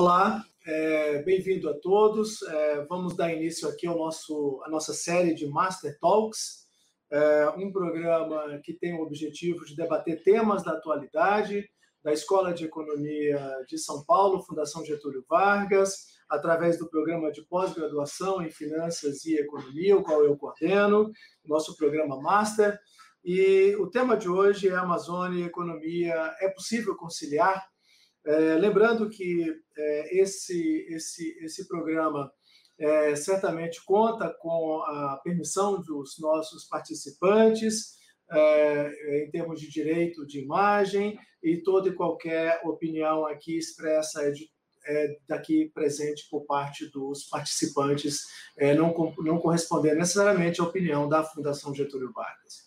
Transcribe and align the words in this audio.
Olá, 0.00 0.44
é, 0.64 1.22
bem-vindo 1.24 1.68
a 1.68 1.74
todos. 1.74 2.40
É, 2.42 2.84
vamos 2.84 3.16
dar 3.16 3.34
início 3.34 3.68
aqui 3.68 3.84
ao 3.84 3.98
nosso, 3.98 4.62
à 4.64 4.70
nossa 4.70 4.94
série 4.94 5.34
de 5.34 5.48
Master 5.48 5.98
Talks, 5.98 6.68
é, 7.10 7.48
um 7.56 7.72
programa 7.72 8.60
que 8.62 8.74
tem 8.74 8.94
o 8.94 9.02
objetivo 9.02 9.64
de 9.64 9.74
debater 9.74 10.22
temas 10.22 10.62
da 10.62 10.74
atualidade 10.74 11.68
da 12.00 12.12
Escola 12.12 12.54
de 12.54 12.64
Economia 12.64 13.44
de 13.68 13.76
São 13.76 14.04
Paulo, 14.04 14.40
Fundação 14.44 14.84
Getúlio 14.84 15.24
Vargas, 15.28 16.06
através 16.30 16.78
do 16.78 16.88
programa 16.88 17.32
de 17.32 17.42
pós-graduação 17.42 18.40
em 18.40 18.52
Finanças 18.52 19.24
e 19.24 19.34
Economia, 19.34 19.96
o 19.96 20.04
qual 20.04 20.24
eu 20.24 20.36
coordeno, 20.36 21.10
nosso 21.44 21.76
programa 21.76 22.22
Master. 22.22 22.78
E 23.24 23.74
o 23.80 23.90
tema 23.90 24.16
de 24.16 24.28
hoje 24.28 24.68
é 24.68 24.76
Amazônia 24.76 25.42
e 25.42 25.46
Economia. 25.48 26.36
É 26.40 26.48
possível 26.50 26.94
conciliar? 26.94 27.66
É, 28.24 28.54
lembrando 28.56 29.08
que 29.08 29.54
é, 29.76 30.20
esse, 30.20 30.86
esse, 30.90 31.38
esse 31.44 31.66
programa 31.66 32.30
é, 32.78 33.16
certamente 33.16 33.84
conta 33.84 34.28
com 34.40 34.82
a 34.82 35.20
permissão 35.22 35.80
dos 35.80 36.18
nossos 36.18 36.64
participantes, 36.66 37.96
é, 38.30 39.24
em 39.24 39.30
termos 39.30 39.60
de 39.60 39.70
direito 39.70 40.26
de 40.26 40.40
imagem, 40.40 41.18
e 41.42 41.58
toda 41.58 41.88
e 41.88 41.94
qualquer 41.94 42.60
opinião 42.64 43.24
aqui 43.26 43.56
expressa 43.56 44.22
é, 44.22 44.32
é 44.86 45.16
daqui 45.26 45.70
presente 45.74 46.28
por 46.30 46.44
parte 46.44 46.86
dos 46.90 47.24
participantes, 47.24 48.26
é, 48.56 48.74
não, 48.74 48.94
não 49.18 49.38
corresponder 49.38 49.94
necessariamente 49.94 50.60
à 50.60 50.64
opinião 50.64 51.08
da 51.08 51.22
Fundação 51.22 51.74
Getúlio 51.74 52.12
Vargas. 52.12 52.66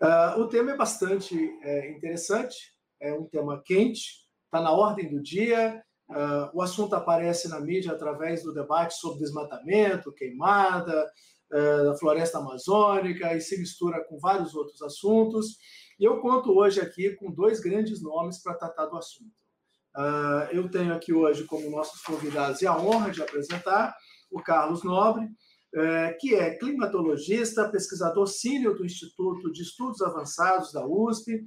Uh, 0.00 0.40
o 0.40 0.48
tema 0.48 0.72
é 0.72 0.76
bastante 0.76 1.36
é, 1.62 1.90
interessante, 1.90 2.74
é 3.00 3.12
um 3.12 3.24
tema 3.24 3.62
quente, 3.64 4.23
está 4.54 4.60
na 4.60 4.70
ordem 4.70 5.10
do 5.10 5.20
dia. 5.20 5.82
Uh, 6.08 6.48
o 6.54 6.62
assunto 6.62 6.94
aparece 6.94 7.48
na 7.48 7.58
mídia 7.58 7.90
através 7.90 8.44
do 8.44 8.54
debate 8.54 8.94
sobre 8.94 9.18
desmatamento, 9.18 10.12
queimada, 10.12 11.10
uh, 11.52 11.98
floresta 11.98 12.38
amazônica 12.38 13.34
e 13.34 13.40
se 13.40 13.58
mistura 13.58 14.04
com 14.04 14.18
vários 14.18 14.54
outros 14.54 14.80
assuntos. 14.80 15.56
E 15.98 16.04
eu 16.04 16.20
conto 16.20 16.56
hoje 16.56 16.80
aqui 16.80 17.10
com 17.16 17.32
dois 17.32 17.58
grandes 17.58 18.00
nomes 18.00 18.40
para 18.40 18.54
tratar 18.54 18.86
do 18.86 18.96
assunto. 18.96 19.32
Uh, 19.96 20.46
eu 20.52 20.70
tenho 20.70 20.94
aqui 20.94 21.12
hoje 21.12 21.44
como 21.44 21.70
nossos 21.70 22.00
convidados 22.02 22.62
e 22.62 22.66
a 22.66 22.76
honra 22.76 23.10
de 23.10 23.22
apresentar 23.22 23.92
o 24.30 24.40
Carlos 24.40 24.82
Nobre, 24.82 25.28
que 26.20 26.34
é 26.36 26.56
climatologista, 26.56 27.68
pesquisador 27.68 28.28
sênior 28.28 28.76
do 28.76 28.84
Instituto 28.84 29.50
de 29.50 29.62
Estudos 29.62 30.00
Avançados 30.02 30.72
da 30.72 30.86
USP, 30.86 31.44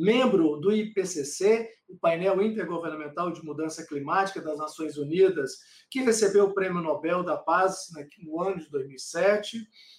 membro 0.00 0.56
do 0.56 0.72
IPCC, 0.72 1.68
o 1.86 1.98
painel 1.98 2.40
intergovernamental 2.40 3.30
de 3.30 3.44
mudança 3.44 3.86
climática 3.86 4.40
das 4.40 4.56
Nações 4.56 4.96
Unidas, 4.96 5.58
que 5.90 6.00
recebeu 6.00 6.46
o 6.46 6.54
Prêmio 6.54 6.80
Nobel 6.80 7.22
da 7.22 7.36
Paz 7.36 7.88
no 8.22 8.40
ano 8.40 8.58
de 8.58 8.70
2007, 8.70 9.58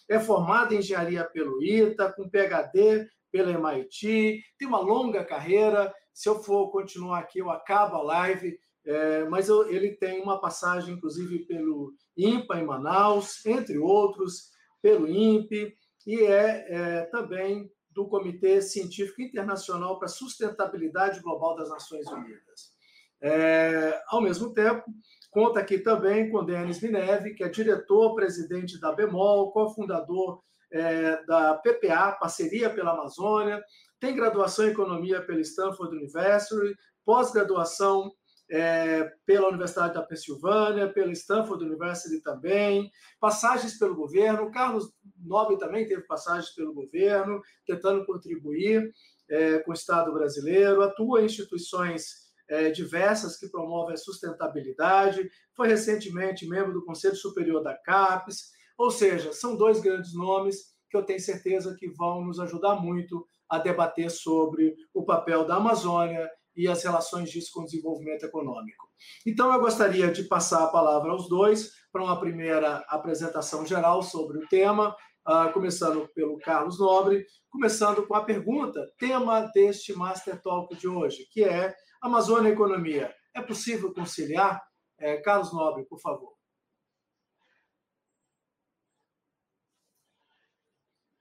é 0.10 0.20
formado 0.20 0.74
em 0.74 0.80
engenharia 0.80 1.24
pelo 1.24 1.62
ITA, 1.62 2.12
com 2.14 2.28
PhD 2.28 3.08
pela 3.32 3.52
MIT, 3.52 4.44
tem 4.58 4.68
uma 4.68 4.80
longa 4.80 5.24
carreira. 5.24 5.94
Se 6.14 6.28
eu 6.28 6.42
for 6.42 6.72
continuar 6.72 7.20
aqui, 7.20 7.40
eu 7.40 7.50
acabo 7.50 7.96
a 7.96 8.02
live. 8.02 8.60
É, 8.84 9.26
mas 9.26 9.48
eu, 9.48 9.70
ele 9.70 9.92
tem 9.92 10.22
uma 10.22 10.42
passagem, 10.42 10.96
inclusive, 10.96 11.46
pelo 11.46 11.94
INPA 12.18 12.60
em 12.60 12.66
Manaus, 12.66 13.46
entre 13.46 13.78
outros, 13.78 14.50
pelo 14.82 15.08
INPE, 15.08 15.78
e 16.08 16.24
é, 16.24 16.66
é 16.68 17.02
também 17.06 17.72
do 17.94 18.08
Comitê 18.08 18.62
Científico 18.62 19.22
Internacional 19.22 19.98
para 19.98 20.06
a 20.06 20.10
Sustentabilidade 20.10 21.20
Global 21.22 21.56
das 21.56 21.70
Nações 21.70 22.08
Unidas. 22.08 22.74
É, 23.22 24.02
ao 24.08 24.22
mesmo 24.22 24.54
tempo, 24.54 24.84
conta 25.30 25.60
aqui 25.60 25.78
também 25.78 26.32
com 26.32 26.44
Denis 26.44 26.82
Mineve, 26.82 27.34
que 27.34 27.44
é 27.44 27.50
diretor-presidente 27.50 28.80
da 28.80 28.92
BEMOL, 28.92 29.52
cofundador 29.52 30.42
é, 30.72 31.24
da 31.26 31.56
PPA, 31.56 32.14
Parceria 32.14 32.70
pela 32.70 32.94
Amazônia, 32.94 33.62
tem 34.00 34.16
graduação 34.16 34.66
em 34.66 34.72
Economia 34.72 35.22
pela 35.22 35.42
Stanford 35.42 35.96
University, 35.96 36.76
pós-graduação 37.06 38.12
é, 38.52 39.10
pela 39.26 39.48
Universidade 39.48 39.94
da 39.94 40.04
Pensilvânia, 40.04 40.92
pela 40.92 41.14
Stanford 41.14 41.64
University 41.64 42.22
também, 42.22 42.92
passagens 43.18 43.80
pelo 43.80 43.96
governo. 43.96 44.52
Carlos 44.52 44.92
Nobre 45.18 45.58
também 45.58 45.88
teve 45.88 46.02
passagens 46.02 46.50
pelo 46.54 46.74
governo, 46.74 47.42
tentando 47.66 48.06
contribuir 48.06 48.92
é, 49.30 49.60
com 49.60 49.72
o 49.72 49.74
Estado 49.74 50.12
brasileiro, 50.12 50.82
atua 50.82 51.22
em 51.22 51.26
instituições 51.26 52.30
é, 52.50 52.70
diversas 52.70 53.38
que 53.38 53.48
promovem 53.48 53.94
a 53.94 53.98
sustentabilidade, 53.98 55.30
foi 55.56 55.70
recentemente 55.70 56.46
membro 56.46 56.74
do 56.74 56.84
Conselho 56.84 57.16
Superior 57.16 57.64
da 57.64 57.74
CAPES, 57.74 58.52
ou 58.78 58.92
seja, 58.92 59.32
são 59.32 59.56
dois 59.56 59.80
grandes 59.80 60.14
nomes 60.14 60.72
que 60.90 60.98
eu 60.98 61.04
tenho 61.04 61.22
certeza 61.22 61.74
que 61.80 61.88
vão 61.88 62.26
nos 62.26 62.38
ajudar 62.42 62.76
muito 62.76 63.26
a 63.48 63.58
debater 63.58 64.12
sobre 64.12 64.76
o 64.94 65.06
papel 65.06 65.46
da 65.46 65.56
Amazônia 65.56 66.30
e 66.56 66.68
as 66.68 66.84
relações 66.84 67.30
disso 67.30 67.52
com 67.54 67.62
o 67.62 67.66
desenvolvimento 67.66 68.26
econômico. 68.26 68.90
Então, 69.26 69.54
eu 69.54 69.60
gostaria 69.60 70.12
de 70.12 70.24
passar 70.24 70.64
a 70.64 70.68
palavra 70.68 71.12
aos 71.12 71.28
dois 71.28 71.72
para 71.92 72.04
uma 72.04 72.20
primeira 72.20 72.78
apresentação 72.88 73.66
geral 73.66 74.02
sobre 74.02 74.38
o 74.38 74.48
tema, 74.48 74.96
uh, 75.28 75.52
começando 75.54 76.08
pelo 76.14 76.38
Carlos 76.40 76.80
Nobre, 76.80 77.26
começando 77.50 78.06
com 78.08 78.16
a 78.16 78.24
pergunta, 78.24 78.90
tema 78.98 79.42
deste 79.54 79.94
Master 79.94 80.42
Talk 80.42 80.76
de 80.76 80.88
hoje, 80.88 81.28
que 81.32 81.44
é 81.44 81.76
Amazônia 82.02 82.50
e 82.50 82.54
Economia. 82.54 83.14
É 83.34 83.42
possível 83.42 83.94
conciliar? 83.94 84.62
É, 84.98 85.18
Carlos 85.18 85.54
Nobre, 85.54 85.86
por 85.86 86.00
favor. 86.00 86.34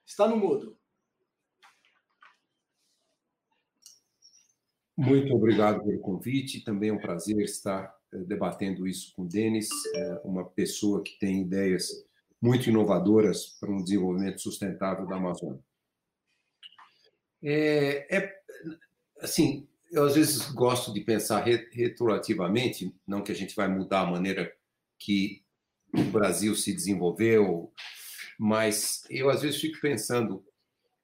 Está 0.06 0.26
no 0.28 0.36
mudo. 0.36 0.79
Muito 5.00 5.34
obrigado 5.34 5.82
pelo 5.82 5.98
convite. 5.98 6.62
Também 6.62 6.90
é 6.90 6.92
um 6.92 6.98
prazer 6.98 7.40
estar 7.40 7.90
eh, 8.12 8.18
debatendo 8.18 8.86
isso 8.86 9.14
com 9.16 9.22
o 9.22 9.28
Denis, 9.28 9.68
é 9.94 10.20
uma 10.22 10.44
pessoa 10.44 11.02
que 11.02 11.18
tem 11.18 11.40
ideias 11.40 11.88
muito 12.40 12.68
inovadoras 12.68 13.46
para 13.46 13.70
um 13.70 13.82
desenvolvimento 13.82 14.42
sustentável 14.42 15.06
da 15.06 15.16
Amazônia. 15.16 15.60
É, 17.42 18.14
é, 18.14 18.40
assim, 19.22 19.66
eu 19.90 20.04
às 20.04 20.16
vezes 20.16 20.50
gosto 20.50 20.92
de 20.92 21.00
pensar 21.00 21.44
retroativamente, 21.72 22.94
não 23.06 23.22
que 23.22 23.32
a 23.32 23.34
gente 23.34 23.56
vai 23.56 23.68
mudar 23.68 24.02
a 24.02 24.10
maneira 24.10 24.54
que 24.98 25.42
o 25.94 26.02
Brasil 26.04 26.54
se 26.54 26.74
desenvolveu, 26.74 27.72
mas 28.38 29.04
eu 29.08 29.30
às 29.30 29.40
vezes 29.40 29.60
fico 29.60 29.80
pensando 29.80 30.44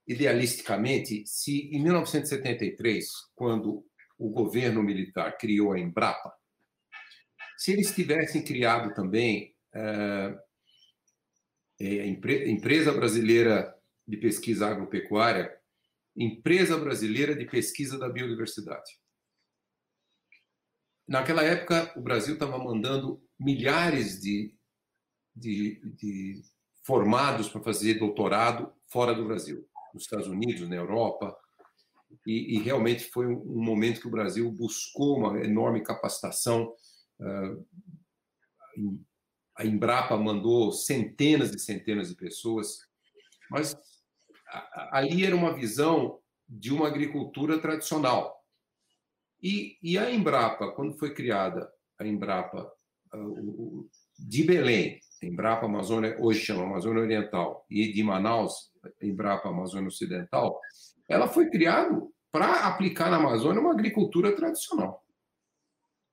idealisticamente, 0.07 1.27
se 1.27 1.69
em 1.75 1.83
1973, 1.83 3.09
quando 3.35 3.85
o 4.19 4.31
governo 4.31 4.83
militar 4.83 5.37
criou 5.37 5.73
a 5.73 5.81
Embrapa, 5.81 6.33
se 7.59 7.73
eles 7.73 7.95
tivessem 7.95 8.45
criado 8.45 8.95
também 8.95 9.55
é, 9.75 10.37
a 11.81 12.07
Empresa 12.07 12.93
Brasileira 12.93 13.75
de 14.07 14.17
Pesquisa 14.17 14.69
Agropecuária, 14.69 15.55
Empresa 16.17 16.79
Brasileira 16.79 17.35
de 17.35 17.45
Pesquisa 17.45 17.99
da 17.99 18.09
Biodiversidade. 18.09 18.99
Naquela 21.07 21.43
época, 21.43 21.93
o 21.97 22.01
Brasil 22.01 22.35
estava 22.35 22.59
mandando 22.59 23.23
milhares 23.39 24.21
de, 24.21 24.55
de, 25.35 25.81
de 25.95 26.43
formados 26.85 27.49
para 27.49 27.63
fazer 27.63 27.95
doutorado 27.95 28.73
fora 28.87 29.15
do 29.15 29.27
Brasil 29.27 29.69
nos 29.97 30.05
Estados 30.05 30.29
Unidos, 30.29 30.69
na 30.69 30.77
Europa, 30.77 31.37
e, 32.27 32.57
e, 32.57 32.61
realmente 32.61 33.05
foi 33.05 33.27
um 33.27 33.63
momento 33.63 34.01
que 34.01 34.09
o 34.09 34.11
Brasil 34.11 34.51
buscou 34.51 35.19
uma 35.19 35.39
enorme 35.45 35.83
capacitação. 35.83 36.73
Uh, 37.19 39.05
a 39.57 39.65
Embrapa 39.65 40.17
mandou 40.17 40.71
centenas 40.71 41.53
e 41.53 41.59
centenas 41.59 42.09
de 42.09 42.17
pessoas, 42.17 42.79
mas 43.51 43.77
ali 44.91 45.25
era 45.25 45.35
uma 45.35 45.55
visão 45.55 46.21
de 46.49 46.73
uma 46.73 46.87
agricultura 46.87 47.59
tradicional. 47.59 48.45
E, 49.43 49.79
e 49.83 49.97
a 49.97 50.11
Embrapa, 50.11 50.73
quando 50.73 50.99
foi 50.99 51.15
criada, 51.15 51.71
a 51.99 52.07
Embrapa 52.07 52.71
uh, 53.15 53.89
de 54.19 54.45
Belém, 54.45 55.01
Embrapa 55.23 55.67
Amazônia, 55.67 56.17
hoje 56.21 56.41
chama 56.41 56.65
Amazônia 56.65 57.03
Oriental, 57.03 57.65
e 57.71 57.93
de 57.93 58.03
Manaus, 58.03 58.71
Embrapa 59.01 59.49
Amazônia 59.49 59.89
Ocidental, 59.89 60.61
ela 61.09 61.29
foi 61.29 61.51
criada 61.51 62.01
para 62.31 62.67
aplicar 62.67 63.11
na 63.11 63.17
Amazônia 63.17 63.61
uma 63.61 63.73
agricultura 63.73 64.35
tradicional. 64.35 65.03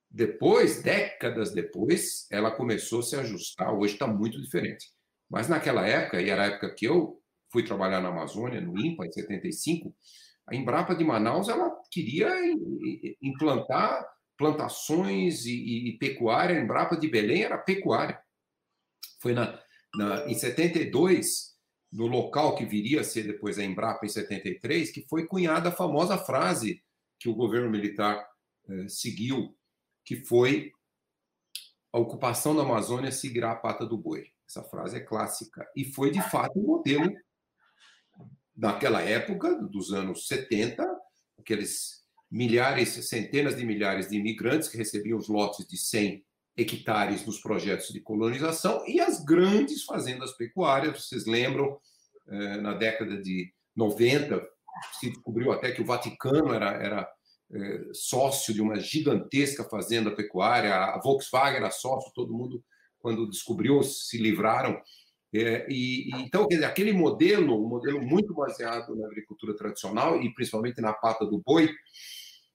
Depois, 0.10 0.84
décadas 0.84 1.52
depois, 1.52 2.28
ela 2.32 2.52
começou 2.52 3.00
a 3.00 3.04
se 3.04 3.16
ajustar, 3.16 3.74
hoje 3.74 3.94
está 3.94 4.06
muito 4.06 4.40
diferente. 4.40 4.92
Mas 5.30 5.50
naquela 5.50 5.88
época, 5.88 6.22
e 6.22 6.30
era 6.30 6.44
a 6.44 6.46
época 6.48 6.76
que 6.76 6.86
eu 6.86 7.20
fui 7.52 7.64
trabalhar 7.64 8.00
na 8.02 8.10
Amazônia, 8.10 8.62
no 8.62 8.80
INPA, 8.80 9.06
em 9.08 9.12
75, 9.12 9.94
a 10.48 10.56
Embrapa 10.56 10.94
de 10.94 11.04
Manaus, 11.04 11.50
ela 11.50 11.72
queria 11.90 12.30
implantar 13.22 14.06
plantações 14.38 15.46
e, 15.46 15.90
e, 15.90 15.98
pecuária. 15.98 16.58
A 16.58 16.62
Embrapa 16.62 16.98
de 16.98 17.08
Belém 17.08 17.44
era 17.44 17.58
pecuária. 17.58 18.20
Foi 19.22 19.34
na, 19.34 19.60
na, 19.96 20.28
em 20.28 20.34
72, 20.34 21.53
no 21.94 22.08
local 22.08 22.56
que 22.56 22.66
viria 22.66 23.02
a 23.02 23.04
ser 23.04 23.24
depois 23.24 23.60
a 23.60 23.64
Embrapa 23.64 24.04
em 24.04 24.10
73, 24.10 24.90
que 24.90 25.06
foi 25.08 25.28
cunhada 25.28 25.70
a 25.70 25.72
famosa 25.72 26.18
frase 26.18 26.84
que 27.20 27.30
o 27.30 27.36
governo 27.36 27.70
militar 27.70 28.28
eh, 28.68 28.88
seguiu, 28.88 29.56
que 30.04 30.16
foi 30.26 30.72
a 31.94 32.00
ocupação 32.00 32.56
da 32.56 32.64
Amazônia 32.64 33.12
seguirá 33.12 33.52
a 33.52 33.56
pata 33.56 33.86
do 33.86 33.96
boi. 33.96 34.26
Essa 34.50 34.64
frase 34.64 34.98
é 34.98 35.02
clássica. 35.02 35.66
E 35.76 35.86
foi, 35.86 36.10
de 36.10 36.22
fato, 36.32 36.60
um 36.60 36.66
modelo 36.66 37.14
naquela 38.56 39.04
época, 39.04 39.56
dos 39.56 39.94
anos 39.94 40.28
70, 40.28 40.84
aqueles 41.38 42.04
milhares, 42.30 42.90
centenas 43.08 43.56
de 43.56 43.64
milhares 43.64 44.10
de 44.10 44.18
imigrantes 44.18 44.68
que 44.68 44.78
recebiam 44.78 45.20
os 45.20 45.28
lotes 45.28 45.68
de 45.68 45.78
100 45.78 46.26
hectares 46.56 47.26
nos 47.26 47.40
projetos 47.40 47.90
de 47.90 48.00
colonização 48.00 48.84
e 48.88 49.00
as 49.00 49.24
grandes 49.24 49.84
fazendas 49.84 50.32
pecuárias. 50.34 51.06
Vocês 51.06 51.26
lembram, 51.26 51.80
eh, 52.28 52.58
na 52.58 52.74
década 52.74 53.22
de 53.22 53.52
90, 53.76 54.42
se 55.00 55.10
descobriu 55.10 55.52
até 55.52 55.72
que 55.72 55.82
o 55.82 55.86
Vaticano 55.86 56.54
era, 56.54 56.72
era 56.72 57.10
eh, 57.52 57.90
sócio 57.94 58.54
de 58.54 58.62
uma 58.62 58.80
gigantesca 58.80 59.64
fazenda 59.64 60.12
pecuária, 60.12 60.74
a 60.76 61.00
Volkswagen 61.00 61.58
era 61.58 61.72
sócio, 61.72 62.12
todo 62.14 62.34
mundo, 62.34 62.64
quando 63.00 63.30
descobriu, 63.30 63.82
se 63.84 64.18
livraram. 64.18 64.80
É, 65.36 65.66
e, 65.68 66.12
então, 66.22 66.48
dizer, 66.48 66.66
aquele 66.66 66.94
modelo, 66.94 67.64
um 67.66 67.68
modelo 67.68 68.00
muito 68.02 68.36
baseado 68.36 68.96
na 68.96 69.08
agricultura 69.08 69.56
tradicional 69.56 70.22
e 70.22 70.32
principalmente 70.34 70.80
na 70.80 70.94
pata 70.94 71.26
do 71.26 71.42
boi, 71.44 71.74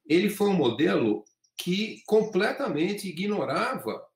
ele 0.08 0.30
foi 0.30 0.48
um 0.48 0.54
modelo 0.54 1.24
que 1.58 2.02
completamente 2.06 3.08
ignorava 3.08 4.06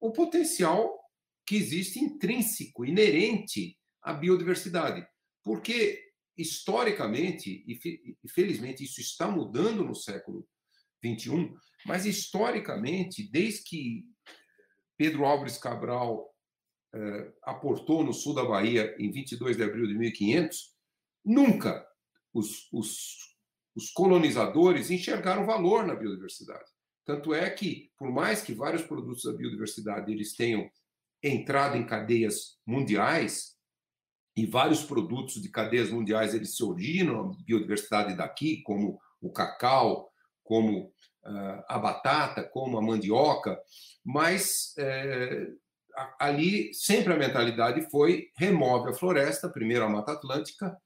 o 0.00 0.12
potencial 0.12 1.00
que 1.46 1.56
existe 1.56 2.00
intrínseco, 2.00 2.84
inerente 2.84 3.78
à 4.02 4.12
biodiversidade. 4.12 5.06
Porque 5.42 6.12
historicamente, 6.36 7.64
e 7.66 8.28
felizmente 8.28 8.82
isso 8.82 9.00
está 9.00 9.28
mudando 9.28 9.84
no 9.84 9.94
século 9.94 10.46
XXI, 11.04 11.52
mas 11.86 12.06
historicamente, 12.06 13.30
desde 13.30 13.64
que 13.64 14.04
Pedro 14.96 15.24
Álvares 15.24 15.58
Cabral 15.58 16.32
eh, 16.94 17.32
aportou 17.42 18.04
no 18.04 18.12
sul 18.12 18.34
da 18.34 18.44
Bahia 18.44 18.94
em 18.98 19.10
22 19.10 19.56
de 19.56 19.62
abril 19.62 19.86
de 19.86 19.94
1500, 19.94 20.74
nunca 21.24 21.86
os, 22.32 22.68
os, 22.72 23.31
os 23.74 23.90
colonizadores 23.90 24.90
enxergaram 24.90 25.46
valor 25.46 25.86
na 25.86 25.94
biodiversidade. 25.94 26.70
Tanto 27.04 27.34
é 27.34 27.48
que, 27.50 27.90
por 27.98 28.10
mais 28.10 28.42
que 28.42 28.54
vários 28.54 28.82
produtos 28.82 29.24
da 29.24 29.32
biodiversidade 29.32 30.12
eles 30.12 30.34
tenham 30.34 30.70
entrado 31.22 31.76
em 31.76 31.86
cadeias 31.86 32.58
mundiais, 32.66 33.52
e 34.36 34.46
vários 34.46 34.82
produtos 34.82 35.40
de 35.40 35.48
cadeias 35.50 35.90
mundiais 35.90 36.34
eles 36.34 36.56
se 36.56 36.64
originam 36.64 37.20
a 37.20 37.44
biodiversidade 37.44 38.16
daqui, 38.16 38.62
como 38.62 38.98
o 39.20 39.30
cacau, 39.30 40.10
como 40.42 40.86
uh, 40.86 41.64
a 41.68 41.78
batata, 41.78 42.42
como 42.42 42.78
a 42.78 42.82
mandioca, 42.82 43.58
mas 44.04 44.74
é, 44.78 45.48
ali 46.18 46.72
sempre 46.74 47.12
a 47.12 47.16
mentalidade 47.16 47.88
foi 47.90 48.28
remove 48.36 48.90
a 48.90 48.94
floresta, 48.94 49.48
primeiro 49.48 49.84
a 49.84 49.88
Mata 49.88 50.12
Atlântica 50.12 50.76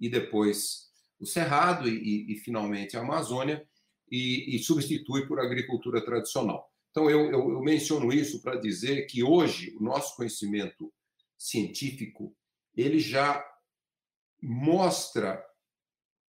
e 0.00 0.10
depois 0.10 0.85
o 1.18 1.26
Cerrado 1.26 1.88
e, 1.88 2.32
e 2.32 2.36
finalmente 2.36 2.96
a 2.96 3.00
Amazônia 3.00 3.66
e, 4.10 4.54
e, 4.54 4.58
substitui 4.58 5.26
por 5.26 5.40
agricultura 5.40 6.04
tradicional. 6.04 6.70
Então 6.90 7.10
eu, 7.10 7.30
eu, 7.30 7.50
eu 7.50 7.60
menciono 7.60 8.12
isso 8.12 8.40
para 8.40 8.56
dizer 8.56 9.06
que 9.06 9.22
hoje 9.22 9.74
o 9.78 9.82
nosso 9.82 10.16
conhecimento 10.16 10.92
científico 11.36 12.34
ele 12.76 12.98
já 12.98 13.44
mostra 14.42 15.42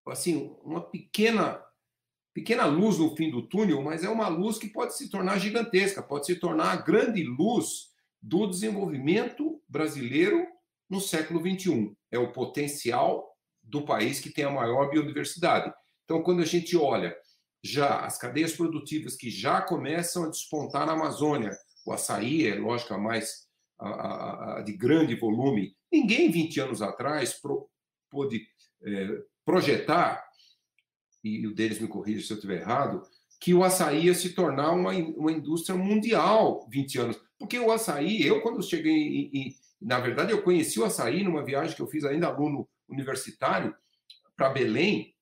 assim 0.08 0.56
uma 0.64 0.82
pequena 0.82 1.64
pequena 2.34 2.66
luz 2.66 3.00
no 3.00 3.16
fim 3.16 3.32
do 3.32 3.42
túnel, 3.42 3.82
mas 3.82 4.04
é 4.04 4.10
uma 4.10 4.28
luz 4.28 4.60
que 4.60 4.70
pode 4.70 4.96
se 4.96 5.10
tornar 5.10 5.40
gigantesca, 5.40 6.04
pode 6.04 6.28
se 6.28 6.36
tornar 6.36 6.72
a 6.72 6.76
grande 6.76 7.24
luz 7.24 7.92
do 8.22 8.46
desenvolvimento 8.46 9.60
brasileiro 9.68 10.46
no 10.88 11.02
século 11.02 11.42
21. 11.42 11.96
É 12.12 12.20
o 12.20 12.32
potencial 12.32 13.37
do 13.68 13.84
país 13.86 14.20
que 14.20 14.30
tem 14.30 14.46
a 14.46 14.50
maior 14.50 14.90
biodiversidade. 14.90 15.74
Então, 16.06 16.24
quando 16.24 16.42
a 16.42 16.46
gente 16.46 16.76
olha 16.78 17.16
já 17.64 18.06
as 18.06 18.18
cadeias 18.18 18.54
produtivas 18.54 19.16
que 19.16 19.30
já 19.30 19.62
começam 19.62 20.24
a 20.24 20.30
despontar 20.30 20.86
na 20.86 20.94
Amazônia, 20.94 21.52
o 21.86 21.92
açaí 21.92 22.48
é, 22.48 22.56
lógico, 22.56 22.94
a 22.94 22.98
mais 22.98 23.48
a, 23.78 23.90
a, 23.90 24.58
a 24.58 24.62
de 24.62 24.74
grande 24.74 25.16
volume. 25.16 25.76
Ninguém, 25.92 26.32
20 26.32 26.60
anos 26.62 26.82
atrás, 26.82 27.34
pro, 27.34 27.70
pôde 28.10 28.48
é, 28.84 29.22
projetar, 29.46 30.24
e 31.24 31.46
o 31.46 31.54
deles 31.54 31.80
me 31.80 31.88
corrija 31.88 32.26
se 32.26 32.32
eu 32.32 32.36
estiver 32.36 32.62
errado, 32.62 33.04
que 33.40 33.54
o 33.54 33.64
açaí 33.64 34.06
ia 34.06 34.14
se 34.14 34.30
tornar 34.30 34.72
uma, 34.72 34.92
uma 34.92 35.32
indústria 35.32 35.78
mundial 35.78 36.68
20 36.70 37.00
anos. 37.00 37.20
Porque 37.38 37.60
o 37.60 37.72
açaí, 37.72 38.26
eu 38.26 38.42
quando 38.42 38.64
cheguei, 38.64 39.30
em, 39.34 39.56
na 39.82 40.00
verdade, 40.00 40.32
eu 40.32 40.42
conheci 40.42 40.80
o 40.80 40.86
açaí 40.86 41.24
numa 41.24 41.44
viagem 41.44 41.76
que 41.76 41.82
eu 41.82 41.88
fiz 41.88 42.04
ainda 42.04 42.28
aluno 42.28 42.68
universitário 42.90 43.76
para 44.36 44.50
Belém, 44.50 45.14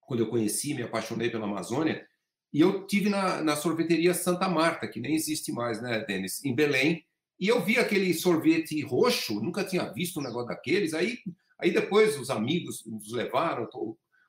quando 0.00 0.20
eu 0.20 0.28
conheci, 0.28 0.74
me 0.74 0.82
apaixonei 0.82 1.30
pela 1.30 1.44
Amazônia, 1.44 2.06
e 2.52 2.60
eu 2.60 2.86
tive 2.86 3.08
na, 3.08 3.42
na 3.42 3.56
sorveteria 3.56 4.14
Santa 4.14 4.48
Marta, 4.48 4.86
que 4.86 5.00
nem 5.00 5.14
existe 5.14 5.50
mais, 5.50 5.82
né, 5.82 6.04
Denis, 6.06 6.44
em 6.44 6.54
Belém, 6.54 7.04
e 7.38 7.48
eu 7.48 7.60
vi 7.60 7.78
aquele 7.78 8.14
sorvete 8.14 8.80
roxo, 8.82 9.40
nunca 9.40 9.64
tinha 9.64 9.92
visto 9.92 10.20
um 10.20 10.22
negócio 10.22 10.48
daqueles. 10.48 10.94
Aí, 10.94 11.18
aí 11.58 11.72
depois 11.72 12.18
os 12.18 12.30
amigos 12.30 12.84
nos 12.86 13.12
levaram, 13.12 13.68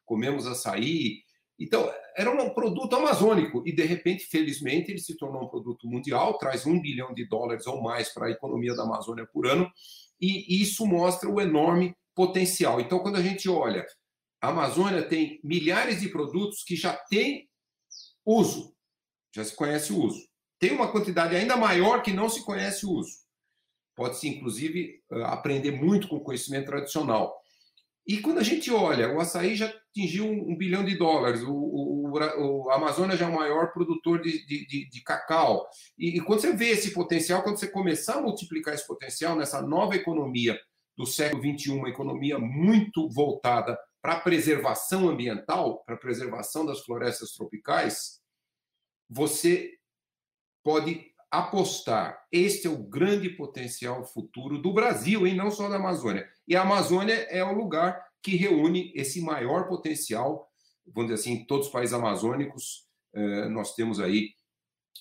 comemos 0.04 0.48
açaí. 0.48 1.20
Então, 1.60 1.90
era 2.18 2.32
um 2.32 2.50
produto 2.50 2.96
amazônico 2.96 3.64
e, 3.66 3.72
de 3.72 3.84
repente, 3.84 4.26
felizmente, 4.26 4.92
ele 4.92 5.00
se 5.00 5.16
tornou 5.16 5.44
um 5.44 5.48
produto 5.48 5.88
mundial, 5.88 6.38
traz 6.38 6.66
um 6.66 6.82
bilhão 6.82 7.14
de 7.14 7.28
dólares 7.28 7.68
ou 7.68 7.82
mais 7.82 8.12
para 8.14 8.28
a 8.28 8.32
economia 8.32 8.76
da 8.76 8.84
Amazônia 8.84 9.28
por 9.32 9.46
ano, 9.46 9.72
e 10.20 10.62
isso 10.62 10.86
mostra 10.86 11.30
o 11.30 11.40
enorme 11.40 11.96
potencial. 12.16 12.80
Então, 12.80 13.00
quando 13.00 13.18
a 13.18 13.22
gente 13.22 13.50
olha, 13.50 13.86
a 14.42 14.50
Amazônia 14.50 15.04
tem 15.04 15.40
milhares 15.44 16.02
de 16.02 16.10
produtos 16.10 16.64
que 16.64 16.76
já 16.76 16.94
têm 16.94 17.48
uso, 18.26 18.74
já 19.34 19.44
se 19.44 19.56
conhece 19.56 19.92
o 19.92 20.02
uso 20.02 20.26
tem 20.60 20.72
uma 20.72 20.92
quantidade 20.92 21.36
ainda 21.36 21.56
maior 21.56 22.02
que 22.02 22.12
não 22.12 22.30
se 22.30 22.44
conhece 22.44 22.86
o 22.86 22.92
uso. 22.92 23.12
Pode-se, 23.96 24.28
inclusive, 24.28 25.02
eh, 25.12 25.24
aprender 25.24 25.72
muito 25.72 26.08
com 26.08 26.18
o 26.18 26.24
conhecimento 26.24 26.66
tradicional. 26.66 27.36
E 28.08 28.20
quando 28.20 28.40
a 28.40 28.44
gente 28.44 28.72
olha, 28.72 29.14
o 29.14 29.20
açaí 29.20 29.56
já 29.56 29.68
atingiu 29.68 30.26
um 30.26 30.56
bilhão 30.56 30.84
de 30.84 30.96
dólares, 30.96 31.42
o, 31.42 31.54
o, 31.54 32.12
o 32.12 32.72
Amazonas 32.72 33.18
já 33.18 33.26
é 33.26 33.30
o 33.30 33.36
maior 33.36 33.72
produtor 33.74 34.22
de, 34.22 34.46
de, 34.46 34.68
de, 34.68 34.90
de 34.90 35.04
cacau. 35.04 35.68
E, 35.98 36.18
e, 36.18 36.22
quando 36.22 36.42
você 36.42 36.56
vê 36.56 36.70
esse 36.70 36.94
potencial, 36.94 37.42
quando 37.42 37.58
você 37.58 37.68
começar 37.68 38.16
a 38.16 38.22
multiplicar 38.22 38.74
esse 38.74 38.86
potencial 38.86 39.36
nessa 39.36 39.62
nova 39.62 39.96
economia 39.96 40.60
do 40.98 41.06
século 41.06 41.42
XXI, 41.42 41.72
uma 41.72 41.90
economia 41.90 42.40
muito 42.40 43.10
voltada 43.10 43.78
para 44.02 44.14
a 44.14 44.20
preservação 44.20 45.10
ambiental, 45.10 45.84
para 45.84 45.96
a 45.96 46.00
preservação 46.00 46.66
das 46.66 46.82
florestas 46.82 47.32
tropicais, 47.32 48.22
você 49.10 49.72
pode 50.64 51.12
apostar. 51.30 52.24
Este 52.32 52.68
é 52.68 52.70
o 52.70 52.84
grande 52.84 53.30
potencial 53.30 54.06
futuro 54.06 54.58
do 54.62 54.74
Brasil, 54.74 55.28
e 55.28 55.34
não 55.34 55.52
só 55.52 55.68
da 55.68 55.76
Amazônia. 55.76 56.28
E 56.48 56.56
a 56.56 56.62
Amazônia 56.62 57.14
é 57.14 57.44
o 57.44 57.54
lugar 57.54 58.04
que 58.22 58.36
reúne 58.36 58.92
esse 58.96 59.22
maior 59.22 59.68
potencial, 59.68 60.50
vamos 60.86 61.12
dizer 61.12 61.22
assim, 61.22 61.46
todos 61.46 61.68
os 61.68 61.72
países 61.72 61.94
amazônicos, 61.94 62.88
eh, 63.14 63.50
nós 63.50 63.76
temos 63.76 64.00
aí 64.00 64.34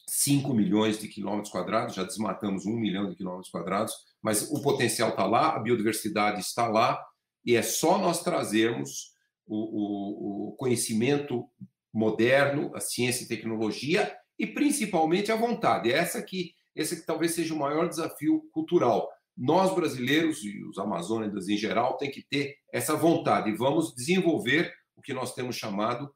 5 0.07 0.53
milhões 0.53 0.99
de 0.99 1.09
quilômetros 1.09 1.51
quadrados, 1.51 1.95
já 1.95 2.05
desmatamos 2.05 2.67
1 2.67 2.77
milhão 2.77 3.09
de 3.09 3.17
quilômetros 3.17 3.51
quadrados, 3.51 3.95
mas 4.23 4.51
o 4.51 4.63
potencial 4.63 5.11
está 5.11 5.27
lá, 5.27 5.55
a 5.55 5.59
biodiversidade 5.59 6.41
está 6.41 6.67
lá, 6.67 7.01
e 7.45 7.57
é 7.57 7.63
só 7.63 7.99
nós 7.99 8.23
trazermos 8.23 9.13
o, 9.47 9.57
o, 9.57 10.49
o 10.49 10.57
conhecimento 10.57 11.45
moderno, 11.93 12.75
a 12.75 12.81
ciência 12.81 13.25
e 13.25 13.29
tecnologia 13.29 14.17
e 14.39 14.47
principalmente 14.47 15.31
a 15.31 15.37
vontade. 15.37 15.93
É 15.93 15.97
essa 15.97 16.23
que 16.23 16.53
esse 16.75 17.01
que 17.01 17.07
talvez 17.07 17.33
seja 17.33 17.55
o 17.55 17.59
maior 17.59 17.89
desafio 17.89 18.49
cultural. 18.51 19.09
Nós 19.37 19.73
brasileiros 19.75 20.43
e 20.45 20.65
os 20.65 20.77
amazônidas 20.77 21.49
em 21.49 21.57
geral 21.57 21.97
têm 21.97 22.11
que 22.11 22.23
ter 22.23 22.57
essa 22.73 22.97
vontade 22.97 23.51
e 23.51 23.57
vamos 23.57 23.95
desenvolver 23.95 24.73
o 24.97 25.01
que 25.01 25.15
nós 25.15 25.35
temos 25.35 25.57
chamado 25.57 26.13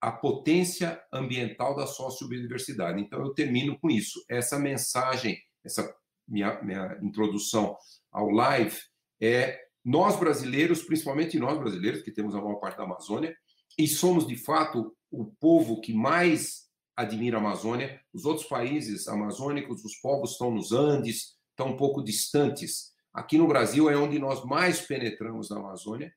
a 0.00 0.10
potência 0.10 1.02
ambiental 1.12 1.76
da 1.76 1.86
sociobiodiversidade. 1.86 3.00
Então 3.00 3.20
eu 3.20 3.34
termino 3.34 3.78
com 3.78 3.90
isso. 3.90 4.24
Essa 4.28 4.58
mensagem, 4.58 5.38
essa 5.64 5.94
minha, 6.26 6.62
minha 6.62 6.98
introdução 7.02 7.76
ao 8.10 8.30
live 8.30 8.78
é 9.20 9.60
nós 9.84 10.18
brasileiros, 10.18 10.82
principalmente 10.82 11.38
nós 11.38 11.58
brasileiros 11.58 12.02
que 12.02 12.12
temos 12.12 12.34
a 12.34 12.40
maior 12.40 12.56
parte 12.56 12.78
da 12.78 12.84
Amazônia 12.84 13.36
e 13.78 13.86
somos 13.86 14.26
de 14.26 14.36
fato 14.36 14.94
o 15.10 15.26
povo 15.40 15.80
que 15.80 15.92
mais 15.92 16.68
admira 16.96 17.38
a 17.38 17.40
Amazônia. 17.40 18.00
Os 18.12 18.24
outros 18.24 18.46
países 18.46 19.08
amazônicos, 19.08 19.84
os 19.84 19.96
povos 19.96 20.32
estão 20.32 20.50
nos 20.50 20.72
Andes, 20.72 21.36
estão 21.50 21.74
um 21.74 21.76
pouco 21.76 22.02
distantes. 22.02 22.92
Aqui 23.12 23.36
no 23.36 23.48
Brasil 23.48 23.90
é 23.90 23.96
onde 23.96 24.18
nós 24.18 24.44
mais 24.44 24.80
penetramos 24.80 25.50
na 25.50 25.56
Amazônia 25.56 26.12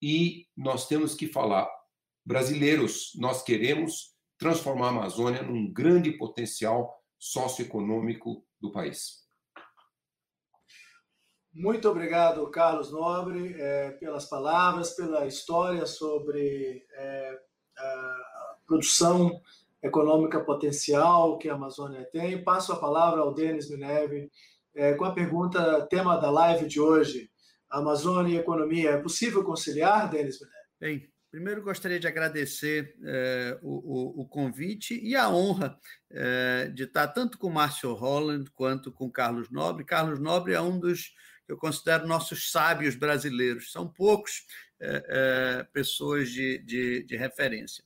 e 0.00 0.46
nós 0.56 0.88
temos 0.88 1.14
que 1.14 1.28
falar, 1.28 1.70
brasileiros, 2.24 3.12
nós 3.16 3.42
queremos 3.42 4.12
transformar 4.38 4.86
a 4.86 4.90
Amazônia 4.90 5.42
num 5.42 5.72
grande 5.72 6.12
potencial 6.12 7.00
socioeconômico 7.18 8.44
do 8.60 8.72
país. 8.72 9.22
Muito 11.54 11.88
obrigado, 11.88 12.50
Carlos 12.50 12.90
Nobre, 12.90 13.54
é, 13.58 13.90
pelas 13.92 14.24
palavras, 14.24 14.94
pela 14.94 15.26
história 15.26 15.84
sobre 15.84 16.84
é, 16.94 17.38
a 17.76 18.56
produção 18.66 19.40
econômica 19.82 20.40
potencial 20.40 21.36
que 21.38 21.48
a 21.48 21.54
Amazônia 21.54 22.08
tem. 22.10 22.42
Passo 22.42 22.72
a 22.72 22.78
palavra 22.78 23.20
ao 23.20 23.34
Denis 23.34 23.68
Mineve 23.68 24.30
é, 24.74 24.94
com 24.94 25.04
a 25.04 25.12
pergunta, 25.12 25.86
tema 25.90 26.16
da 26.16 26.30
live 26.30 26.66
de 26.66 26.80
hoje, 26.80 27.30
Amazônia 27.68 28.36
e 28.36 28.38
economia. 28.38 28.92
É 28.92 29.00
possível 29.00 29.44
conciliar, 29.44 30.08
Denis 30.08 30.40
Mineve? 30.40 30.62
Bem, 30.80 31.11
primeiro 31.32 31.62
gostaria 31.62 31.98
de 31.98 32.06
agradecer 32.06 32.94
é, 33.02 33.58
o, 33.62 34.20
o, 34.20 34.28
convite 34.28 35.00
e 35.02 35.16
a 35.16 35.30
honra 35.30 35.78
é, 36.10 36.68
de 36.68 36.82
estar 36.82 37.08
tanto 37.08 37.38
com 37.38 37.48
Márcio 37.48 37.94
Holland 37.94 38.50
quanto 38.50 38.92
com 38.92 39.10
Carlos 39.10 39.50
Nobre. 39.50 39.82
Carlos 39.82 40.20
Nobre 40.20 40.52
é 40.52 40.60
um 40.60 40.78
dos 40.78 41.14
que 41.46 41.52
eu 41.52 41.56
considero 41.56 42.06
nossos 42.06 42.50
sábios 42.50 42.94
brasileiros. 42.94 43.72
São 43.72 43.88
poucos 43.88 44.44
é, 44.78 45.66
pessoas 45.72 46.30
de, 46.30 46.58
de, 46.58 47.02
de 47.04 47.16
referência. 47.16 47.82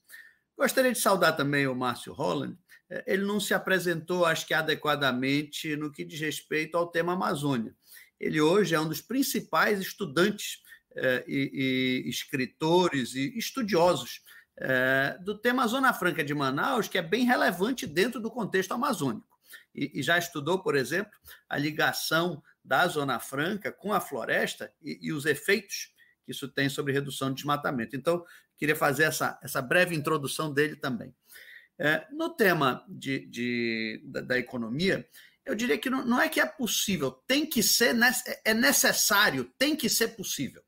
Gostaria 0.59 0.93
de 0.93 0.99
saudar 0.99 1.37
também 1.37 1.69
o 1.69 1.75
Márcio 1.75 2.13
Holland. 2.13 2.59
Ele 3.07 3.23
não 3.23 3.39
se 3.39 3.55
apresentou, 3.55 4.27
acho 4.27 4.45
que 4.45 4.55
adequadamente, 4.55 5.77
no 5.77 5.93
que 5.93 6.05
diz 6.05 6.19
respeito 6.19 6.77
ao 6.77 6.91
tema 6.91 7.13
Amazônia. 7.13 7.73
Ele 8.19 8.41
hoje 8.41 8.75
é 8.75 8.81
um 8.81 8.89
dos 8.89 9.01
principais 9.01 9.79
estudantes 9.79 10.66
e, 11.27 12.03
e, 12.05 12.09
escritores 12.09 13.15
e 13.15 13.37
estudiosos 13.37 14.23
é, 14.59 15.19
do 15.21 15.37
tema 15.37 15.67
Zona 15.67 15.93
Franca 15.93 16.25
de 16.25 16.35
Manaus, 16.35 16.89
que 16.89 16.99
é 16.99 17.03
bem 17.03 17.25
relevante 17.25 17.87
dentro 17.87 18.21
do 18.21 18.31
contexto 18.31 18.73
amazônico. 18.73 19.29
E, 19.75 20.01
e 20.01 20.03
já 20.03 20.19
estudou, 20.19 20.63
por 20.63 20.75
exemplo, 20.75 21.13
a 21.49 21.59
ligação 21.59 22.43
da 22.65 22.87
Zona 22.89 23.21
Franca 23.21 23.71
com 23.71 23.93
a 23.93 24.01
floresta 24.01 24.73
e, 24.83 24.99
e 25.03 25.13
os 25.13 25.27
efeitos 25.27 25.95
que 26.27 26.33
isso 26.33 26.49
tem 26.49 26.69
sobre 26.69 26.93
redução 26.93 27.29
de 27.29 27.37
desmatamento. 27.37 27.95
Então, 27.95 28.25
queria 28.59 28.75
fazer 28.75 29.05
essa, 29.05 29.39
essa 29.43 29.63
breve 29.63 29.95
introdução 29.95 30.53
dele 30.53 30.75
também. 30.75 31.15
É, 31.79 32.07
no 32.11 32.31
tema 32.31 32.85
de, 32.89 33.27
de 33.27 34.03
da, 34.05 34.21
da, 34.23 34.39
economia, 34.39 35.09
eu 35.45 35.55
diria 35.55 35.79
que 35.79 35.89
não, 35.89 36.05
não, 36.05 36.21
é 36.21 36.29
que 36.29 36.41
é 36.41 36.47
possível, 36.47 37.13
tem 37.29 37.47
que 37.47 37.63
ser, 37.63 37.95
é 38.45 38.53
necessário, 38.53 39.45
tem 39.57 39.77
que 39.77 39.89
ser 39.89 40.09
possível. 40.09 40.63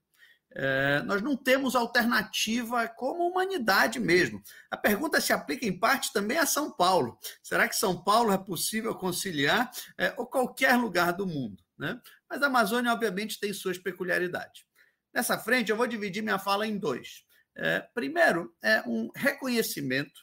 É, 0.51 1.03
nós 1.03 1.21
não 1.21 1.37
temos 1.37 1.77
alternativa 1.77 2.89
como 2.89 3.29
humanidade 3.29 4.01
mesmo. 4.01 4.43
A 4.71 4.77
pergunta 4.77 5.21
se 5.21 5.33
aplica 5.33 5.67
em 5.67 5.79
parte 5.79 6.13
também 6.13 6.39
a 6.39 6.47
São 6.47 6.71
Paulo. 6.71 7.19
Será 7.43 7.69
que 7.69 7.77
São 7.77 8.03
Paulo 8.03 8.33
é 8.33 8.39
possível 8.39 8.95
conciliar 8.95 9.71
é, 9.97 10.15
ou 10.17 10.27
qualquer 10.27 10.75
lugar 10.77 11.13
do 11.13 11.27
mundo? 11.27 11.63
Né? 11.79 12.01
Mas 12.29 12.43
a 12.43 12.47
Amazônia, 12.47 12.93
obviamente, 12.93 13.39
tem 13.39 13.53
suas 13.53 13.79
peculiaridades. 13.79 14.65
Nessa 15.15 15.39
frente, 15.39 15.71
eu 15.71 15.77
vou 15.77 15.87
dividir 15.87 16.23
minha 16.23 16.39
fala 16.39 16.67
em 16.67 16.79
dois. 16.79 17.25
É, 17.57 17.81
primeiro, 17.95 18.55
é 18.63 18.83
um 18.87 19.11
reconhecimento 19.15 20.21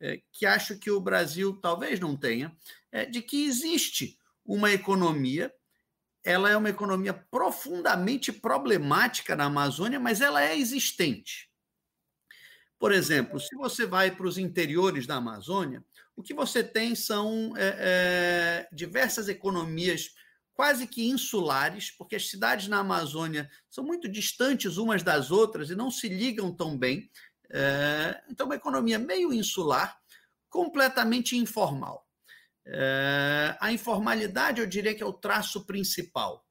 é, 0.00 0.20
que 0.32 0.46
acho 0.46 0.78
que 0.78 0.90
o 0.90 1.00
Brasil 1.00 1.58
talvez 1.60 2.00
não 2.00 2.16
tenha, 2.16 2.56
é, 2.90 3.04
de 3.04 3.20
que 3.20 3.46
existe 3.46 4.18
uma 4.44 4.72
economia, 4.72 5.52
ela 6.28 6.50
é 6.50 6.56
uma 6.58 6.68
economia 6.68 7.14
profundamente 7.14 8.30
problemática 8.30 9.34
na 9.34 9.44
Amazônia, 9.44 9.98
mas 9.98 10.20
ela 10.20 10.44
é 10.44 10.58
existente. 10.58 11.48
Por 12.78 12.92
exemplo, 12.92 13.40
se 13.40 13.56
você 13.56 13.86
vai 13.86 14.10
para 14.10 14.26
os 14.26 14.36
interiores 14.36 15.06
da 15.06 15.16
Amazônia, 15.16 15.82
o 16.14 16.22
que 16.22 16.34
você 16.34 16.62
tem 16.62 16.94
são 16.94 17.54
é, 17.56 17.76
é, 17.78 18.68
diversas 18.70 19.26
economias 19.30 20.10
quase 20.52 20.86
que 20.86 21.08
insulares, 21.08 21.90
porque 21.92 22.16
as 22.16 22.28
cidades 22.28 22.68
na 22.68 22.80
Amazônia 22.80 23.50
são 23.70 23.82
muito 23.82 24.06
distantes 24.06 24.76
umas 24.76 25.02
das 25.02 25.30
outras 25.30 25.70
e 25.70 25.74
não 25.74 25.90
se 25.90 26.10
ligam 26.10 26.52
tão 26.54 26.76
bem. 26.76 27.10
É, 27.50 28.22
então, 28.28 28.44
uma 28.44 28.56
economia 28.56 28.98
meio 28.98 29.32
insular, 29.32 29.98
completamente 30.50 31.38
informal. 31.38 32.07
É, 32.68 33.56
a 33.60 33.72
informalidade, 33.72 34.60
eu 34.60 34.66
diria 34.66 34.94
que 34.94 35.02
é 35.02 35.06
o 35.06 35.12
traço 35.12 35.64
principal. 35.64 36.44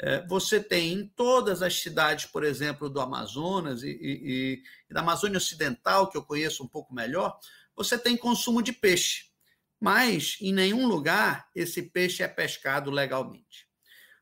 É, 0.00 0.26
você 0.26 0.62
tem 0.62 0.92
em 0.92 1.06
todas 1.08 1.62
as 1.62 1.80
cidades, 1.80 2.26
por 2.26 2.42
exemplo, 2.42 2.88
do 2.88 3.00
Amazonas 3.00 3.82
e, 3.82 3.90
e, 3.90 4.62
e 4.88 4.94
da 4.94 5.00
Amazônia 5.00 5.38
Ocidental, 5.38 6.08
que 6.08 6.16
eu 6.16 6.24
conheço 6.24 6.64
um 6.64 6.68
pouco 6.68 6.94
melhor, 6.94 7.38
você 7.76 7.98
tem 7.98 8.16
consumo 8.16 8.62
de 8.62 8.72
peixe 8.72 9.30
mas 9.80 10.36
em 10.40 10.52
nenhum 10.52 10.86
lugar 10.86 11.48
esse 11.54 11.82
peixe 11.82 12.22
é 12.22 12.28
pescado 12.28 12.90
legalmente. 12.90 13.66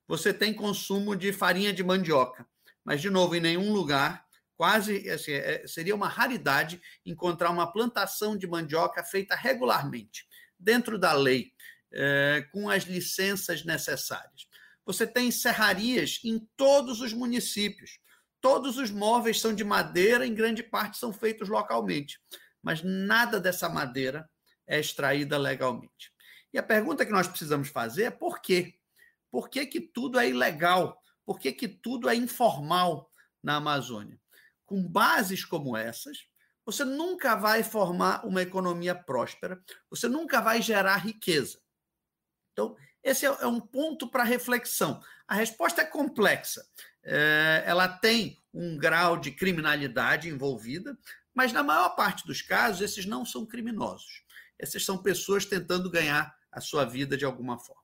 Você 0.06 0.32
tem 0.32 0.54
consumo 0.54 1.16
de 1.16 1.32
farinha 1.32 1.72
de 1.72 1.82
mandioca, 1.82 2.46
mas, 2.84 3.02
de 3.02 3.10
novo, 3.10 3.34
em 3.34 3.40
nenhum 3.40 3.72
lugar, 3.72 4.24
quase 4.56 5.10
assim, 5.10 5.32
é, 5.32 5.66
seria 5.66 5.94
uma 5.94 6.08
raridade 6.08 6.80
encontrar 7.04 7.50
uma 7.50 7.70
plantação 7.70 8.36
de 8.36 8.46
mandioca 8.46 9.02
feita 9.02 9.34
regularmente, 9.34 10.26
dentro 10.58 10.98
da 10.98 11.12
lei, 11.12 11.52
é, 11.92 12.46
com 12.52 12.68
as 12.68 12.84
licenças 12.84 13.64
necessárias. 13.64 14.48
Você 14.84 15.06
tem 15.06 15.30
serrarias 15.30 16.20
em 16.24 16.38
todos 16.56 17.00
os 17.00 17.12
municípios. 17.12 17.98
Todos 18.40 18.78
os 18.78 18.90
móveis 18.90 19.40
são 19.40 19.54
de 19.54 19.64
madeira, 19.64 20.26
em 20.26 20.34
grande 20.34 20.62
parte 20.62 20.96
são 20.96 21.12
feitos 21.12 21.48
localmente, 21.48 22.20
mas 22.62 22.82
nada 22.82 23.40
dessa 23.40 23.68
madeira 23.68 24.28
é 24.66 24.78
extraída 24.78 25.36
legalmente. 25.36 26.12
E 26.52 26.58
a 26.58 26.62
pergunta 26.62 27.04
que 27.04 27.12
nós 27.12 27.26
precisamos 27.26 27.68
fazer 27.68 28.04
é 28.04 28.10
por 28.10 28.40
quê? 28.40 28.78
Por 29.30 29.50
que, 29.50 29.66
que 29.66 29.80
tudo 29.80 30.18
é 30.18 30.28
ilegal? 30.28 31.02
Por 31.24 31.38
que, 31.38 31.52
que 31.52 31.68
tudo 31.68 32.08
é 32.08 32.14
informal 32.14 33.10
na 33.42 33.56
Amazônia? 33.56 34.18
Com 34.64 34.82
bases 34.82 35.44
como 35.44 35.76
essas, 35.76 36.18
você 36.68 36.84
nunca 36.84 37.34
vai 37.34 37.62
formar 37.62 38.26
uma 38.26 38.42
economia 38.42 38.94
próspera, 38.94 39.58
você 39.88 40.06
nunca 40.06 40.38
vai 40.42 40.60
gerar 40.60 40.98
riqueza. 40.98 41.58
Então, 42.52 42.76
esse 43.02 43.24
é, 43.24 43.28
é 43.40 43.46
um 43.46 43.58
ponto 43.58 44.06
para 44.06 44.22
reflexão. 44.22 45.00
A 45.26 45.34
resposta 45.34 45.80
é 45.80 45.86
complexa. 45.86 46.62
É, 47.02 47.62
ela 47.64 47.88
tem 47.88 48.38
um 48.52 48.76
grau 48.76 49.16
de 49.16 49.30
criminalidade 49.30 50.28
envolvida, 50.28 50.94
mas 51.32 51.54
na 51.54 51.62
maior 51.62 51.88
parte 51.96 52.26
dos 52.26 52.42
casos, 52.42 52.82
esses 52.82 53.06
não 53.06 53.24
são 53.24 53.46
criminosos. 53.46 54.22
Essas 54.58 54.84
são 54.84 54.98
pessoas 54.98 55.46
tentando 55.46 55.90
ganhar 55.90 56.36
a 56.52 56.60
sua 56.60 56.84
vida 56.84 57.16
de 57.16 57.24
alguma 57.24 57.58
forma. 57.58 57.80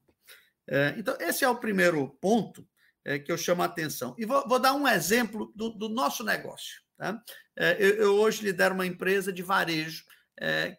É, 0.68 0.94
então, 0.98 1.16
esse 1.20 1.42
é 1.42 1.48
o 1.48 1.56
primeiro 1.56 2.06
ponto 2.20 2.68
é, 3.02 3.18
que 3.18 3.32
eu 3.32 3.38
chamo 3.38 3.62
a 3.62 3.64
atenção. 3.64 4.14
E 4.18 4.26
vou, 4.26 4.46
vou 4.46 4.58
dar 4.58 4.74
um 4.74 4.86
exemplo 4.86 5.50
do, 5.56 5.70
do 5.70 5.88
nosso 5.88 6.22
negócio. 6.22 6.83
Tá? 6.96 7.22
É, 7.56 7.76
eu, 7.78 7.94
eu, 7.96 8.14
hoje 8.14 8.42
lidero 8.44 8.74
uma 8.74 8.86
empresa 8.86 9.32
de 9.32 9.42
varejo 9.42 10.04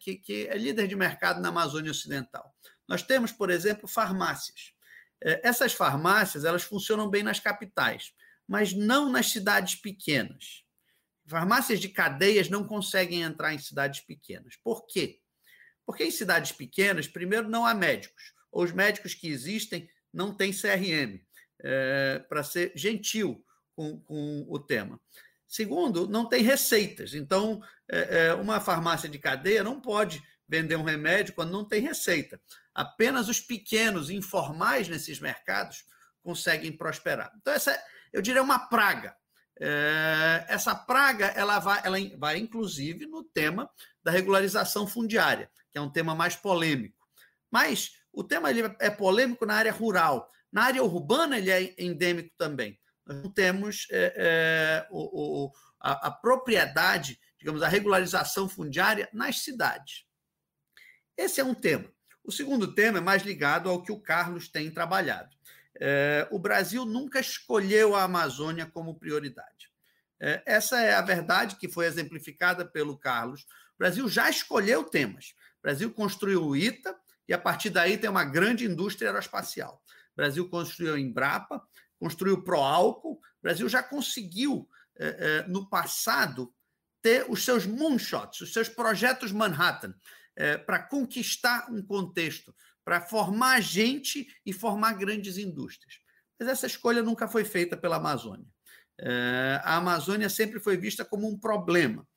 que, 0.02 0.16
que 0.16 0.48
é 0.48 0.58
líder 0.58 0.86
de 0.86 0.98
mercado 0.98 1.40
na 1.40 1.48
Amazônia 1.48 1.90
Ocidental. 1.90 2.54
Nós 2.86 3.02
temos, 3.02 3.32
por 3.32 3.50
exemplo, 3.50 3.88
farmácias. 3.88 4.74
Essas 5.22 5.72
farmácias 5.72 6.44
elas 6.44 6.64
funcionam 6.64 7.10
bem 7.10 7.24
nas 7.24 7.40
capitais, 7.40 8.14
mas 8.46 8.74
não 8.74 9.10
nas 9.10 9.32
cidades 9.32 9.76
pequenas. 9.76 10.66
Farmácias 11.28 11.80
de 11.80 11.90
cadeias 11.90 12.50
não 12.50 12.68
conseguem 12.68 13.22
entrar 13.22 13.54
em 13.54 13.58
cidades 13.58 14.02
pequenas. 14.02 14.56
Por 14.58 14.86
quê? 14.86 15.20
Porque 15.86 16.04
em 16.04 16.12
cidades 16.12 16.52
pequenas, 16.52 17.08
primeiro, 17.08 17.50
não 17.50 17.66
há 17.66 17.74
médicos, 17.74 18.34
ou 18.52 18.64
os 18.64 18.72
médicos 18.72 19.14
que 19.14 19.28
existem 19.28 19.90
não 20.14 20.34
têm 20.34 20.52
CRM, 20.52 21.20
é, 21.64 22.20
para 22.28 22.44
ser 22.44 22.72
gentil 22.76 23.44
com, 23.76 24.00
com, 24.02 24.46
o 24.48 24.60
tema. 24.60 25.00
Segundo, 25.48 26.08
não 26.08 26.28
tem 26.28 26.44
receitas. 26.44 27.14
Então, 27.14 27.62
é, 27.90 28.28
é, 28.28 28.34
uma 28.34 28.60
farmácia 28.60 29.08
de 29.08 29.20
cadeia 29.20 29.64
não 29.64 29.80
pode 29.80 30.22
vender 30.48 30.76
um 30.76 30.84
remédio 30.84 31.34
quando 31.34 31.52
não 31.52 31.66
tem 31.66 31.82
receita. 31.82 32.40
Apenas 32.74 33.30
os 33.30 33.40
pequenos, 33.40 34.10
informais 34.10 34.88
nesses 34.88 35.20
mercados, 35.20 35.86
conseguem 36.22 36.72
prosperar. 36.72 37.32
Então, 37.38 37.54
essa, 37.54 37.80
eu 38.12 38.22
diria, 38.22 38.42
uma 38.42 38.68
praga. 38.68 39.16
É, 39.60 40.46
essa 40.50 40.76
praga 40.76 41.28
ela 41.28 41.60
vai, 41.60 41.82
ela 41.84 41.98
vai, 42.18 42.38
inclusive, 42.38 43.06
no 43.06 43.24
tema 43.24 43.70
da 44.04 44.12
regularização 44.12 44.86
fundiária 44.86 45.50
que 45.76 45.80
é 45.80 45.82
um 45.82 45.90
tema 45.90 46.16
mais 46.16 46.38
polêmico. 46.38 47.06
Mas 47.52 47.92
o 48.14 48.24
tema 48.24 48.50
ele 48.50 48.62
é 48.80 48.90
polêmico 48.90 49.46
na 49.46 49.56
área 49.56 49.74
rural. 49.74 50.32
Na 50.50 50.64
área 50.64 50.82
urbana, 50.82 51.38
ele 51.38 51.52
é 51.52 51.76
endêmico 51.78 52.34
também. 52.38 52.80
Nós 53.06 53.22
não 53.22 53.32
temos 53.32 53.88
é, 53.92 54.14
é, 54.16 54.88
o, 54.90 55.46
o, 55.46 55.52
a, 55.80 56.08
a 56.08 56.12
propriedade, 56.12 57.20
digamos, 57.38 57.62
a 57.62 57.68
regularização 57.68 58.50
fundiária 58.50 59.08
nas 59.14 59.40
cidades. 59.40 60.06
Esse 61.18 61.40
é 61.40 61.44
um 61.44 61.54
tema. 61.54 61.90
O 62.24 62.32
segundo 62.32 62.74
tema 62.74 62.98
é 62.98 63.02
mais 63.02 63.24
ligado 63.24 63.70
ao 63.70 63.84
que 63.84 63.92
o 63.92 64.00
Carlos 64.00 64.50
tem 64.50 64.72
trabalhado. 64.72 65.36
É, 65.80 66.28
o 66.32 66.40
Brasil 66.40 66.86
nunca 66.86 67.20
escolheu 67.20 67.96
a 67.96 68.04
Amazônia 68.04 68.66
como 68.66 68.98
prioridade. 68.98 69.70
É, 70.20 70.42
essa 70.46 70.80
é 70.80 70.96
a 70.96 71.02
verdade 71.02 71.58
que 71.58 71.70
foi 71.70 71.86
exemplificada 71.86 72.66
pelo 72.66 72.98
Carlos. 72.98 73.42
O 73.42 73.78
Brasil 73.78 74.08
já 74.08 74.30
escolheu 74.30 74.84
temas. 74.84 75.36
O 75.60 75.62
Brasil 75.62 75.92
construiu 75.92 76.44
o 76.44 76.56
ITA 76.56 76.96
e, 77.28 77.34
a 77.34 77.38
partir 77.38 77.70
daí, 77.70 77.98
tem 77.98 78.10
uma 78.10 78.24
grande 78.24 78.66
indústria 78.66 79.10
aeroespacial. 79.10 79.82
O 80.14 80.16
Brasil 80.16 80.50
construiu 80.50 80.96
a 80.96 81.00
Embrapa, 81.00 81.62
construiu 82.00 82.36
o 82.36 82.44
Proálcool. 82.44 83.14
O 83.14 83.22
Brasil 83.42 83.68
já 83.70 83.82
conseguiu, 83.82 84.68
é, 84.98 85.08
é, 85.08 85.48
no 85.48 85.70
passado, 85.70 86.54
ter 87.02 87.26
os 87.30 87.44
seus 87.44 87.66
moonshots, 87.66 88.42
os 88.42 88.54
seus 88.54 88.68
projetos 88.68 89.32
Manhattan, 89.32 89.94
é, 90.36 90.58
para 90.58 90.80
conquistar 90.80 91.72
um 91.72 91.82
contexto, 91.82 92.54
para 92.84 93.02
formar 93.02 93.62
gente 93.62 94.28
e 94.46 94.52
formar 94.52 94.94
grandes 94.94 95.38
indústrias. 95.38 96.00
Mas 96.40 96.50
essa 96.50 96.68
escolha 96.68 97.02
nunca 97.02 97.28
foi 97.28 97.46
feita 97.46 97.78
pela 97.78 97.96
Amazônia. 97.96 98.46
A 99.64 99.76
Amazônia 99.76 100.30
sempre 100.30 100.60
foi 100.60 100.78
vista 100.78 101.04
como 101.04 101.28
um 101.28 101.38
problema. 101.38 102.08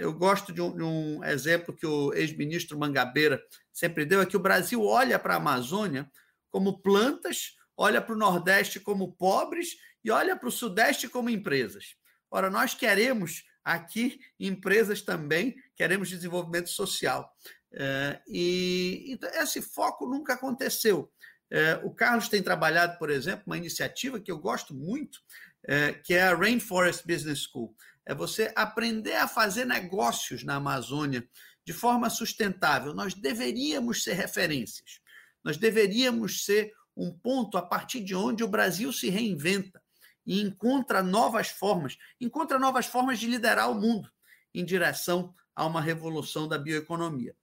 Eu 0.00 0.12
gosto 0.12 0.52
de 0.52 0.60
um, 0.60 0.74
de 0.74 0.82
um 0.82 1.24
exemplo 1.24 1.74
que 1.74 1.86
o 1.86 2.12
ex-ministro 2.14 2.78
Mangabeira 2.78 3.42
sempre 3.72 4.04
deu: 4.04 4.20
é 4.20 4.26
que 4.26 4.36
o 4.36 4.40
Brasil 4.40 4.82
olha 4.84 5.18
para 5.18 5.34
a 5.34 5.36
Amazônia 5.36 6.10
como 6.50 6.80
plantas, 6.80 7.57
olha 7.78 8.02
para 8.02 8.14
o 8.14 8.18
Nordeste 8.18 8.80
como 8.80 9.12
pobres 9.12 9.76
e 10.04 10.10
olha 10.10 10.36
para 10.36 10.48
o 10.48 10.52
Sudeste 10.52 11.08
como 11.08 11.30
empresas. 11.30 11.94
Ora, 12.28 12.50
nós 12.50 12.74
queremos 12.74 13.44
aqui 13.64 14.18
empresas 14.38 15.00
também, 15.00 15.54
queremos 15.76 16.10
desenvolvimento 16.10 16.68
social. 16.68 17.32
É, 17.72 18.20
e 18.26 19.04
então, 19.08 19.30
esse 19.30 19.62
foco 19.62 20.06
nunca 20.06 20.34
aconteceu. 20.34 21.10
É, 21.50 21.80
o 21.84 21.94
Carlos 21.94 22.28
tem 22.28 22.42
trabalhado, 22.42 22.98
por 22.98 23.10
exemplo, 23.10 23.44
uma 23.46 23.56
iniciativa 23.56 24.20
que 24.20 24.30
eu 24.30 24.38
gosto 24.38 24.74
muito, 24.74 25.20
é, 25.66 25.92
que 25.92 26.14
é 26.14 26.22
a 26.22 26.34
Rainforest 26.34 27.06
Business 27.06 27.46
School. 27.50 27.74
É 28.04 28.14
você 28.14 28.52
aprender 28.56 29.16
a 29.16 29.28
fazer 29.28 29.64
negócios 29.64 30.42
na 30.42 30.56
Amazônia 30.56 31.26
de 31.64 31.72
forma 31.72 32.10
sustentável. 32.10 32.92
Nós 32.92 33.14
deveríamos 33.14 34.02
ser 34.02 34.14
referências. 34.14 35.00
Nós 35.44 35.56
deveríamos 35.56 36.44
ser 36.44 36.72
um 36.98 37.12
ponto 37.12 37.56
a 37.56 37.62
partir 37.62 38.00
de 38.00 38.14
onde 38.14 38.42
o 38.42 38.48
Brasil 38.48 38.92
se 38.92 39.08
reinventa 39.08 39.80
e 40.26 40.42
encontra 40.42 41.02
novas 41.02 41.48
formas, 41.48 41.96
encontra 42.20 42.58
novas 42.58 42.86
formas 42.86 43.20
de 43.20 43.28
liderar 43.28 43.70
o 43.70 43.80
mundo 43.80 44.10
em 44.52 44.64
direção 44.64 45.32
a 45.54 45.64
uma 45.64 45.80
revolução 45.80 46.48
da 46.48 46.58
bioeconomia. 46.58 47.34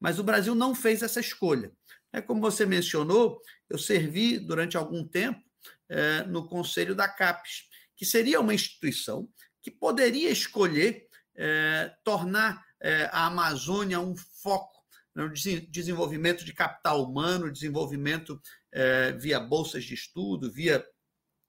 Mas 0.00 0.18
o 0.18 0.24
Brasil 0.24 0.54
não 0.54 0.74
fez 0.74 1.02
essa 1.02 1.20
escolha. 1.20 1.72
É 2.12 2.20
como 2.20 2.40
você 2.40 2.66
mencionou, 2.66 3.40
eu 3.70 3.78
servi 3.78 4.38
durante 4.38 4.76
algum 4.76 5.06
tempo 5.06 5.40
é, 5.88 6.22
no 6.24 6.46
conselho 6.48 6.94
da 6.94 7.08
CAPES, 7.08 7.68
que 7.96 8.04
seria 8.04 8.40
uma 8.40 8.54
instituição 8.54 9.28
que 9.62 9.70
poderia 9.70 10.30
escolher 10.30 11.06
é, 11.36 11.94
tornar 12.02 12.64
é, 12.80 13.08
a 13.12 13.26
Amazônia 13.26 14.00
um 14.00 14.14
foco 14.16 14.73
no 15.14 15.32
desenvolvimento 15.68 16.44
de 16.44 16.52
capital 16.52 17.04
humano, 17.04 17.52
desenvolvimento 17.52 18.40
é, 18.72 19.12
via 19.12 19.38
bolsas 19.38 19.84
de 19.84 19.94
estudo, 19.94 20.50
via 20.50 20.84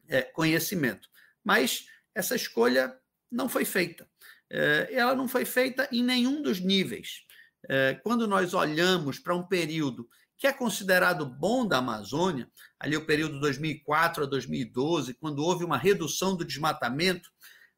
é, 0.08 0.22
conhecimento. 0.22 1.10
Mas 1.44 1.86
essa 2.14 2.36
escolha 2.36 2.96
não 3.32 3.50
foi 3.50 3.66
feita. 3.66 4.08
É, 4.50 4.90
ela 4.92 5.16
não 5.16 5.28
foi 5.28 5.46
feita 5.46 5.88
em 5.92 6.04
nenhum 6.04 6.42
dos 6.42 6.60
níveis. 6.60 7.24
É, 7.68 7.96
quando 8.04 8.28
nós 8.28 8.54
olhamos 8.54 9.18
para 9.18 9.36
um 9.36 9.44
período 9.44 10.08
que 10.38 10.48
é 10.48 10.54
considerado 10.54 11.26
bom 11.26 11.66
da 11.66 11.78
Amazônia, 11.78 12.50
ali 12.80 12.96
o 12.96 13.06
período 13.06 13.40
2004 13.40 14.24
a 14.24 14.28
2012, 14.28 15.14
quando 15.16 15.40
houve 15.40 15.64
uma 15.64 15.78
redução 15.78 16.36
do 16.36 16.46
desmatamento, 16.46 17.32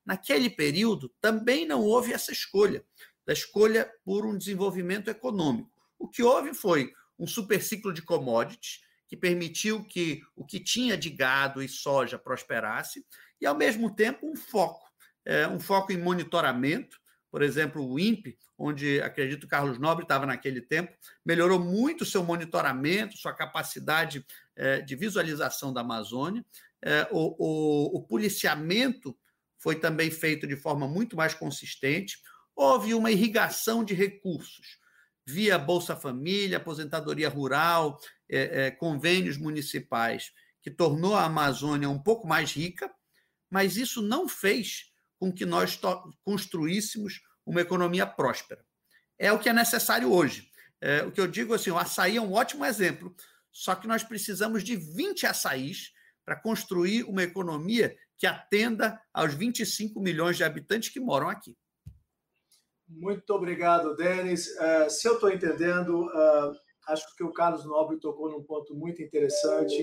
naquele 0.06 0.50
período 0.50 1.14
também 1.22 1.66
não 1.66 1.82
houve 1.82 2.14
essa 2.14 2.32
escolha, 2.32 2.84
da 3.26 3.34
escolha 3.34 3.90
por 4.04 4.26
um 4.26 4.38
desenvolvimento 4.38 5.10
econômico. 5.10 5.77
O 6.00 6.08
que 6.08 6.24
houve 6.24 6.54
foi 6.54 6.94
um 7.18 7.26
superciclo 7.26 7.92
de 7.92 8.02
commodities, 8.02 8.82
que 9.08 9.18
permitiu 9.18 9.84
que 9.84 10.22
o 10.36 10.46
que 10.46 10.60
tinha 10.60 10.98
de 10.98 11.10
gado 11.10 11.62
e 11.62 11.70
soja 11.70 12.20
prosperasse, 12.20 13.06
e, 13.40 13.46
ao 13.46 13.56
mesmo 13.56 13.96
tempo, 13.96 14.30
um 14.30 14.36
foco, 14.36 14.86
é, 15.26 15.48
um 15.48 15.60
foco 15.60 15.92
em 15.92 15.98
monitoramento. 15.98 17.00
Por 17.32 17.42
exemplo, 17.42 17.86
o 17.86 18.00
INPE, 18.00 18.38
onde 18.58 19.02
acredito 19.02 19.42
que 19.42 19.48
Carlos 19.48 19.78
Nobre 19.78 20.04
estava 20.04 20.26
naquele 20.26 20.62
tempo, 20.62 20.94
melhorou 21.26 21.60
muito 21.60 22.06
seu 22.06 22.24
monitoramento, 22.24 23.18
sua 23.18 23.34
capacidade 23.34 24.26
é, 24.56 24.82
de 24.82 24.96
visualização 24.96 25.72
da 25.72 25.82
Amazônia. 25.82 26.44
É, 26.82 27.08
o, 27.12 27.36
o, 27.38 27.98
o 27.98 28.02
policiamento 28.04 29.18
foi 29.58 29.76
também 29.76 30.10
feito 30.10 30.48
de 30.48 30.56
forma 30.56 30.88
muito 30.88 31.16
mais 31.16 31.34
consistente. 31.34 32.20
Houve 32.56 32.94
uma 32.94 33.12
irrigação 33.12 33.84
de 33.84 33.94
recursos 33.94 34.80
via 35.28 35.58
Bolsa 35.58 35.94
Família, 35.94 36.56
aposentadoria 36.56 37.28
rural, 37.28 38.00
é, 38.30 38.68
é, 38.68 38.72
convênios 38.72 39.38
municipais, 39.38 40.32
que 40.62 40.72
tornou 40.72 41.16
a 41.16 41.26
Amazônia 41.26 41.90
um 41.90 42.02
pouco 42.02 42.26
mais 42.26 42.54
rica, 42.54 42.90
mas 43.50 43.76
isso 43.76 44.02
não 44.02 44.28
fez 44.28 44.86
com 45.20 45.32
que 45.32 45.46
nós 45.46 45.78
construíssemos 46.24 47.22
uma 47.46 47.60
economia 47.60 48.06
próspera. 48.06 48.64
É 49.20 49.32
o 49.32 49.40
que 49.40 49.50
é 49.50 49.54
necessário 49.54 50.12
hoje. 50.12 50.50
É, 50.80 51.04
o 51.04 51.12
que 51.12 51.20
eu 51.20 51.28
digo 51.28 51.54
assim, 51.54 51.72
o 51.72 51.78
açaí 51.78 52.16
é 52.16 52.22
um 52.22 52.34
ótimo 52.34 52.64
exemplo, 52.64 53.14
só 53.52 53.76
que 53.76 53.88
nós 53.88 54.04
precisamos 54.04 54.64
de 54.64 54.76
20 54.78 55.26
açaís 55.26 55.92
para 56.24 56.36
construir 56.36 57.04
uma 57.04 57.24
economia 57.24 57.96
que 58.18 58.28
atenda 58.28 59.02
aos 59.14 59.34
25 59.34 60.00
milhões 60.00 60.38
de 60.38 60.44
habitantes 60.44 60.90
que 60.90 61.00
moram 61.00 61.30
aqui. 61.30 61.58
Muito 62.88 63.30
obrigado, 63.32 63.96
Denis. 63.96 64.48
Uh, 64.48 64.90
se 64.90 65.08
eu 65.08 65.16
estou 65.16 65.30
entendendo, 65.30 66.06
uh, 66.06 66.52
acho 66.88 67.16
que 67.16 67.24
o 67.24 67.34
Carlos 67.34 67.66
Nobre 67.66 68.00
tocou 68.00 68.32
num 68.32 68.44
ponto 68.44 68.74
muito 68.74 69.02
interessante 69.02 69.76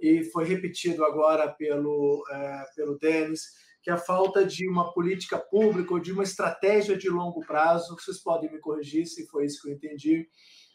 e 0.00 0.24
foi 0.24 0.44
repetido 0.44 1.04
agora 1.04 1.48
pelo, 1.52 2.22
uh, 2.22 2.74
pelo 2.74 2.98
Denis, 2.98 3.42
que 3.82 3.90
a 3.90 3.96
falta 3.96 4.44
de 4.44 4.68
uma 4.68 4.92
política 4.92 5.38
pública 5.38 5.94
ou 5.94 6.00
de 6.00 6.12
uma 6.12 6.22
estratégia 6.22 6.96
de 6.96 7.08
longo 7.08 7.40
prazo, 7.46 7.94
vocês 7.94 8.20
podem 8.20 8.50
me 8.50 8.58
corrigir 8.58 9.06
se 9.06 9.26
foi 9.28 9.44
isso 9.44 9.62
que 9.62 9.68
eu 9.68 9.74
entendi, 9.74 10.28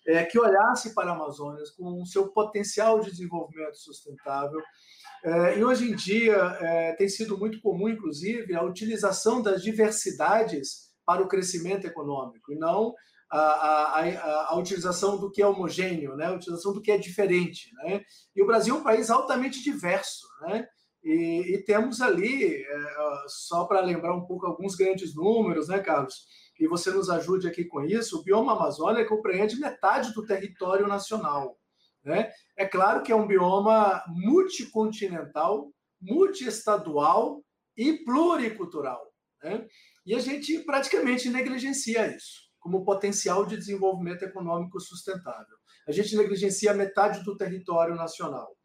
é, 0.07 0.23
que 0.23 0.39
olhasse 0.39 0.95
para 0.95 1.11
a 1.11 1.15
Amazônia 1.15 1.61
com 1.77 2.01
o 2.01 2.05
seu 2.05 2.29
potencial 2.29 3.01
de 3.01 3.11
desenvolvimento 3.11 3.75
sustentável. 3.75 4.61
É, 5.23 5.59
e 5.59 5.63
hoje 5.63 5.91
em 5.91 5.95
dia 5.95 6.35
é, 6.35 6.93
tem 6.93 7.09
sido 7.09 7.37
muito 7.37 7.59
comum, 7.61 7.89
inclusive, 7.89 8.55
a 8.55 8.63
utilização 8.63 9.41
das 9.41 9.61
diversidades 9.61 10.90
para 11.05 11.21
o 11.21 11.27
crescimento 11.27 11.85
econômico, 11.85 12.51
e 12.51 12.55
não 12.55 12.93
a, 13.31 13.39
a, 13.39 14.47
a, 14.49 14.57
utilização 14.57 15.17
do 15.17 15.31
que 15.31 15.41
é 15.41 15.47
homogêneo, 15.47 16.15
né? 16.17 16.25
a 16.25 16.33
utilização 16.33 16.73
do 16.73 16.81
que 16.81 16.91
é 16.91 16.97
diferente. 16.97 17.73
Né? 17.75 18.03
E 18.35 18.43
o 18.43 18.45
Brasil 18.45 18.75
é 18.75 18.77
um 18.77 18.83
país 18.83 19.09
altamente 19.09 19.63
diverso. 19.63 20.27
Né? 20.41 20.67
E, 21.01 21.55
e 21.55 21.63
temos 21.63 22.01
ali, 22.01 22.55
é, 22.55 22.95
só 23.27 23.63
para 23.65 23.79
lembrar 23.79 24.13
um 24.15 24.25
pouco 24.25 24.45
alguns 24.45 24.75
grandes 24.75 25.15
números, 25.15 25.69
né, 25.69 25.79
Carlos? 25.79 26.25
E 26.59 26.67
você 26.67 26.91
nos 26.91 27.09
ajude 27.09 27.47
aqui 27.47 27.63
com 27.63 27.81
isso, 27.81 28.19
o 28.19 28.23
bioma 28.23 28.51
Amazônia 28.51 29.07
compreende 29.07 29.59
metade 29.59 30.13
do 30.13 30.25
território 30.25 30.85
nacional. 30.85 31.57
Né? 32.03 32.29
É 32.57 32.65
claro 32.65 33.01
que 33.01 33.11
é 33.11 33.15
um 33.15 33.25
bioma 33.25 34.03
multicontinental, 34.07 35.71
multiestadual 35.99 37.43
e 37.75 37.93
pluricultural. 38.03 39.01
Né? 39.43 39.65
E 40.05 40.15
a 40.15 40.19
gente 40.19 40.59
praticamente 40.59 41.29
negligencia 41.29 42.15
isso 42.15 42.51
como 42.61 42.85
potencial 42.85 43.45
de 43.45 43.57
desenvolvimento 43.57 44.23
econômico 44.23 44.79
sustentável. 44.79 45.57
A 45.87 45.91
gente 45.91 46.15
negligencia 46.15 46.73
metade 46.73 47.23
do 47.23 47.35
território 47.35 47.95
nacional. 47.95 48.55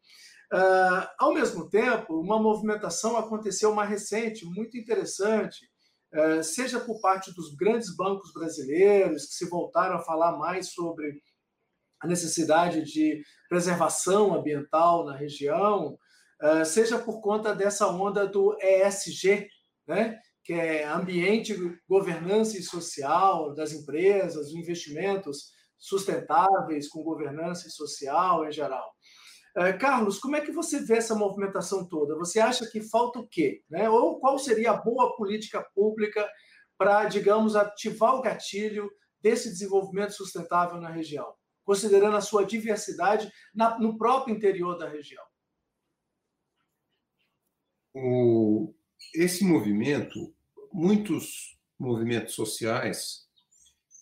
Uh, 0.53 1.05
ao 1.19 1.33
mesmo 1.33 1.67
tempo, 1.67 2.21
uma 2.21 2.39
movimentação 2.39 3.17
aconteceu 3.17 3.73
mais 3.73 3.89
recente, 3.89 4.45
muito 4.45 4.77
interessante, 4.77 5.67
uh, 6.13 6.41
seja 6.41 6.79
por 6.79 7.01
parte 7.01 7.33
dos 7.33 7.53
grandes 7.55 7.93
bancos 7.93 8.31
brasileiros, 8.31 9.25
que 9.25 9.33
se 9.33 9.49
voltaram 9.49 9.95
a 9.95 10.03
falar 10.03 10.37
mais 10.37 10.71
sobre 10.73 11.21
a 11.99 12.07
necessidade 12.07 12.83
de 12.83 13.21
preservação 13.49 14.35
ambiental 14.35 15.03
na 15.03 15.15
região, 15.15 15.97
uh, 16.41 16.63
seja 16.63 16.99
por 16.99 17.19
conta 17.19 17.53
dessa 17.53 17.87
onda 17.87 18.25
do 18.27 18.55
ESG, 18.61 19.49
né? 19.87 20.17
Que 20.47 20.53
é 20.53 20.87
ambiente, 20.87 21.53
governança 21.87 22.57
e 22.57 22.63
social 22.63 23.53
das 23.53 23.73
empresas, 23.73 24.51
investimentos 24.53 25.51
sustentáveis 25.77 26.87
com 26.87 27.03
governança 27.03 27.67
e 27.67 27.71
social 27.71 28.47
em 28.47 28.51
geral. 28.51 28.91
É, 29.55 29.73
Carlos, 29.73 30.17
como 30.17 30.35
é 30.35 30.41
que 30.41 30.51
você 30.51 30.79
vê 30.79 30.95
essa 30.95 31.13
movimentação 31.13 31.87
toda? 31.87 32.15
Você 32.15 32.39
acha 32.39 32.65
que 32.65 32.81
falta 32.81 33.19
o 33.19 33.27
quê? 33.27 33.61
Né? 33.69 33.87
Ou 33.89 34.19
qual 34.19 34.39
seria 34.39 34.71
a 34.71 34.77
boa 34.77 35.15
política 35.15 35.61
pública 35.75 36.27
para, 36.77 37.05
digamos, 37.05 37.55
ativar 37.55 38.15
o 38.15 38.21
gatilho 38.21 38.89
desse 39.21 39.49
desenvolvimento 39.49 40.13
sustentável 40.13 40.79
na 40.79 40.89
região? 40.89 41.37
considerando 41.67 42.15
a 42.15 42.21
sua 42.21 42.45
diversidade 42.45 43.29
na, 43.53 43.77
no 43.77 43.97
próprio 43.97 44.33
interior 44.33 44.77
da 44.77 44.87
região? 44.87 45.23
O, 47.93 48.73
esse 49.13 49.43
movimento, 49.43 50.33
muitos 50.77 51.57
movimentos 51.79 52.35
sociais, 52.35 53.27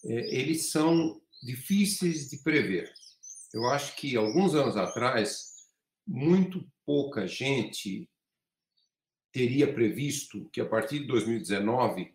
é, 0.04 0.36
eles 0.36 0.72
são 0.72 1.22
difíceis 1.42 2.30
de 2.30 2.40
prever. 2.40 2.94
Eu 3.54 3.66
acho 3.70 3.96
que 3.96 4.18
alguns 4.18 4.54
anos 4.54 4.76
atrás, 4.76 5.54
muito 6.06 6.70
pouca 6.86 7.26
gente 7.26 8.10
teria 9.32 9.74
previsto 9.74 10.50
que 10.50 10.60
a 10.60 10.66
partir 10.66 11.00
de 11.00 11.08
2019 11.08 12.14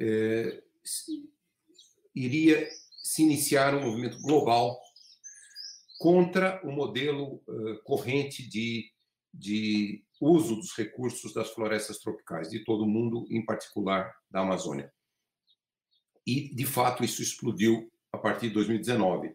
é, 0.00 0.62
iria 2.12 2.68
se 3.04 3.22
iniciar 3.22 3.72
um 3.76 3.84
movimento 3.84 4.20
global 4.20 4.80
contra 5.96 6.60
o 6.64 6.72
modelo 6.72 7.40
corrente 7.84 8.46
de, 8.46 8.92
de 9.32 10.04
uso 10.22 10.54
dos 10.54 10.72
recursos 10.76 11.34
das 11.34 11.50
florestas 11.50 11.98
tropicais, 11.98 12.48
de 12.48 12.64
todo 12.64 12.84
o 12.84 12.88
mundo, 12.88 13.26
em 13.28 13.44
particular 13.44 14.14
da 14.30 14.40
Amazônia. 14.40 14.92
E, 16.24 16.54
de 16.54 16.64
fato, 16.64 17.02
isso 17.02 17.20
explodiu 17.20 17.90
a 18.12 18.18
partir 18.18 18.46
de 18.46 18.54
2019. 18.54 19.34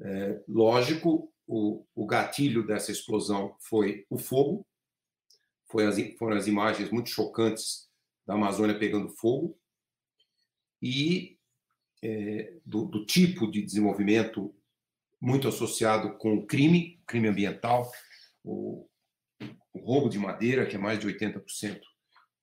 É, 0.00 0.42
lógico, 0.48 1.32
o, 1.46 1.84
o, 1.94 2.04
gatilho 2.04 2.66
dessa 2.66 2.90
explosão 2.90 3.56
foi 3.60 4.04
o 4.10 4.18
fogo, 4.18 4.66
foi 5.70 5.86
as, 5.86 5.96
foram 6.18 6.36
as 6.36 6.48
imagens 6.48 6.90
muito 6.90 7.10
chocantes 7.10 7.88
da 8.26 8.34
Amazônia 8.34 8.78
pegando 8.78 9.08
fogo, 9.10 9.56
e 10.82 11.38
é, 12.02 12.54
do, 12.64 12.86
do, 12.86 13.06
tipo 13.06 13.48
de 13.48 13.62
desenvolvimento 13.62 14.52
muito 15.20 15.46
associado 15.46 16.16
com 16.18 16.34
o 16.34 16.46
crime, 16.46 17.00
crime 17.06 17.28
ambiental, 17.28 17.90
o, 18.44 18.88
o 19.80 19.84
roubo 19.84 20.08
de 20.08 20.18
madeira, 20.18 20.66
que 20.66 20.76
é 20.76 20.78
mais 20.78 20.98
de 20.98 21.06
80% 21.06 21.80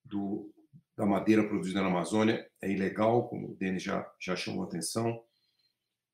do, 0.03 0.53
da 0.95 1.05
madeira 1.05 1.47
produzida 1.47 1.81
na 1.81 1.87
Amazônia, 1.87 2.49
é 2.61 2.69
ilegal, 2.69 3.27
como 3.27 3.51
o 3.51 3.55
Denis 3.55 3.83
já, 3.83 4.09
já 4.19 4.35
chamou 4.35 4.63
a 4.63 4.67
atenção. 4.67 5.23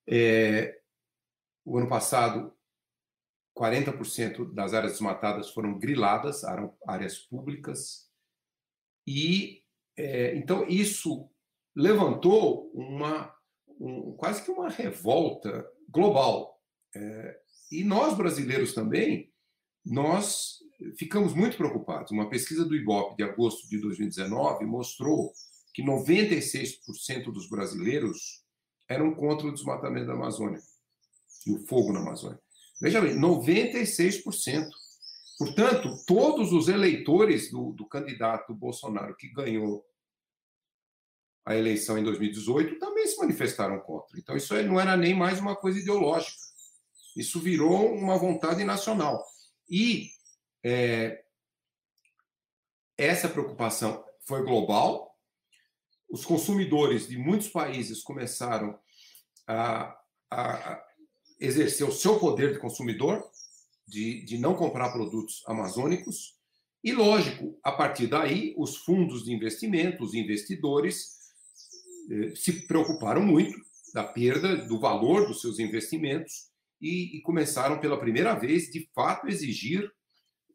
É, 0.10 0.80
o 1.66 1.78
ano 1.78 1.88
passado, 1.88 2.54
40% 3.58 4.54
das 4.54 4.74
áreas 4.74 4.94
desmatadas 4.94 5.52
foram 5.52 5.78
griladas, 5.78 6.44
eram 6.44 6.76
áreas 6.88 7.20
públicas, 7.20 8.10
e 9.06 9.64
é, 9.98 10.36
então 10.36 10.66
isso 10.68 11.30
levantou 11.76 12.72
uma 12.74 13.36
um, 13.80 14.14
quase 14.14 14.44
que 14.44 14.52
uma 14.52 14.70
revolta 14.70 15.68
global. 15.90 16.60
É, 16.96 17.40
e 17.72 17.84
nós 17.84 18.16
brasileiros 18.16 18.74
também, 18.74 19.32
nós 19.84 20.60
ficamos 20.98 21.34
muito 21.34 21.58
preocupados. 21.58 22.12
Uma 22.12 22.30
pesquisa 22.30 22.66
do 22.66 22.76
IBOP 22.76 23.16
de 23.16 23.24
agosto 23.24 23.68
de 23.68 23.80
2019 23.80 24.66
mostrou 24.66 25.34
que 25.74 25.84
96% 25.84 27.32
dos 27.32 27.48
brasileiros 27.48 28.44
eram 28.88 29.14
contra 29.14 29.48
o 29.48 29.54
desmatamento 29.54 30.08
da 30.08 30.14
Amazônia 30.14 30.60
e 31.46 31.54
o 31.54 31.66
fogo 31.66 31.94
na 31.94 32.02
Amazônia. 32.02 32.40
Veja 32.82 33.00
bem, 33.00 33.16
96%. 33.16 34.70
Portanto, 35.38 35.98
todos 36.06 36.52
os 36.52 36.68
eleitores 36.68 37.50
do, 37.50 37.72
do 37.72 37.88
candidato 37.88 38.54
Bolsonaro 38.54 39.16
que 39.16 39.32
ganhou 39.32 39.86
a 41.46 41.56
eleição 41.56 41.98
em 41.98 42.04
2018 42.04 42.78
também 42.78 43.08
se 43.08 43.18
manifestaram 43.18 43.80
contra. 43.80 44.20
Então, 44.20 44.36
isso 44.36 44.54
não 44.64 44.80
era 44.80 44.96
nem 44.96 45.16
mais 45.16 45.40
uma 45.40 45.56
coisa 45.56 45.80
ideológica. 45.80 46.38
Isso 47.16 47.40
virou 47.40 47.94
uma 47.94 48.18
vontade 48.18 48.64
nacional. 48.64 49.24
E 49.70 50.12
é, 50.64 51.24
essa 52.98 53.28
preocupação 53.28 54.04
foi 54.26 54.44
global. 54.44 55.16
Os 56.10 56.26
consumidores 56.26 57.08
de 57.08 57.18
muitos 57.18 57.48
países 57.48 58.04
começaram 58.04 58.78
a, 59.48 59.98
a 60.30 60.84
exercer 61.40 61.88
o 61.88 61.92
seu 61.92 62.20
poder 62.20 62.54
de 62.54 62.60
consumidor, 62.60 63.24
de, 63.88 64.24
de 64.24 64.38
não 64.38 64.56
comprar 64.56 64.92
produtos 64.92 65.44
amazônicos. 65.48 66.38
E, 66.84 66.92
lógico, 66.94 67.60
a 67.64 67.72
partir 67.72 68.08
daí, 68.08 68.54
os 68.58 68.78
fundos 68.78 69.24
de 69.24 69.34
investimento, 69.34 70.04
os 70.04 70.14
investidores, 70.14 71.22
eh, 72.10 72.36
se 72.36 72.68
preocuparam 72.68 73.22
muito 73.22 73.58
da 73.94 74.04
perda 74.04 74.56
do 74.56 74.80
valor 74.80 75.28
dos 75.28 75.42
seus 75.42 75.60
investimentos 75.60 76.50
e, 76.80 77.18
e 77.18 77.22
começaram 77.22 77.80
pela 77.80 78.00
primeira 78.00 78.34
vez, 78.34 78.72
de 78.72 78.90
fato, 78.96 79.28
exigir 79.28 79.92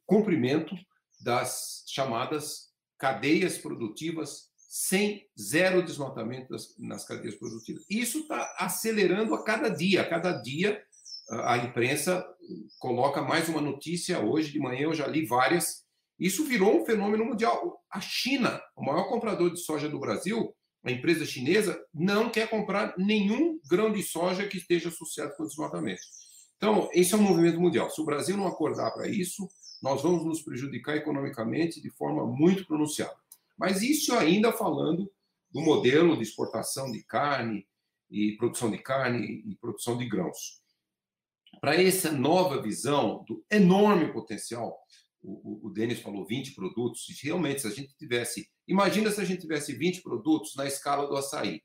cumprimento 0.07 0.75
das 1.21 1.85
chamadas 1.87 2.71
cadeias 2.99 3.59
produtivas 3.59 4.51
sem 4.69 5.27
zero 5.38 5.83
desmatamento 5.83 6.49
das, 6.51 6.77
nas 6.79 7.07
cadeias 7.07 7.35
produtivas. 7.35 7.85
Isso 7.88 8.21
está 8.21 8.55
acelerando 8.59 9.35
a 9.35 9.45
cada 9.45 9.69
dia. 9.69 10.03
A 10.03 10.09
cada 10.09 10.33
dia 10.33 10.83
a 11.31 11.59
imprensa 11.59 12.27
coloca 12.79 13.23
mais 13.23 13.49
uma 13.49 13.61
notícia. 13.61 14.21
Hoje 14.21 14.53
de 14.53 14.61
manhã 14.61 14.83
eu 14.83 14.95
já 14.95 15.07
li 15.07 15.27
várias. 15.27 15.85
Isso 16.19 16.45
virou 16.45 16.81
um 16.81 16.87
fenômeno 16.87 17.25
mundial. 17.25 17.83
A 17.90 18.01
China, 18.01 18.61
o 18.77 18.85
maior 18.85 19.09
comprador 19.09 19.53
de 19.53 19.61
soja 19.61 19.88
do 19.88 19.99
Brasil, 19.99 20.55
a 20.85 20.90
empresa 20.90 21.27
chinesa 21.27 21.83
não 21.92 22.31
quer 22.31 22.49
comprar 22.49 22.95
nenhum 22.97 23.59
grão 23.69 23.92
de 23.92 24.03
soja 24.03 24.47
que 24.47 24.59
esteja 24.59 24.88
associado 24.88 25.35
com 25.37 25.47
desmatamento. 25.47 26.01
Então, 26.57 26.88
esse 26.92 27.12
é 27.12 27.16
um 27.16 27.23
movimento 27.23 27.61
mundial. 27.61 27.90
Se 27.90 28.01
o 28.01 28.05
Brasil 28.05 28.37
não 28.37 28.47
acordar 28.47 28.90
para 28.92 29.09
isso, 29.09 29.49
nós 29.83 30.03
vamos 30.03 30.25
nos 30.25 30.43
prejudicar 30.43 30.97
economicamente 30.97 31.81
de 31.81 31.91
forma 31.91 32.27
muito 32.27 32.67
pronunciada. 32.67 33.17
Mas 33.57 33.83
isso 33.83 34.15
ainda 34.15 34.53
falando 34.53 35.11
do 35.51 35.61
modelo 35.61 36.17
de 36.17 36.23
exportação 36.23 36.91
de 36.91 37.03
carne 37.03 37.67
e 38.11 38.33
produção 38.37 38.71
de 38.71 38.79
carne 38.79 39.43
e 39.47 39.57
produção 39.57 39.97
de 39.97 40.07
grãos. 40.07 40.61
Para 41.61 41.81
essa 41.81 42.12
nova 42.12 42.61
visão 42.61 43.25
do 43.27 43.45
enorme 43.51 44.12
potencial, 44.12 44.79
o, 45.23 45.67
o, 45.67 45.71
Denis 45.71 46.01
falou 46.01 46.27
20 46.27 46.55
produtos, 46.55 47.07
se 47.07 47.27
realmente 47.27 47.62
se 47.62 47.67
a 47.67 47.71
gente 47.71 47.97
tivesse 47.97 48.49
Imagina 48.69 49.11
se 49.11 49.21
a 49.21 49.25
gente 49.25 49.43
tivesse 49.43 49.73
20 49.73 50.03
produtos 50.03 50.57
na 50.57 50.67
escala 50.67 51.07
do 51.07 51.17
açaí. 51.17 51.62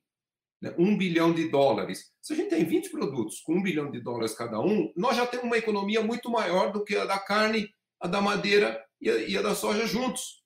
Né? 0.61 0.73
Um 0.77 0.95
bilhão 0.95 1.33
de 1.33 1.49
dólares. 1.49 2.11
Se 2.21 2.33
a 2.33 2.35
gente 2.35 2.49
tem 2.49 2.63
20 2.63 2.91
produtos 2.91 3.39
com 3.39 3.55
um 3.55 3.63
bilhão 3.63 3.89
de 3.89 3.99
dólares 3.99 4.35
cada 4.35 4.59
um, 4.59 4.93
nós 4.95 5.17
já 5.17 5.25
temos 5.25 5.47
uma 5.47 5.57
economia 5.57 6.03
muito 6.03 6.29
maior 6.29 6.71
do 6.71 6.83
que 6.83 6.95
a 6.95 7.05
da 7.05 7.17
carne, 7.17 7.73
a 8.01 8.07
da 8.07 8.19
madeira 8.19 8.83
e 8.99 9.09
a, 9.09 9.17
e 9.17 9.37
a 9.37 9.41
da 9.41 9.55
soja 9.55 9.85
juntos, 9.85 10.43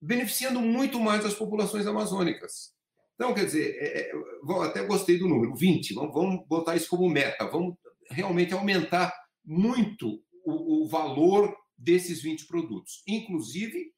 beneficiando 0.00 0.60
muito 0.60 1.00
mais 1.00 1.24
as 1.24 1.34
populações 1.34 1.86
amazônicas. 1.86 2.72
Então, 3.14 3.34
quer 3.34 3.44
dizer, 3.44 3.76
é, 3.78 4.10
é, 4.10 4.12
até 4.64 4.84
gostei 4.84 5.18
do 5.18 5.28
número, 5.28 5.54
20. 5.54 5.94
Vamos, 5.94 6.14
vamos 6.14 6.46
botar 6.46 6.76
isso 6.76 6.88
como 6.88 7.08
meta. 7.08 7.46
Vamos 7.46 7.74
realmente 8.10 8.54
aumentar 8.54 9.12
muito 9.44 10.22
o, 10.44 10.84
o 10.84 10.88
valor 10.88 11.54
desses 11.76 12.22
20 12.22 12.46
produtos, 12.46 13.02
inclusive 13.06 13.92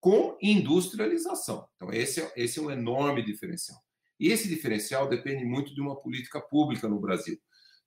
com 0.00 0.36
industrialização. 0.40 1.68
Então, 1.76 1.92
esse 1.92 2.20
é, 2.20 2.32
esse 2.36 2.58
é 2.58 2.62
um 2.62 2.70
enorme 2.70 3.24
diferencial. 3.24 3.78
E 4.18 4.28
esse 4.28 4.48
diferencial 4.48 5.08
depende 5.08 5.44
muito 5.44 5.74
de 5.74 5.80
uma 5.80 6.00
política 6.00 6.40
pública 6.40 6.88
no 6.88 7.00
Brasil. 7.00 7.38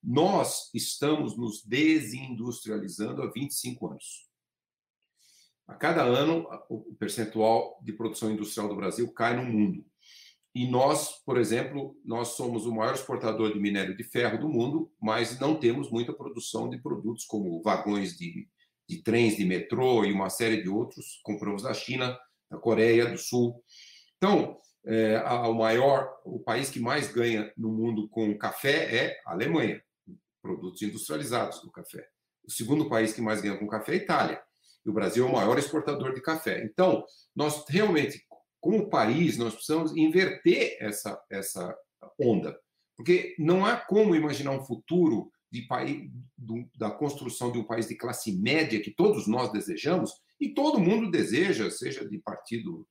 Nós 0.04 0.70
estamos 0.74 1.38
nos 1.38 1.63
desindustrializando 1.63 3.22
há 3.22 3.32
25 3.32 3.88
anos. 3.88 4.28
A 5.68 5.76
cada 5.76 6.04
ano, 6.04 6.46
o 6.70 6.94
percentual 6.96 7.80
de 7.82 7.94
produção 7.94 8.30
industrial 8.30 8.68
do 8.68 8.76
Brasil 8.76 9.12
cai 9.13 9.36
no 9.36 9.46
mundo. 9.46 9.86
E 10.54 10.68
nós, 10.68 11.24
por 11.26 11.39
exemplo, 11.39 11.98
nós 12.04 12.30
somos 12.30 12.66
o 12.66 12.76
maior 12.76 12.94
exportador 12.94 13.54
de 13.54 13.60
minério 13.60 13.96
de 13.96 14.04
ferro 14.04 14.39
do 14.39 14.50
mundo, 14.50 14.92
mas 15.02 15.39
não 15.39 15.56
temos 15.56 15.89
muita 15.89 16.13
produção 16.13 16.70
de 16.70 16.78
produtos 16.78 17.26
como 17.26 17.62
vagões 17.63 18.16
de 18.18 18.48
de 18.88 19.02
trens 19.02 19.38
de 19.38 19.46
metrô 19.46 20.04
e 20.06 20.12
uma 20.12 20.30
série 20.30 20.62
de 20.62 20.70
outros, 20.70 21.20
compramos 21.24 21.63
da 21.63 21.74
China, 21.74 22.18
da 22.50 22.58
Coreia 22.58 23.06
do 23.06 23.18
Sul. 23.18 23.63
Então, 24.18 24.60
é, 24.86 25.20
o 25.48 25.54
maior, 25.54 26.10
o 26.26 26.39
país 26.39 26.70
que 26.70 26.80
mais 26.80 27.12
ganha 27.12 27.52
no 27.58 27.72
mundo 27.72 28.10
com 28.10 28.38
café 28.38 28.96
é 28.96 29.22
a 29.26 29.32
Alemanha, 29.32 29.82
produtos 30.43 30.82
industrializados 30.82 31.62
do 31.62 31.71
café. 31.71 32.06
O 32.45 32.51
segundo 32.51 32.89
país 32.89 33.13
que 33.13 33.21
mais 33.21 33.41
ganha 33.41 33.58
com 33.58 33.65
café 33.65 33.93
é 33.93 33.95
a 33.95 34.03
Itália. 34.03 34.41
E 34.86 34.89
o 34.89 34.93
Brasil 34.93 35.25
é 35.25 35.29
o 35.29 35.34
maior 35.34 35.58
exportador 35.58 36.13
de 36.13 36.21
café. 36.21 36.62
Então, 36.65 37.06
nós 37.34 37.63
realmente, 37.69 38.21
como 38.60 38.89
país, 38.89 39.38
nós 39.38 39.53
precisamos 39.53 39.95
inverter 39.95 40.77
essa, 40.82 41.17
essa 41.32 41.73
onda. 42.19 42.60
Porque 42.97 43.34
não 43.39 43.65
há 43.65 43.77
como 43.77 44.13
imaginar 44.13 44.51
um 44.51 44.65
futuro 44.65 45.32
de 45.49 45.62
país, 45.62 46.12
do, 46.38 46.67
da 46.75 46.91
construção 46.91 47.51
de 47.51 47.60
um 47.60 47.63
país 47.63 47.88
de 47.88 47.95
classe 47.95 48.32
média 48.34 48.82
que 48.82 48.91
todos 48.91 49.25
nós 49.27 49.51
desejamos, 49.51 50.12
e 50.39 50.53
todo 50.53 50.79
mundo 50.79 51.10
deseja, 51.10 51.69
seja 51.71 52.08
de 52.08 52.17
partido, 52.19 52.86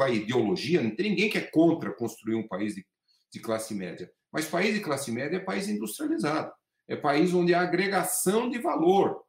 a 0.00 0.10
ideologia, 0.10 0.80
não 0.80 0.94
tem 0.94 1.10
ninguém 1.10 1.28
que 1.28 1.38
é 1.38 1.40
contra 1.40 1.92
construir 1.92 2.36
um 2.36 2.46
país 2.46 2.74
de, 2.74 2.86
de 3.32 3.40
classe 3.40 3.74
média. 3.74 4.08
Mas 4.30 4.46
país 4.46 4.74
de 4.74 4.80
classe 4.80 5.10
média 5.10 5.38
é 5.38 5.40
país 5.40 5.66
industrializado. 5.66 6.52
É 6.88 6.96
país 6.96 7.32
onde 7.32 7.54
há 7.54 7.60
agregação 7.60 8.48
de 8.48 8.58
valor. 8.58 9.22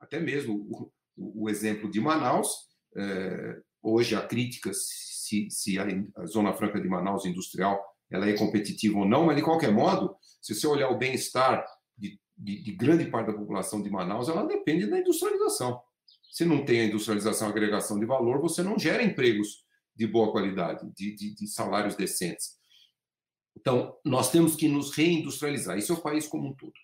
Até 0.00 0.18
mesmo 0.18 0.66
o, 0.70 0.92
o 1.16 1.50
exemplo 1.50 1.90
de 1.90 2.00
Manaus, 2.00 2.48
é, 2.96 3.60
hoje 3.82 4.14
a 4.14 4.26
crítica 4.26 4.70
se, 4.74 5.48
se 5.50 5.78
a, 5.78 5.86
a, 6.16 6.26
Zona 6.26 6.52
Franca 6.52 6.80
de 6.80 6.88
Manaus 6.88 7.24
industrial 7.24 7.80
ela 8.10 8.28
é 8.28 8.36
competitiva 8.36 8.98
ou 8.98 9.08
não, 9.08 9.26
mas 9.26 9.36
de 9.36 9.42
qualquer 9.42 9.72
modo, 9.72 10.16
se 10.40 10.54
você 10.54 10.66
olhar 10.66 10.90
o 10.90 10.98
bem-estar 10.98 11.66
de, 11.96 12.20
de, 12.36 12.62
de 12.62 12.72
grande 12.72 13.06
parte 13.06 13.28
da 13.28 13.38
população 13.38 13.82
de 13.82 13.90
Manaus, 13.90 14.28
ela 14.28 14.44
depende 14.44 14.86
da 14.86 14.98
industrialização. 14.98 15.80
Se 16.30 16.44
não 16.44 16.64
tem 16.64 16.80
a 16.80 16.84
industrialização, 16.84 17.48
a 17.48 17.50
agregação 17.50 17.98
de 17.98 18.06
valor, 18.06 18.40
você 18.40 18.62
não 18.62 18.78
gera 18.78 19.02
empregos 19.02 19.64
de 19.94 20.06
boa 20.06 20.30
qualidade, 20.30 20.88
de, 20.94 21.16
de, 21.16 21.34
de 21.34 21.46
salários 21.48 21.96
decentes. 21.96 22.56
Então, 23.56 23.96
nós 24.04 24.30
temos 24.30 24.54
que 24.54 24.68
nos 24.68 24.94
reindustrializar. 24.94 25.78
Isso 25.78 25.92
é 25.92 25.96
o 25.96 26.02
país 26.02 26.28
como 26.28 26.48
um 26.48 26.54
todo. 26.54 26.74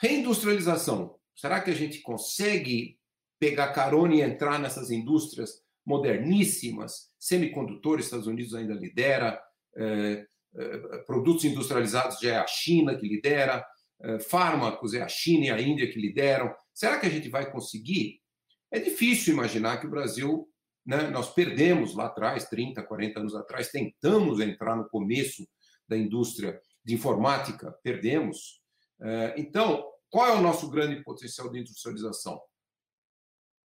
Reindustrialização. 0.00 1.16
Será 1.34 1.60
que 1.60 1.70
a 1.70 1.74
gente 1.74 2.00
consegue 2.00 2.98
pegar 3.38 3.72
carona 3.72 4.14
e 4.14 4.20
entrar 4.20 4.58
nessas 4.58 4.90
indústrias 4.90 5.62
moderníssimas? 5.84 7.10
Semicondutores, 7.18 8.06
Estados 8.06 8.26
Unidos 8.26 8.54
ainda 8.54 8.74
lidera. 8.74 9.40
É, 9.76 10.26
é, 10.56 10.98
produtos 11.06 11.44
industrializados 11.44 12.18
já 12.20 12.34
é 12.34 12.36
a 12.38 12.46
China 12.46 12.96
que 12.96 13.06
lidera. 13.06 13.66
É, 14.00 14.18
fármacos 14.18 14.94
é 14.94 15.02
a 15.02 15.08
China 15.08 15.46
e 15.46 15.50
a 15.50 15.60
Índia 15.60 15.90
que 15.90 16.00
lideram. 16.00 16.54
Será 16.74 16.98
que 16.98 17.06
a 17.06 17.10
gente 17.10 17.28
vai 17.28 17.50
conseguir? 17.50 18.20
É 18.70 18.78
difícil 18.78 19.32
imaginar 19.32 19.78
que 19.78 19.86
o 19.86 19.90
Brasil 19.90 20.48
né? 20.86 21.10
Nós 21.10 21.34
perdemos 21.34 21.94
lá 21.94 22.06
atrás, 22.06 22.48
30, 22.48 22.82
40 22.82 23.20
anos 23.20 23.34
atrás, 23.34 23.70
tentamos 23.70 24.38
entrar 24.38 24.76
no 24.76 24.88
começo 24.88 25.46
da 25.88 25.96
indústria 25.96 26.60
de 26.84 26.94
informática, 26.94 27.76
perdemos. 27.82 28.62
É, 29.00 29.34
então, 29.36 29.84
qual 30.10 30.26
é 30.26 30.32
o 30.34 30.42
nosso 30.42 30.70
grande 30.70 31.02
potencial 31.02 31.50
de 31.50 31.60
industrialização? 31.60 32.40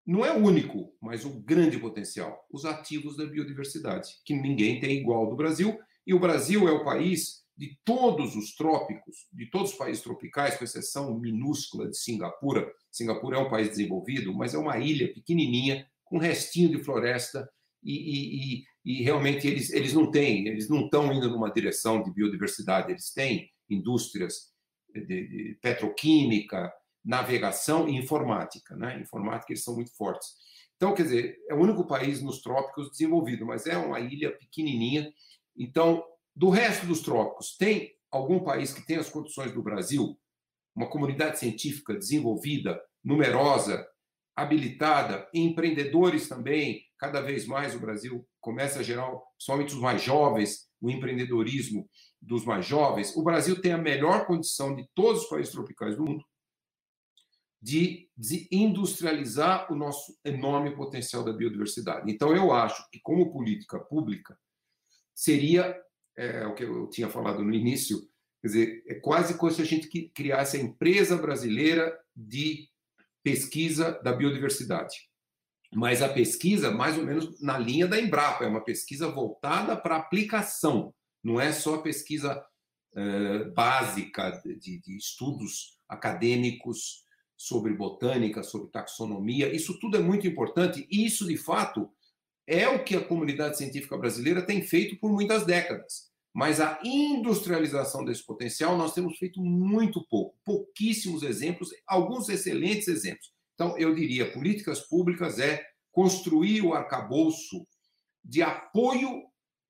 Não 0.06 0.26
é 0.26 0.32
o 0.32 0.44
único, 0.44 0.94
mas 1.02 1.26
o 1.26 1.42
grande 1.42 1.78
potencial: 1.78 2.46
os 2.52 2.66
ativos 2.66 3.18
da 3.18 3.26
biodiversidade, 3.26 4.10
que 4.24 4.34
ninguém 4.34 4.80
tem 4.80 4.98
igual 4.98 5.30
do 5.30 5.36
Brasil. 5.36 5.78
E 6.06 6.14
o 6.14 6.20
Brasil 6.20 6.68
é 6.68 6.72
o 6.72 6.86
país 6.86 7.46
de 7.58 7.78
todos 7.84 8.36
os 8.36 8.56
trópicos, 8.56 9.28
de 9.34 9.50
todos 9.50 9.72
os 9.72 9.78
países 9.78 10.02
tropicais, 10.02 10.56
com 10.56 10.64
exceção 10.64 11.20
minúscula 11.20 11.90
de 11.90 11.98
Singapura. 11.98 12.72
Singapura 12.92 13.38
é 13.38 13.40
um 13.40 13.50
país 13.50 13.70
desenvolvido, 13.70 14.34
mas 14.34 14.54
é 14.54 14.58
uma 14.58 14.78
ilha 14.78 15.12
pequenininha 15.14 15.86
com 16.06 16.20
restinho 16.20 16.70
de 16.70 16.84
floresta 16.84 17.50
e, 17.84 18.62
e, 18.62 18.64
e, 18.86 19.04
realmente 19.04 19.48
eles, 19.48 19.72
eles 19.72 19.94
não 19.94 20.10
têm, 20.10 20.48
eles 20.48 20.70
não 20.70 20.86
estão 20.86 21.12
indo 21.12 21.30
numa 21.30 21.52
direção 21.52 22.02
de 22.04 22.14
biodiversidade, 22.14 22.92
eles 22.92 23.12
têm 23.12 23.50
indústrias 23.70 24.54
de, 24.94 25.06
de 25.06 25.60
petroquímica, 25.62 26.72
navegação 27.04 27.88
e 27.88 27.96
informática, 27.96 28.76
né? 28.76 29.00
Informática 29.00 29.52
eles 29.52 29.64
são 29.64 29.76
muito 29.76 29.96
fortes. 29.96 30.28
Então, 30.76 30.94
quer 30.94 31.04
dizer, 31.04 31.38
é 31.50 31.56
o 31.56 31.60
único 31.60 31.88
país 31.88 32.22
nos 32.22 32.42
trópicos 32.42 32.92
desenvolvido, 32.92 33.46
mas 33.46 33.66
é 33.66 33.78
uma 33.78 34.00
ilha 34.00 34.32
pequenininha. 34.38 35.12
Então, 35.58 36.04
do 36.36 36.50
resto 36.50 36.86
dos 36.86 37.02
trópicos, 37.02 37.58
tem 37.58 37.96
algum 38.12 38.40
país 38.40 38.74
que 38.74 38.86
tem 38.86 38.98
as 38.98 39.10
condições 39.10 39.52
do 39.52 39.64
Brasil, 39.64 40.20
uma 40.76 40.90
comunidade 40.90 41.40
científica 41.40 41.96
desenvolvida, 41.96 42.80
numerosa, 43.04 43.88
habilitada, 44.38 45.28
empreendedores 45.34 46.30
também, 46.30 46.86
cada 47.00 47.22
vez 47.22 47.48
mais 47.48 47.74
o 47.74 47.80
Brasil 47.80 48.24
começa 48.40 48.80
a 48.80 48.84
gerar, 48.84 49.12
somente 49.38 49.74
os 49.74 49.82
mais 49.82 50.04
jovens, 50.04 50.70
o 50.80 50.92
empreendedorismo 50.92 51.90
dos 52.22 52.46
mais 52.46 52.64
jovens. 52.64 53.16
O 53.16 53.24
Brasil 53.24 53.60
tem 53.60 53.72
a 53.72 53.78
melhor 53.80 54.28
condição 54.28 54.76
de 54.76 54.88
todos 54.94 55.24
os 55.24 55.30
países 55.30 55.52
tropicais 55.52 55.98
do 55.98 56.06
mundo 56.06 56.24
de, 57.60 58.08
de 58.16 58.48
industrializar 58.52 59.72
o 59.74 59.76
nosso 59.76 60.16
enorme 60.24 60.76
potencial 60.76 61.24
da 61.24 61.34
biodiversidade. 61.34 62.12
Então, 62.12 62.36
eu 62.36 62.52
acho 62.52 62.88
que, 62.92 63.00
como 63.02 63.32
política 63.32 63.80
pública, 63.80 64.38
seria 65.16 65.76
é, 66.16 66.46
o 66.46 66.54
que 66.54 66.64
eu 66.64 66.88
tinha 66.90 67.10
falado 67.10 67.44
no 67.44 67.54
início, 67.54 68.00
quer 68.40 68.48
dizer, 68.48 68.84
é 68.88 68.96
quase 68.96 69.36
como 69.36 69.52
se 69.52 69.64
a 69.64 69.66
gente 69.66 69.90
criasse 70.14 70.58
a 70.58 70.62
empresa 70.62 71.18
brasileira 71.18 71.98
de 72.16 72.70
pesquisa 73.28 74.00
da 74.02 74.14
biodiversidade. 74.14 74.96
Mas 75.74 76.02
a 76.02 76.08
pesquisa, 76.08 76.72
mais 76.72 76.98
ou 76.98 77.04
menos 77.04 77.42
na 77.42 77.58
linha 77.58 77.86
da 77.86 78.00
Embrapa, 78.00 78.46
é 78.46 78.48
uma 78.48 78.64
pesquisa 78.64 79.10
voltada 79.10 79.76
para 79.76 79.98
aplicação, 79.98 80.94
não 81.22 81.42
é 81.42 81.52
só 81.52 81.80
pesquisa 81.80 82.42
eh, 82.96 83.44
básica 83.54 84.32
de, 84.46 84.80
de 84.80 84.96
estudos 84.96 85.78
acadêmicos 85.90 87.04
sobre 87.36 87.74
botânica, 87.74 88.44
sobre 88.44 88.72
taxonomia. 88.72 89.54
Isso 89.54 89.78
tudo 89.78 89.98
é 89.98 90.00
muito 90.00 90.26
importante 90.26 90.88
e 90.90 91.06
isso, 91.06 91.28
de 91.28 91.36
fato, 91.36 91.92
é 92.48 92.66
o 92.70 92.82
que 92.86 92.96
a 92.96 93.04
comunidade 93.04 93.58
científica 93.58 93.98
brasileira 93.98 94.42
tem 94.42 94.62
feito 94.62 94.98
por 95.02 95.12
muitas 95.12 95.46
décadas. 95.46 96.10
Mas 96.38 96.62
a 96.62 96.80
industrialização 96.84 98.06
desse 98.06 98.24
potencial 98.24 98.78
nós 98.78 98.94
temos 98.94 99.18
feito 99.18 99.42
muito 99.42 100.06
pouco, 100.08 100.38
pouquíssimos 100.46 101.24
exemplos, 101.24 101.72
alguns 101.88 102.30
excelentes 102.30 102.88
exemplos. 102.88 103.34
Então, 103.56 103.76
eu 103.76 103.96
diria, 103.96 104.32
políticas 104.32 104.82
públicas 104.82 105.40
é 105.40 105.66
construir 105.92 106.62
o 106.62 106.76
arcabouço 106.76 107.66
de 108.24 108.44
apoio 108.44 109.24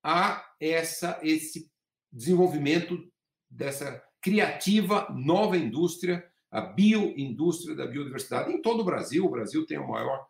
a 0.04 0.44
essa 0.60 1.18
esse 1.22 1.70
desenvolvimento 2.12 3.02
dessa 3.48 4.04
criativa 4.20 5.08
nova 5.08 5.56
indústria, 5.56 6.22
a 6.50 6.60
bioindústria 6.60 7.74
da 7.74 7.86
biodiversidade 7.86 8.52
em 8.52 8.60
todo 8.60 8.80
o 8.80 8.84
Brasil. 8.84 9.24
O 9.24 9.30
Brasil 9.30 9.64
tem 9.64 9.78
a 9.78 9.86
maior 9.86 10.26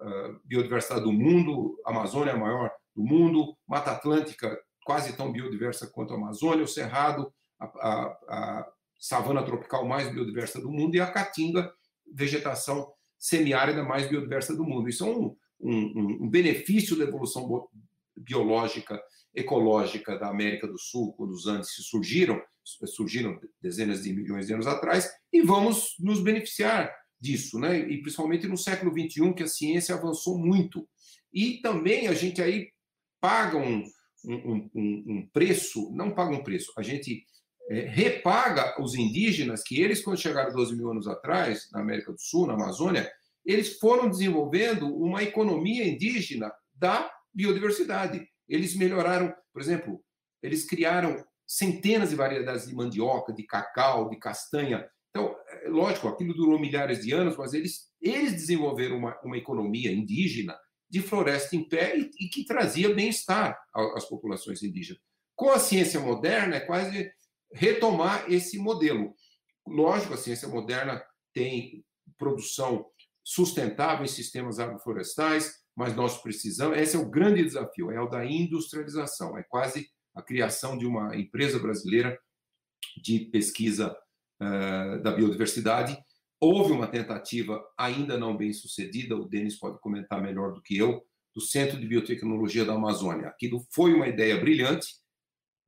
uh, 0.00 0.40
biodiversidade 0.44 1.02
do 1.02 1.12
mundo, 1.12 1.76
a 1.84 1.90
Amazônia 1.90 2.30
é 2.30 2.34
a 2.34 2.38
maior 2.38 2.70
do 2.94 3.02
mundo, 3.02 3.56
Mata 3.66 3.90
Atlântica 3.90 4.56
quase 4.84 5.16
tão 5.16 5.32
biodiversa 5.32 5.86
quanto 5.86 6.12
a 6.12 6.16
Amazônia, 6.16 6.64
o 6.64 6.68
Cerrado, 6.68 7.32
a, 7.58 7.64
a, 7.66 8.04
a 8.28 8.72
savana 8.98 9.42
tropical 9.44 9.86
mais 9.86 10.10
biodiversa 10.12 10.60
do 10.60 10.70
mundo, 10.70 10.94
e 10.94 11.00
a 11.00 11.10
Caatinga, 11.10 11.72
vegetação 12.12 12.92
semiárida 13.18 13.82
mais 13.82 14.08
biodiversa 14.08 14.54
do 14.54 14.64
mundo. 14.64 14.88
Isso 14.88 15.04
é 15.04 15.08
um, 15.08 15.36
um, 15.60 16.24
um 16.24 16.28
benefício 16.28 16.96
da 16.96 17.04
evolução 17.04 17.68
biológica, 18.16 19.02
ecológica 19.34 20.18
da 20.18 20.28
América 20.28 20.66
do 20.66 20.78
Sul, 20.78 21.12
quando 21.14 21.30
os 21.30 21.46
Andes 21.46 21.70
surgiram, 21.70 22.40
surgiram 22.62 23.40
dezenas 23.60 24.02
de 24.02 24.12
milhões 24.12 24.46
de 24.46 24.54
anos 24.54 24.66
atrás, 24.66 25.10
e 25.32 25.40
vamos 25.40 25.94
nos 25.98 26.20
beneficiar 26.20 26.92
disso, 27.18 27.58
né? 27.58 27.78
E 27.78 28.02
principalmente 28.02 28.48
no 28.48 28.56
século 28.56 28.92
XXI, 28.92 29.32
que 29.32 29.44
a 29.44 29.48
ciência 29.48 29.94
avançou 29.94 30.36
muito. 30.36 30.86
E 31.32 31.60
também 31.62 32.08
a 32.08 32.12
gente 32.12 32.42
aí 32.42 32.68
paga 33.20 33.56
um, 33.56 33.84
um, 34.24 34.70
um, 34.74 35.04
um 35.06 35.28
preço, 35.32 35.90
não 35.92 36.12
paga 36.12 36.34
um 36.34 36.42
preço, 36.42 36.72
a 36.76 36.82
gente 36.82 37.24
é, 37.70 37.80
repaga 37.86 38.80
os 38.80 38.94
indígenas 38.94 39.62
que 39.62 39.80
eles, 39.80 40.02
quando 40.02 40.20
chegaram 40.20 40.52
12 40.52 40.76
mil 40.76 40.90
anos 40.90 41.06
atrás, 41.06 41.68
na 41.72 41.80
América 41.80 42.12
do 42.12 42.20
Sul, 42.20 42.46
na 42.46 42.54
Amazônia, 42.54 43.10
eles 43.44 43.78
foram 43.78 44.08
desenvolvendo 44.08 44.86
uma 44.86 45.22
economia 45.22 45.86
indígena 45.86 46.52
da 46.74 47.10
biodiversidade. 47.34 48.26
Eles 48.48 48.76
melhoraram, 48.76 49.34
por 49.52 49.62
exemplo, 49.62 50.02
eles 50.42 50.64
criaram 50.64 51.24
centenas 51.46 52.10
de 52.10 52.16
variedades 52.16 52.66
de 52.66 52.74
mandioca, 52.74 53.32
de 53.32 53.42
cacau, 53.44 54.08
de 54.08 54.16
castanha. 54.16 54.86
Então, 55.10 55.34
é 55.64 55.68
lógico, 55.68 56.08
aquilo 56.08 56.34
durou 56.34 56.58
milhares 56.58 57.00
de 57.00 57.12
anos, 57.12 57.36
mas 57.36 57.52
eles, 57.52 57.90
eles 58.00 58.32
desenvolveram 58.32 58.96
uma, 58.96 59.18
uma 59.22 59.36
economia 59.36 59.92
indígena 59.92 60.56
de 60.92 61.00
floresta 61.00 61.56
em 61.56 61.66
pé 61.66 61.96
e, 61.96 62.10
e 62.20 62.28
que 62.28 62.44
trazia 62.44 62.94
bem-estar 62.94 63.58
às 63.96 64.04
populações 64.04 64.62
indígenas. 64.62 65.00
Com 65.34 65.50
a 65.50 65.58
ciência 65.58 65.98
moderna, 65.98 66.56
é 66.56 66.60
quase 66.60 67.10
retomar 67.50 68.30
esse 68.30 68.58
modelo. 68.58 69.14
Lógico, 69.66 70.12
a 70.12 70.18
ciência 70.18 70.46
moderna 70.46 71.02
tem 71.32 71.82
produção 72.18 72.86
sustentável 73.24 74.04
em 74.04 74.08
sistemas 74.08 74.58
agroflorestais, 74.58 75.62
mas 75.74 75.96
nós 75.96 76.20
precisamos, 76.20 76.76
esse 76.76 76.94
é 76.94 76.98
o 76.98 77.08
grande 77.08 77.42
desafio, 77.42 77.90
é 77.90 77.98
o 77.98 78.08
da 78.08 78.26
industrialização, 78.26 79.38
é 79.38 79.42
quase 79.42 79.88
a 80.14 80.20
criação 80.20 80.76
de 80.76 80.84
uma 80.84 81.16
empresa 81.16 81.58
brasileira 81.58 82.20
de 83.02 83.20
pesquisa 83.20 83.96
uh, 84.42 85.02
da 85.02 85.12
biodiversidade 85.12 85.96
Houve 86.44 86.72
uma 86.72 86.88
tentativa 86.88 87.64
ainda 87.78 88.18
não 88.18 88.36
bem 88.36 88.52
sucedida, 88.52 89.14
o 89.14 89.28
Denis 89.28 89.56
pode 89.56 89.78
comentar 89.78 90.20
melhor 90.20 90.52
do 90.52 90.60
que 90.60 90.76
eu, 90.76 91.06
do 91.32 91.40
Centro 91.40 91.78
de 91.78 91.86
Biotecnologia 91.86 92.64
da 92.64 92.72
Amazônia. 92.74 93.28
Aquilo 93.28 93.64
foi 93.70 93.94
uma 93.94 94.08
ideia 94.08 94.36
brilhante 94.40 94.96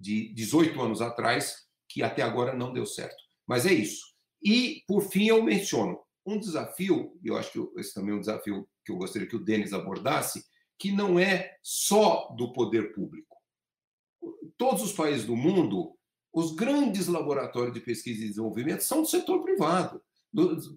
de 0.00 0.34
18 0.34 0.82
anos 0.82 1.00
atrás, 1.00 1.68
que 1.88 2.02
até 2.02 2.22
agora 2.22 2.56
não 2.56 2.72
deu 2.72 2.84
certo. 2.84 3.14
Mas 3.46 3.66
é 3.66 3.72
isso. 3.72 4.04
E, 4.42 4.82
por 4.88 5.02
fim, 5.02 5.28
eu 5.28 5.44
menciono 5.44 5.96
um 6.26 6.40
desafio, 6.40 7.16
e 7.22 7.28
eu 7.28 7.36
acho 7.36 7.52
que 7.52 7.80
esse 7.80 7.94
também 7.94 8.12
é 8.12 8.16
um 8.16 8.20
desafio 8.20 8.68
que 8.84 8.90
eu 8.90 8.96
gostaria 8.96 9.28
que 9.28 9.36
o 9.36 9.44
Denis 9.44 9.72
abordasse, 9.72 10.44
que 10.76 10.90
não 10.90 11.20
é 11.20 11.56
só 11.62 12.34
do 12.36 12.52
poder 12.52 12.92
público. 12.92 13.36
Todos 14.58 14.82
os 14.82 14.92
países 14.92 15.24
do 15.24 15.36
mundo 15.36 15.96
os 16.32 16.52
grandes 16.52 17.06
laboratórios 17.06 17.72
de 17.72 17.80
pesquisa 17.80 18.24
e 18.24 18.28
desenvolvimento 18.28 18.80
são 18.80 19.02
do 19.02 19.08
setor 19.08 19.40
privado. 19.44 20.02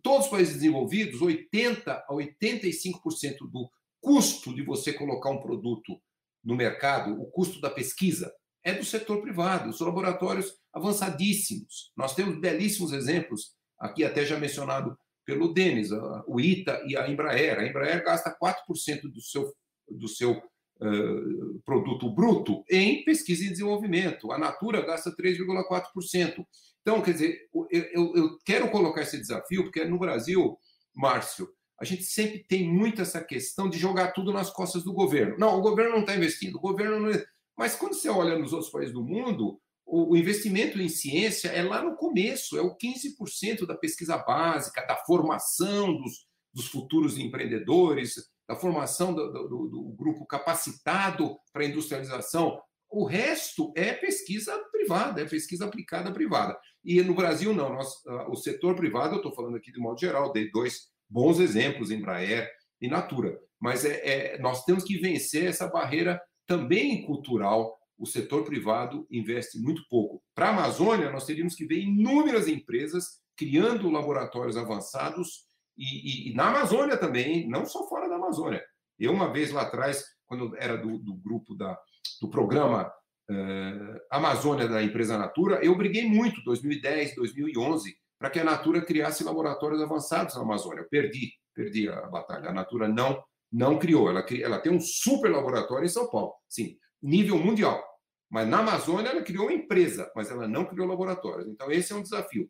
Todos 0.03 0.25
os 0.25 0.31
países 0.31 0.55
desenvolvidos, 0.55 1.21
80 1.21 1.91
a 1.91 2.13
85% 2.13 3.49
do 3.51 3.69
custo 3.99 4.53
de 4.53 4.63
você 4.63 4.93
colocar 4.93 5.31
um 5.31 5.41
produto 5.41 5.99
no 6.43 6.55
mercado, 6.55 7.19
o 7.19 7.25
custo 7.31 7.59
da 7.59 7.69
pesquisa, 7.69 8.31
é 8.63 8.73
do 8.73 8.85
setor 8.85 9.21
privado, 9.21 9.69
os 9.69 9.79
laboratórios 9.79 10.53
avançadíssimos. 10.73 11.91
Nós 11.95 12.13
temos 12.13 12.39
belíssimos 12.39 12.93
exemplos, 12.93 13.55
aqui 13.79 14.03
até 14.03 14.25
já 14.25 14.37
mencionado 14.37 14.97
pelo 15.25 15.53
Denis, 15.53 15.89
o 16.27 16.39
ITA 16.39 16.83
e 16.87 16.95
a 16.95 17.09
Embraer. 17.09 17.59
A 17.59 17.67
Embraer 17.67 18.03
gasta 18.03 18.35
4% 18.37 19.01
do 19.03 19.21
seu, 19.21 19.53
do 19.89 20.07
seu 20.07 20.41
uh, 20.81 21.59
produto 21.65 22.09
bruto 22.09 22.63
em 22.69 23.03
pesquisa 23.03 23.43
e 23.43 23.49
desenvolvimento. 23.49 24.31
A 24.31 24.37
Natura 24.37 24.85
gasta 24.85 25.15
3,4%. 25.15 26.45
Então, 26.81 27.01
quer 27.01 27.11
dizer, 27.11 27.49
eu, 27.71 28.15
eu 28.15 28.37
quero 28.45 28.69
colocar 28.71 29.01
esse 29.01 29.17
desafio, 29.17 29.63
porque 29.63 29.83
no 29.83 29.99
Brasil, 29.99 30.57
Márcio, 30.95 31.49
a 31.79 31.85
gente 31.85 32.03
sempre 32.03 32.43
tem 32.47 32.67
muito 32.67 33.01
essa 33.01 33.23
questão 33.23 33.69
de 33.69 33.77
jogar 33.77 34.11
tudo 34.11 34.33
nas 34.33 34.49
costas 34.49 34.83
do 34.83 34.93
governo. 34.93 35.37
Não, 35.37 35.57
o 35.57 35.61
governo 35.61 35.91
não 35.91 36.01
está 36.01 36.15
investindo, 36.15 36.55
o 36.55 36.61
governo 36.61 36.99
não. 36.99 37.11
Mas 37.57 37.75
quando 37.75 37.93
você 37.93 38.09
olha 38.09 38.37
nos 38.37 38.53
outros 38.53 38.71
países 38.71 38.93
do 38.93 39.03
mundo, 39.03 39.59
o 39.85 40.17
investimento 40.17 40.81
em 40.81 40.89
ciência 40.89 41.47
é 41.49 41.63
lá 41.63 41.81
no 41.81 41.95
começo, 41.95 42.57
é 42.57 42.61
o 42.61 42.75
15% 42.75 43.65
da 43.65 43.75
pesquisa 43.75 44.17
básica, 44.17 44.85
da 44.85 44.97
formação 44.97 45.95
dos, 45.95 46.27
dos 46.53 46.67
futuros 46.67 47.17
empreendedores, 47.17 48.15
da 48.47 48.55
formação 48.55 49.13
do, 49.13 49.31
do, 49.31 49.67
do 49.67 49.95
grupo 49.97 50.25
capacitado 50.25 51.37
para 51.51 51.65
industrialização. 51.65 52.59
O 52.89 53.05
resto 53.05 53.73
é 53.75 53.93
pesquisa 53.93 54.57
privada, 54.71 55.21
é 55.21 55.25
pesquisa 55.25 55.65
aplicada 55.65 56.11
privada. 56.11 56.57
E 56.83 57.01
no 57.01 57.13
Brasil, 57.13 57.53
não. 57.53 57.73
Nós, 57.73 57.93
o 58.29 58.35
setor 58.35 58.75
privado, 58.75 59.15
eu 59.15 59.17
estou 59.17 59.35
falando 59.35 59.57
aqui 59.57 59.71
de 59.71 59.79
modo 59.79 59.99
geral, 59.99 60.31
dei 60.31 60.49
dois 60.49 60.87
bons 61.09 61.39
exemplos, 61.39 61.91
Embraer 61.91 62.49
e 62.81 62.87
Natura. 62.87 63.37
Mas 63.59 63.83
é, 63.83 64.35
é, 64.35 64.39
nós 64.39 64.63
temos 64.63 64.83
que 64.83 64.97
vencer 64.97 65.45
essa 65.45 65.67
barreira 65.67 66.21
também 66.45 67.05
cultural 67.05 67.77
o 67.97 68.05
setor 68.05 68.43
privado 68.43 69.07
investe 69.09 69.59
muito 69.59 69.81
pouco. 69.89 70.21
Para 70.35 70.47
a 70.47 70.51
Amazônia, 70.51 71.09
nós 71.09 71.25
teríamos 71.25 71.55
que 71.55 71.65
ver 71.65 71.79
inúmeras 71.79 72.47
empresas 72.47 73.21
criando 73.35 73.89
laboratórios 73.89 74.55
avançados 74.55 75.47
e, 75.77 75.83
e, 75.83 76.31
e, 76.31 76.33
na 76.33 76.49
Amazônia 76.49 76.97
também, 76.97 77.47
não 77.47 77.65
só 77.65 77.87
fora 77.87 78.06
Amazônia. 78.27 78.63
Eu, 78.99 79.11
uma 79.13 79.31
vez 79.31 79.51
lá 79.51 79.63
atrás, 79.63 80.03
quando 80.25 80.55
era 80.57 80.77
do, 80.77 80.97
do 80.99 81.15
grupo 81.15 81.55
da, 81.55 81.77
do 82.21 82.29
programa 82.29 82.91
uh, 83.29 83.99
Amazônia 84.11 84.67
da 84.67 84.83
empresa 84.83 85.17
Natura, 85.17 85.63
eu 85.63 85.75
briguei 85.75 86.05
muito, 86.07 86.43
2010, 86.43 87.15
2011, 87.15 87.95
para 88.19 88.29
que 88.29 88.39
a 88.39 88.43
Natura 88.43 88.81
criasse 88.81 89.23
laboratórios 89.23 89.81
avançados 89.81 90.35
na 90.35 90.41
Amazônia. 90.41 90.81
Eu 90.81 90.89
perdi, 90.89 91.31
perdi 91.53 91.87
a 91.89 92.07
batalha. 92.07 92.49
A 92.49 92.53
Natura 92.53 92.87
não 92.87 93.23
não 93.51 93.79
criou. 93.79 94.09
Ela, 94.09 94.25
ela 94.41 94.59
tem 94.59 94.71
um 94.71 94.79
super 94.79 95.31
laboratório 95.31 95.85
em 95.85 95.89
São 95.89 96.09
Paulo. 96.09 96.33
Sim, 96.49 96.77
nível 97.01 97.37
mundial. 97.37 97.81
Mas 98.29 98.47
na 98.47 98.59
Amazônia 98.59 99.09
ela 99.09 99.21
criou 99.21 99.45
uma 99.45 99.53
empresa, 99.53 100.11
mas 100.15 100.29
ela 100.29 100.47
não 100.47 100.65
criou 100.65 100.87
laboratórios. 100.87 101.47
Então 101.47 101.71
esse 101.71 101.93
é 101.93 101.95
um 101.95 102.01
desafio. 102.01 102.49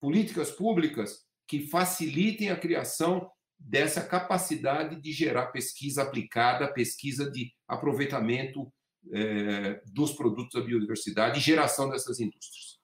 Políticas 0.00 0.50
públicas 0.50 1.24
que 1.48 1.66
facilitem 1.68 2.50
a 2.50 2.56
criação 2.56 3.30
dessa 3.58 4.02
capacidade 4.02 5.00
de 5.00 5.12
gerar 5.12 5.46
pesquisa 5.46 6.02
aplicada, 6.02 6.72
pesquisa 6.72 7.30
de 7.30 7.52
aproveitamento 7.66 8.72
é, 9.12 9.80
dos 9.86 10.12
produtos 10.12 10.60
da 10.60 10.66
biodiversidade 10.66 11.38
e 11.38 11.42
geração 11.42 11.88
dessas 11.88 12.20
indústrias. 12.20 12.76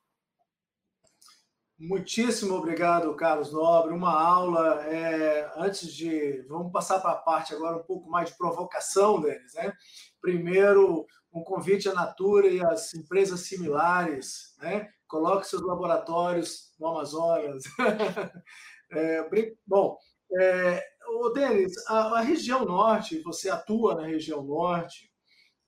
Muitíssimo 1.85 2.54
obrigado, 2.54 3.12
Carlos 3.16 3.52
Nobre. 3.52 3.92
Uma 3.92 4.12
aula. 4.12 4.85
É, 4.87 5.50
antes 5.56 5.92
de. 5.92 6.42
Vamos 6.48 6.70
passar 6.70 7.00
para 7.00 7.11
a 7.11 7.16
parte 7.16 7.52
agora 7.52 7.78
um 7.78 7.82
pouco 7.82 8.08
mais 8.08 8.30
de 8.30 8.37
provocação 8.37 9.20
deles. 9.20 9.52
Né? 9.54 9.72
Primeiro, 10.20 11.04
um 11.32 11.42
convite 11.42 11.88
à 11.88 11.94
Natura 11.94 12.46
e 12.46 12.64
às 12.64 12.94
empresas 12.94 13.40
similares. 13.40 14.54
Né? 14.61 14.88
Coloque 15.08 15.48
seus 15.48 15.62
laboratórios 15.62 16.72
no 16.78 16.87
Amazonas. 16.87 17.64
é, 18.92 19.28
bom, 19.66 19.98
é, 20.38 20.82
o 21.08 21.28
Denis, 21.30 21.72
a, 21.88 22.18
a, 22.18 22.20
região 22.20 22.64
norte, 22.64 23.20
você 23.20 23.50
atua 23.50 23.94
na 23.94 24.06
região 24.06 24.42
norte, 24.42 25.10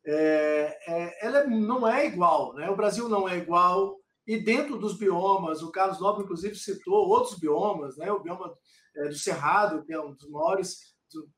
é, 0.07 0.79
é, 0.87 1.27
ela 1.27 1.44
não 1.46 1.87
é 1.87 2.07
igual. 2.07 2.55
Né? 2.55 2.68
O 2.70 2.77
Brasil 2.77 3.09
não 3.09 3.29
é 3.29 3.37
igual 3.37 3.98
e 4.27 4.38
dentro 4.38 4.79
dos 4.79 4.96
biomas, 4.96 5.62
o 5.62 5.70
Carlos 5.70 6.00
Nobre, 6.00 6.24
inclusive, 6.24 6.55
citou 6.55 7.09
outros 7.09 7.38
biomas, 7.38 7.96
né? 7.96 8.11
o 8.11 8.20
bioma 8.20 8.55
é, 8.96 9.09
do 9.09 9.14
Cerrado, 9.14 9.85
que 9.85 9.92
é 9.92 10.00
um 10.00 10.14
dos 10.14 10.29
maiores, 10.31 10.79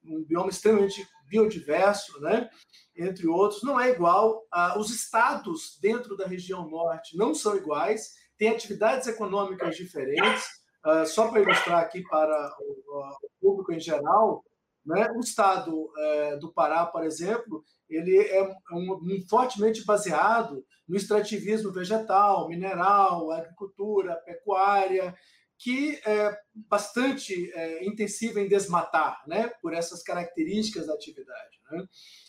um 0.05 0.23
bioma 0.23 0.51
extremamente 0.51 1.07
biodiverso, 1.29 2.21
né? 2.21 2.49
entre 2.97 3.27
outros, 3.27 3.63
não 3.65 3.79
é 3.81 3.91
igual. 3.91 4.47
Ah, 4.53 4.79
os 4.79 4.91
estados 4.91 5.79
dentro 5.81 6.17
da 6.17 6.27
região 6.27 6.69
norte 6.69 7.17
não 7.17 7.35
são 7.35 7.57
iguais, 7.57 8.13
têm 8.39 8.51
atividades 8.51 9.09
econômicas 9.09 9.77
diferentes. 9.77 10.56
Ah, 10.87 11.05
só 11.05 11.27
para 11.27 11.43
ilustrar 11.43 11.81
aqui 11.81 12.01
para 12.05 12.57
o, 12.61 13.01
o 13.25 13.31
público 13.41 13.73
em 13.73 13.81
geral, 13.81 14.45
né? 14.85 15.11
o 15.17 15.19
estado 15.19 15.91
é, 15.99 16.37
do 16.37 16.53
Pará, 16.53 16.87
por 16.87 17.05
exemplo, 17.05 17.65
ele 17.91 18.17
é 18.17 18.41
um, 18.71 18.93
um, 18.93 19.27
fortemente 19.29 19.85
baseado 19.85 20.65
no 20.89 20.97
extrativismo 20.97 21.73
vegetal, 21.73 22.49
mineral, 22.49 23.33
agricultura, 23.33 24.15
pecuária, 24.25 25.13
que 25.59 26.01
é 26.07 26.39
bastante 26.55 27.51
é, 27.53 27.85
intensiva 27.85 28.41
em 28.41 28.47
desmatar, 28.47 29.25
né, 29.27 29.49
por 29.61 29.75
essas 29.75 30.05
características 30.05 30.87
da 30.87 30.95
atividade. 30.95 31.59
Né? 31.69 31.85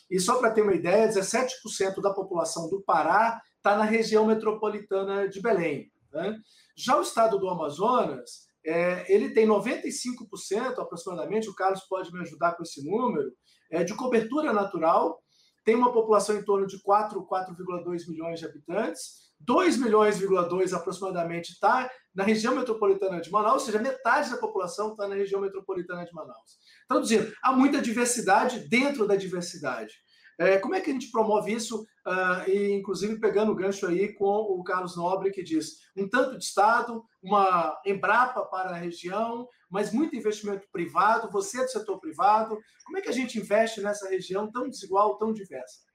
E 0.09 0.19
só 0.19 0.39
para 0.39 0.49
ter 0.49 0.63
uma 0.63 0.73
ideia, 0.73 1.07
17% 1.07 2.01
da 2.01 2.11
população 2.11 2.67
do 2.71 2.81
Pará 2.81 3.39
está 3.57 3.77
na 3.77 3.83
região 3.83 4.25
metropolitana 4.25 5.29
de 5.29 5.39
Belém. 5.39 5.91
Né? 6.11 6.35
Já 6.75 6.97
o 6.97 7.01
estado 7.01 7.37
do 7.37 7.49
Amazonas, 7.49 8.46
é, 8.67 9.05
ele 9.11 9.29
tem 9.29 9.47
95% 9.47 10.77
aproximadamente, 10.77 11.49
o 11.49 11.55
Carlos 11.55 11.81
pode 11.89 12.11
me 12.11 12.19
ajudar 12.19 12.53
com 12.53 12.63
esse 12.63 12.85
número, 12.85 13.31
é, 13.71 13.83
de 13.83 13.93
cobertura 13.95 14.51
natural 14.51 15.21
tem 15.63 15.75
uma 15.75 15.91
população 15.91 16.37
em 16.37 16.43
torno 16.43 16.65
de 16.65 16.81
4, 16.81 17.27
4,2 17.27 18.07
milhões 18.07 18.39
de 18.39 18.45
habitantes, 18.45 19.27
2 19.41 19.77
milhões, 19.77 20.17
2 20.17 20.73
aproximadamente 20.73 21.51
está 21.51 21.91
na 22.15 22.23
região 22.23 22.55
metropolitana 22.55 23.19
de 23.19 23.29
Manaus, 23.29 23.61
ou 23.61 23.65
seja, 23.65 23.79
metade 23.79 24.31
da 24.31 24.37
população 24.37 24.91
está 24.91 25.07
na 25.07 25.15
região 25.15 25.41
metropolitana 25.41 26.05
de 26.05 26.13
Manaus. 26.13 26.57
Traduzindo, 26.87 27.33
há 27.43 27.51
muita 27.51 27.81
diversidade 27.81 28.67
dentro 28.69 29.05
da 29.05 29.17
diversidade. 29.17 29.93
É, 30.39 30.59
como 30.59 30.75
é 30.75 30.81
que 30.81 30.91
a 30.91 30.93
gente 30.93 31.09
promove 31.09 31.51
isso? 31.51 31.81
Uh, 32.05 32.49
e, 32.49 32.71
inclusive, 32.73 33.19
pegando 33.19 33.51
o 33.51 33.55
gancho 33.55 33.87
aí 33.87 34.13
com 34.13 34.27
o 34.27 34.63
Carlos 34.63 34.95
Nobre, 34.95 35.31
que 35.31 35.41
diz 35.41 35.79
um 35.95 36.07
tanto 36.07 36.37
de 36.37 36.43
Estado, 36.43 37.03
uma 37.21 37.79
Embrapa 37.85 38.45
para 38.45 38.69
a 38.69 38.77
região, 38.77 39.47
mas 39.69 39.91
muito 39.91 40.15
investimento 40.15 40.67
privado, 40.71 41.31
você 41.31 41.59
é 41.59 41.63
do 41.63 41.71
setor 41.71 41.99
privado. 41.99 42.57
Como 42.85 42.97
é 42.97 43.01
que 43.01 43.09
a 43.09 43.13
gente 43.13 43.39
investe 43.39 43.81
nessa 43.81 44.07
região 44.07 44.51
tão 44.51 44.69
desigual, 44.69 45.17
tão 45.17 45.33
diversa? 45.33 45.87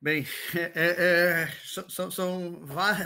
Bem, 0.00 0.26
é, 0.54 0.72
é, 0.74 1.44
é 1.44 1.48
são, 1.88 2.10
são, 2.10 2.60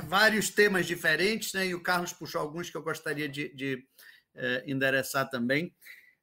vários 0.08 0.50
temas 0.50 0.86
diferentes, 0.86 1.52
né? 1.52 1.66
e 1.66 1.74
o 1.74 1.82
Carlos 1.82 2.12
puxou 2.12 2.40
alguns 2.40 2.68
que 2.68 2.76
eu 2.76 2.82
gostaria 2.82 3.28
de, 3.28 3.54
de 3.54 3.86
é, 4.34 4.64
endereçar 4.66 5.28
também. 5.28 5.74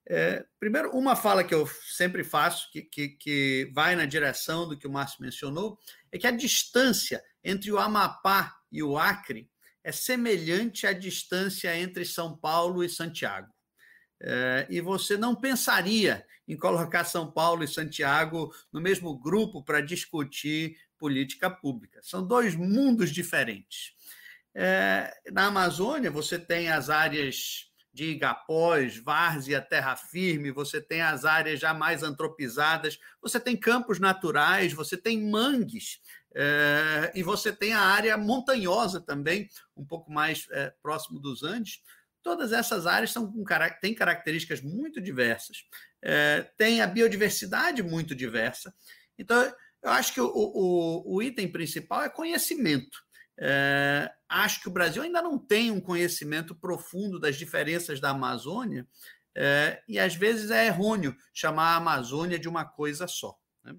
É, 0.10 0.46
primeiro, 0.60 0.92
uma 0.92 1.16
fala 1.16 1.44
que 1.44 1.54
eu 1.54 1.66
sempre 1.68 2.24
faço, 2.24 2.70
que, 2.72 2.82
que, 2.82 3.10
que 3.10 3.72
vai 3.74 3.96
na 3.96 4.06
direção 4.06 4.68
do 4.68 4.78
que 4.78 4.88
o 4.88 4.92
Márcio 4.92 5.22
mencionou, 5.22 5.78
é 6.12 6.18
que 6.18 6.28
a 6.28 6.32
distância 6.32 7.24
entre 7.44 7.72
o 7.72 7.80
Amapá 7.80 8.54
e 8.72 8.84
o 8.84 8.98
Acre 8.98 9.50
é 9.84 9.92
semelhante 9.92 10.88
à 10.88 10.94
distância 10.94 11.78
entre 11.78 12.06
São 12.06 12.38
Paulo 12.38 12.84
e 12.84 12.90
Santiago. 12.90 13.52
É, 14.22 14.68
e 14.70 14.80
você 14.80 15.18
não 15.18 15.36
pensaria 15.36 16.26
em 16.48 16.56
colocar 16.56 17.04
São 17.04 17.30
Paulo 17.32 17.64
e 17.64 17.68
Santiago 17.68 18.54
no 18.72 18.80
mesmo 18.80 19.18
grupo 19.18 19.64
para 19.64 19.82
discutir 19.82 20.78
política 20.98 21.50
pública. 21.50 22.00
São 22.02 22.26
dois 22.26 22.56
mundos 22.56 23.12
diferentes. 23.12 23.94
É, 24.56 25.14
na 25.32 25.48
Amazônia, 25.48 26.12
você 26.12 26.38
tem 26.40 26.70
as 26.70 26.90
áreas 26.90 27.73
de 27.94 28.06
Igapós, 28.06 28.98
Várzea, 28.98 29.62
Terra 29.62 29.96
Firme, 29.96 30.50
você 30.52 30.82
tem 30.82 31.02
as 31.02 31.26
áreas 31.26 31.60
já 31.60 31.74
mais 31.74 32.02
antropizadas, 32.02 32.98
você 33.22 33.40
tem 33.40 33.56
campos 33.56 34.00
naturais, 34.00 34.74
você 34.74 34.98
tem 34.98 35.30
mangues, 35.30 36.02
é, 36.36 37.12
e 37.14 37.22
você 37.22 37.54
tem 37.54 37.74
a 37.74 37.82
área 37.82 38.18
montanhosa 38.18 39.00
também, 39.00 39.48
um 39.78 39.86
pouco 39.86 40.12
mais 40.12 40.48
é, 40.52 40.74
próximo 40.82 41.20
dos 41.20 41.44
Andes. 41.44 41.82
Todas 42.24 42.52
essas 42.52 42.88
áreas 42.88 43.12
são 43.12 43.32
têm 43.80 43.94
características 43.94 44.62
muito 44.62 45.00
diversas, 45.00 45.64
é, 46.02 46.50
tem 46.58 46.82
a 46.82 46.88
biodiversidade 46.88 47.84
muito 47.84 48.16
diversa. 48.16 48.74
Então, 49.20 49.54
eu 49.84 49.92
acho 49.92 50.14
que 50.14 50.22
o, 50.22 50.32
o, 50.34 51.16
o 51.16 51.22
item 51.22 51.52
principal 51.52 52.04
é 52.04 52.10
conhecimento. 52.10 53.03
É, 53.40 54.12
acho 54.30 54.62
que 54.62 54.68
o 54.68 54.72
Brasil 54.72 55.02
ainda 55.02 55.22
não 55.22 55.38
tem 55.38 55.72
um 55.72 55.82
conhecimento 55.82 56.54
profundo 56.54 57.20
das 57.20 57.36
diferenças 57.36 58.00
da 58.00 58.10
Amazônia 58.10 58.88
é, 59.36 59.82
e 59.88 60.00
às 60.00 60.16
vezes 60.16 60.52
é 60.52 60.68
errôneo 60.68 61.16
chamar 61.34 61.74
a 61.74 61.76
Amazônia 61.78 62.38
de 62.38 62.48
uma 62.48 62.64
coisa 62.64 63.08
só. 63.08 63.36
Né? 63.64 63.76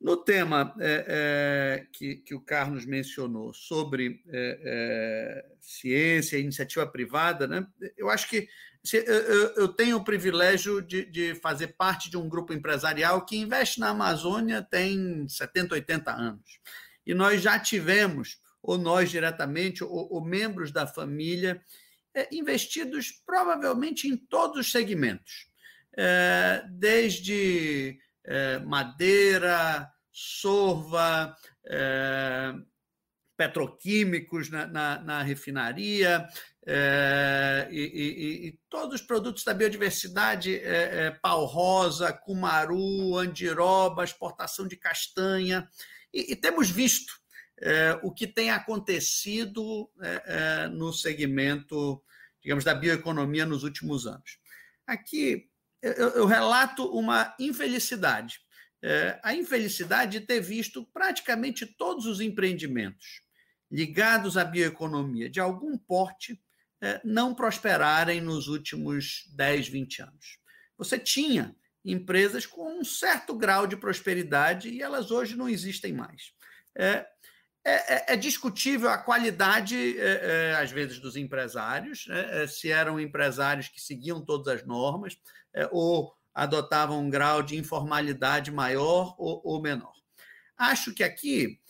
No 0.00 0.16
tema 0.16 0.74
é, 0.80 1.04
é, 1.08 1.86
que, 1.92 2.16
que, 2.16 2.34
o 2.34 2.40
Carlos 2.40 2.84
mencionou 2.84 3.52
sobre 3.52 4.22
é, 4.28 4.60
é, 4.62 5.46
ciência 5.60 6.36
e 6.36 6.42
iniciativa 6.42 6.86
privada, 6.86 7.46
né, 7.46 7.66
eu 7.96 8.08
acho 8.08 8.28
que 8.28 8.48
eu, 8.92 9.54
eu 9.56 9.68
tenho 9.68 9.96
o 9.96 10.04
privilégio 10.04 10.80
de, 10.80 11.04
de, 11.04 11.34
fazer 11.34 11.74
parte 11.76 12.08
de 12.08 12.16
um 12.16 12.28
grupo 12.28 12.52
empresarial 12.52 13.24
que 13.24 13.36
investe 13.36 13.80
na 13.80 13.90
Amazônia 13.90 14.62
tem 14.62 15.28
70, 15.28 15.74
80 15.74 16.12
anos. 16.12 16.60
E 17.04 17.12
nós 17.12 17.42
já 17.42 17.58
tivemos, 17.58 18.40
ou 18.68 18.76
nós 18.76 19.10
diretamente, 19.10 19.82
ou, 19.82 20.12
ou 20.12 20.22
membros 20.22 20.70
da 20.70 20.86
família, 20.86 21.58
é, 22.14 22.28
investidos 22.30 23.10
provavelmente 23.24 24.06
em 24.06 24.14
todos 24.14 24.58
os 24.58 24.70
segmentos, 24.70 25.46
é, 25.96 26.62
desde 26.68 27.98
é, 28.26 28.58
madeira, 28.58 29.90
sorva, 30.12 31.34
é, 31.64 32.52
petroquímicos 33.38 34.50
na, 34.50 34.66
na, 34.66 34.98
na 35.00 35.22
refinaria, 35.22 36.28
é, 36.66 37.68
e, 37.70 37.80
e, 37.80 38.48
e, 38.48 38.58
todos 38.68 39.00
os 39.00 39.06
produtos 39.06 39.44
da 39.44 39.54
biodiversidade, 39.54 40.56
é, 40.56 41.06
é, 41.06 41.10
pau 41.10 41.46
rosa, 41.46 42.12
cumaru, 42.12 43.16
andiroba, 43.16 44.04
exportação 44.04 44.68
de 44.68 44.76
castanha, 44.76 45.66
e, 46.12 46.32
e 46.32 46.36
temos 46.36 46.68
visto 46.68 47.14
é, 47.60 47.98
o 48.02 48.12
que 48.12 48.26
tem 48.26 48.50
acontecido 48.50 49.90
é, 50.00 50.22
é, 50.26 50.68
no 50.68 50.92
segmento, 50.92 52.02
digamos, 52.40 52.64
da 52.64 52.74
bioeconomia 52.74 53.44
nos 53.44 53.64
últimos 53.64 54.06
anos. 54.06 54.38
Aqui 54.86 55.48
eu, 55.82 55.92
eu 55.92 56.26
relato 56.26 56.84
uma 56.86 57.34
infelicidade. 57.38 58.40
a 59.22 59.34
infelicidade 59.34 60.20
de 60.20 60.26
ter 60.26 60.40
visto 60.40 60.84
praticamente 60.92 61.66
todos 61.66 62.06
os 62.06 62.20
empreendimentos 62.20 63.22
ligados 63.70 64.36
à 64.36 64.44
bioeconomia 64.44 65.28
de 65.28 65.40
algum 65.40 65.76
porte 65.76 66.40
não 67.04 67.34
prosperarem 67.34 68.20
nos 68.20 68.48
últimos 68.48 69.24
10, 69.34 69.68
20 69.68 70.02
anos. 70.02 70.38
Você 70.76 70.98
tinha 70.98 71.54
empresas 71.84 72.46
com 72.46 72.80
um 72.80 72.84
certo 72.84 73.34
grau 73.34 73.66
de 73.66 73.76
prosperidade 73.76 74.68
e 74.68 74.82
elas 74.82 75.10
hoje 75.10 75.36
não 75.36 75.48
existem 75.48 75.92
mais. 75.92 76.32
É, 76.76 77.06
é, 77.68 77.94
é, 77.94 78.04
é 78.14 78.16
discutível 78.16 78.88
a 78.88 78.96
qualidade, 78.96 79.98
é, 79.98 80.52
é, 80.52 80.54
às 80.54 80.70
vezes, 80.70 80.98
dos 80.98 81.16
empresários, 81.16 82.06
né? 82.06 82.46
se 82.46 82.70
eram 82.70 82.98
empresários 82.98 83.68
que 83.68 83.78
seguiam 83.78 84.24
todas 84.24 84.48
as 84.48 84.66
normas 84.66 85.18
ou 85.70 86.14
adotavam 86.34 87.00
um 87.00 87.10
grau 87.10 87.42
de 87.42 87.56
informalidade 87.56 88.50
maior 88.50 89.14
ou, 89.18 89.42
ou 89.44 89.60
menor. 89.60 89.92
Acho 90.56 90.94
que 90.94 91.02
aqui, 91.02 91.60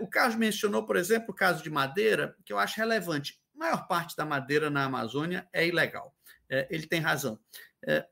o 0.00 0.06
Carlos 0.06 0.36
mencionou, 0.36 0.84
por 0.84 0.96
exemplo, 0.96 1.30
o 1.30 1.34
caso 1.34 1.62
de 1.62 1.70
madeira, 1.70 2.36
que 2.44 2.52
eu 2.52 2.58
acho 2.58 2.76
relevante. 2.76 3.40
A 3.54 3.58
maior 3.58 3.86
parte 3.86 4.16
da 4.16 4.24
madeira 4.24 4.70
na 4.70 4.84
Amazônia 4.84 5.48
é 5.52 5.66
ilegal. 5.66 6.14
ele 6.68 6.86
tem 6.86 7.00
razão. 7.00 7.38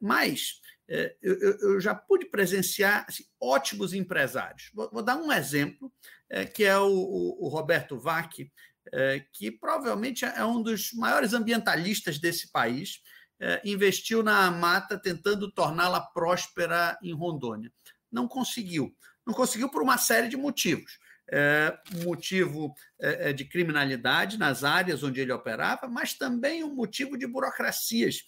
mas 0.01 0.61
eu, 0.89 1.59
eu, 1.61 1.81
já 1.81 1.95
pude 1.95 2.27
presenciar 2.27 3.05
assim, 3.09 3.25
ótimos 3.41 3.93
empresários. 3.93 4.71
Vou, 4.73 4.89
vou, 4.93 5.03
dar 5.03 5.17
um 5.17 5.33
exemplo 5.33 5.93
é, 5.93 6.16
que 6.55 6.65
é 6.65 6.79
o, 6.79 6.89
o, 6.89 7.47
o 7.47 7.49
Roberto 7.49 7.99
Vac, 7.99 8.39
é, 8.93 9.25
que 9.33 9.51
provavelmente 9.51 10.25
é 10.25 10.45
um 10.45 10.63
dos 10.63 10.93
maiores 10.93 11.33
ambientalistas 11.33 12.19
desse 12.19 12.51
país, 12.51 13.01
é, 13.41 13.61
investiu 13.65 14.23
na 14.23 14.51
mata 14.51 14.99
tentando 14.99 15.51
torná-la 15.51 16.01
próspera 16.01 16.99
em 17.03 17.13
Rondônia. 17.13 17.73
Não 18.11 18.27
conseguiu. 18.27 18.95
Não 19.27 19.35
conseguiu 19.35 19.69
por 19.69 19.83
uma 19.83 19.99
série 19.99 20.29
de 20.29 20.37
motivos. 20.37 20.99
É, 21.29 21.77
motivo 22.05 22.73
é, 23.01 23.31
é 23.31 23.33
de 23.33 23.45
criminalidade 23.45 24.39
nas 24.39 24.63
áreas 24.63 25.03
onde 25.03 25.21
ele 25.21 25.33
operava, 25.33 25.89
mas 25.89 26.15
também 26.15 26.63
um 26.63 26.73
motivo 26.73 27.19
de 27.19 27.27
burocracias 27.27 28.23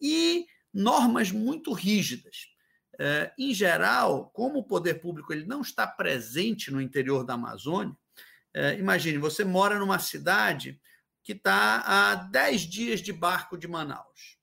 e 0.00 0.44
normas 0.74 1.30
muito 1.30 1.72
rígidas. 1.72 2.51
É, 3.04 3.32
em 3.36 3.52
geral, 3.52 4.30
como 4.32 4.60
o 4.60 4.64
poder 4.64 5.00
público 5.00 5.32
ele 5.32 5.44
não 5.44 5.60
está 5.60 5.88
presente 5.88 6.70
no 6.70 6.80
interior 6.80 7.24
da 7.24 7.34
Amazônia, 7.34 7.96
é, 8.54 8.78
imagine, 8.78 9.18
você 9.18 9.44
mora 9.44 9.76
numa 9.76 9.98
cidade 9.98 10.80
que 11.20 11.32
está 11.32 11.82
a 11.84 12.14
10 12.14 12.60
dias 12.60 13.00
de 13.00 13.12
barco 13.12 13.58
de 13.58 13.66
Manaus. 13.66 14.38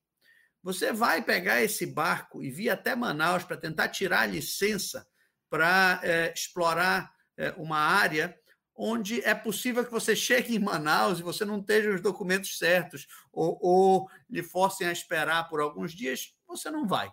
Você 0.62 0.91
vai 0.91 1.22
pegar 1.22 1.62
esse 1.62 1.86
barco 1.86 2.43
e 2.43 2.51
vir 2.51 2.70
até 2.70 2.97
Manaus 2.97 3.45
para 3.45 3.55
tentar 3.55 3.88
tirar 3.88 4.24
a 4.24 4.26
licença 4.26 5.07
para 5.49 6.01
é, 6.03 6.34
explorar 6.34 7.14
é, 7.38 7.51
uma 7.51 7.80
área 7.80 8.38
onde 8.76 9.22
é 9.22 9.34
possível 9.34 9.86
que 9.86 9.91
você 9.91 10.18
chegue 10.18 10.57
em 10.57 10.60
Manaus 10.60 11.20
e 11.20 11.24
você 11.24 11.45
não 11.45 11.64
tenha 11.64 11.95
os 11.95 12.01
documentos 12.01 12.57
certos 12.57 13.07
ou, 13.32 13.57
ou 13.62 14.10
lhe 14.30 14.43
forcem 14.43 14.86
a 14.86 14.91
esperar 14.91 15.47
por 15.47 15.62
alguns 15.62 15.93
dias, 15.93 16.36
você 16.45 16.70
não 16.70 16.86
vai. 16.86 17.10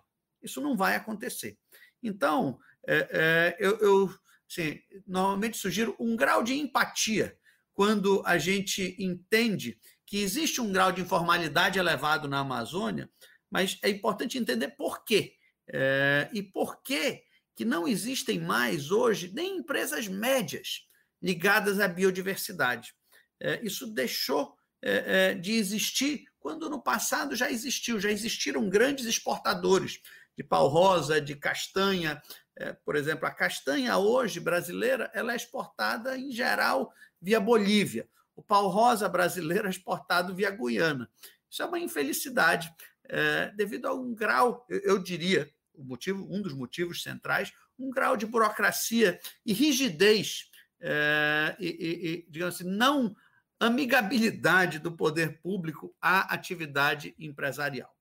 Isso 0.47 0.61
não 0.61 0.77
vai 0.77 0.95
acontecer. 0.95 1.59
Então, 2.03 2.59
é, 2.87 3.09
é, 3.11 3.57
eu, 3.59 3.79
eu 3.81 4.15
assim, 4.49 4.81
normalmente 5.07 5.59
sugiro 5.59 5.97
um 5.99 6.17
grau 6.17 6.43
de 6.43 6.55
empatia 6.55 7.37
quando 7.75 8.23
a 8.25 8.39
gente 8.39 8.97
entende 8.99 9.79
que 10.07 10.19
existe 10.19 10.61
um 10.61 10.73
grau 10.73 10.93
de 10.93 11.03
informalidade 11.03 11.79
elevado 11.79 12.29
na 12.29 12.39
Amazônia, 12.39 13.11
mas 13.51 13.79
é 13.83 13.91
importante 13.91 14.39
entender 14.39 14.69
por 14.69 15.05
quê. 15.05 15.35
É, 15.69 16.31
e 16.33 16.43
por 16.43 16.81
quê 16.81 17.25
que 17.57 17.65
não 17.65 17.89
existem 17.89 18.39
mais 18.39 18.93
hoje 18.93 19.33
nem 19.35 19.59
empresas 19.59 20.07
médias 20.07 20.87
ligadas 21.21 21.81
à 21.81 21.89
biodiversidade. 21.89 22.95
É, 23.41 23.61
isso 23.65 23.87
deixou 23.89 24.55
é, 24.81 25.31
é 25.31 25.35
de 25.35 25.53
existir 25.55 26.25
quando 26.39 26.71
no 26.71 26.81
passado 26.81 27.35
já 27.35 27.51
existiu, 27.51 27.99
já 27.99 28.09
existiram 28.09 28.69
grandes 28.69 29.05
exportadores 29.07 30.01
de 30.37 30.45
pau 30.45 30.69
rosa, 30.69 31.21
de 31.21 31.35
castanha. 31.35 32.21
É, 32.57 32.73
por 32.73 32.97
exemplo, 32.97 33.27
a 33.27 33.31
castanha 33.31 33.97
hoje 33.99 34.41
brasileira 34.41 35.11
ela 35.15 35.33
é 35.33 35.37
exportada 35.37 36.17
em 36.19 36.31
geral 36.31 36.93
via 37.21 37.41
Bolívia. 37.41 38.09
O 38.35 38.43
pau 38.43 38.69
rosa 38.69 39.09
brasileiro 39.09 39.67
é 39.67 39.71
exportado 39.71 40.35
via 40.35 40.51
Guiana. 40.51 41.09
Isso 41.51 41.63
é 41.63 41.67
uma 41.67 41.79
infelicidade 41.79 42.73
é, 43.09 43.51
devido 43.57 43.87
a 43.87 43.95
um 43.95 44.15
grau, 44.15 44.67
eu, 44.69 44.81
eu 44.81 44.99
diria, 44.99 45.51
o 45.73 45.85
motivo, 45.85 46.27
um 46.31 46.43
dos 46.43 46.53
motivos 46.53 47.03
centrais, 47.03 47.53
um 47.79 47.91
grau 47.91 48.17
de 48.17 48.27
burocracia 48.27 49.19
e 49.45 49.53
rigidez 49.53 50.51
é, 50.81 51.57
e, 51.59 51.67
e, 51.67 52.09
e, 52.09 52.27
digamos 52.31 52.55
assim, 52.57 52.69
não 52.69 53.15
amigabilidade 53.59 54.79
do 54.79 54.93
poder 54.93 55.41
público 55.41 55.95
à 56.01 56.35
atividade 56.35 57.15
empresarial. 57.19 57.96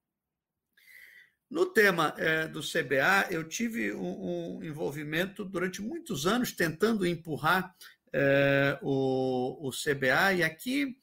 No 1.55 1.65
tema 1.65 2.13
é, 2.17 2.49
do 2.49 2.59
CBA, 2.59 3.27
eu 3.31 3.41
tive 3.47 3.93
um, 3.93 4.57
um, 4.57 4.61
envolvimento 4.61 5.45
durante 5.45 5.81
muitos 5.81 6.27
anos 6.27 6.51
tentando 6.51 7.07
empurrar 7.07 7.73
é, 8.11 8.77
o, 8.81 9.65
o, 9.65 9.71
CBA, 9.71 10.33
e 10.33 10.43
aqui 10.43 10.97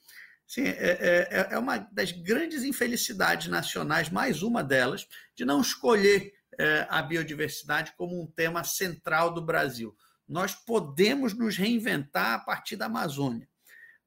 sim, 0.46 0.64
é, 0.64 0.98
é, 1.30 1.48
é, 1.52 1.58
uma 1.58 1.78
das 1.90 2.12
grandes 2.12 2.64
infelicidades 2.64 3.48
nacionais, 3.48 4.10
mais 4.10 4.42
uma 4.42 4.62
delas, 4.62 5.08
de 5.34 5.42
não 5.42 5.62
escolher 5.62 6.34
é, 6.58 6.86
a 6.90 7.00
biodiversidade 7.00 7.94
como 7.96 8.22
um 8.22 8.26
tema 8.26 8.62
central 8.62 9.32
do 9.32 9.40
Brasil. 9.40 9.96
Nós 10.28 10.54
podemos 10.54 11.32
nos 11.32 11.56
reinventar 11.56 12.34
a 12.34 12.38
partir 12.38 12.76
da 12.76 12.84
Amazônia, 12.84 13.48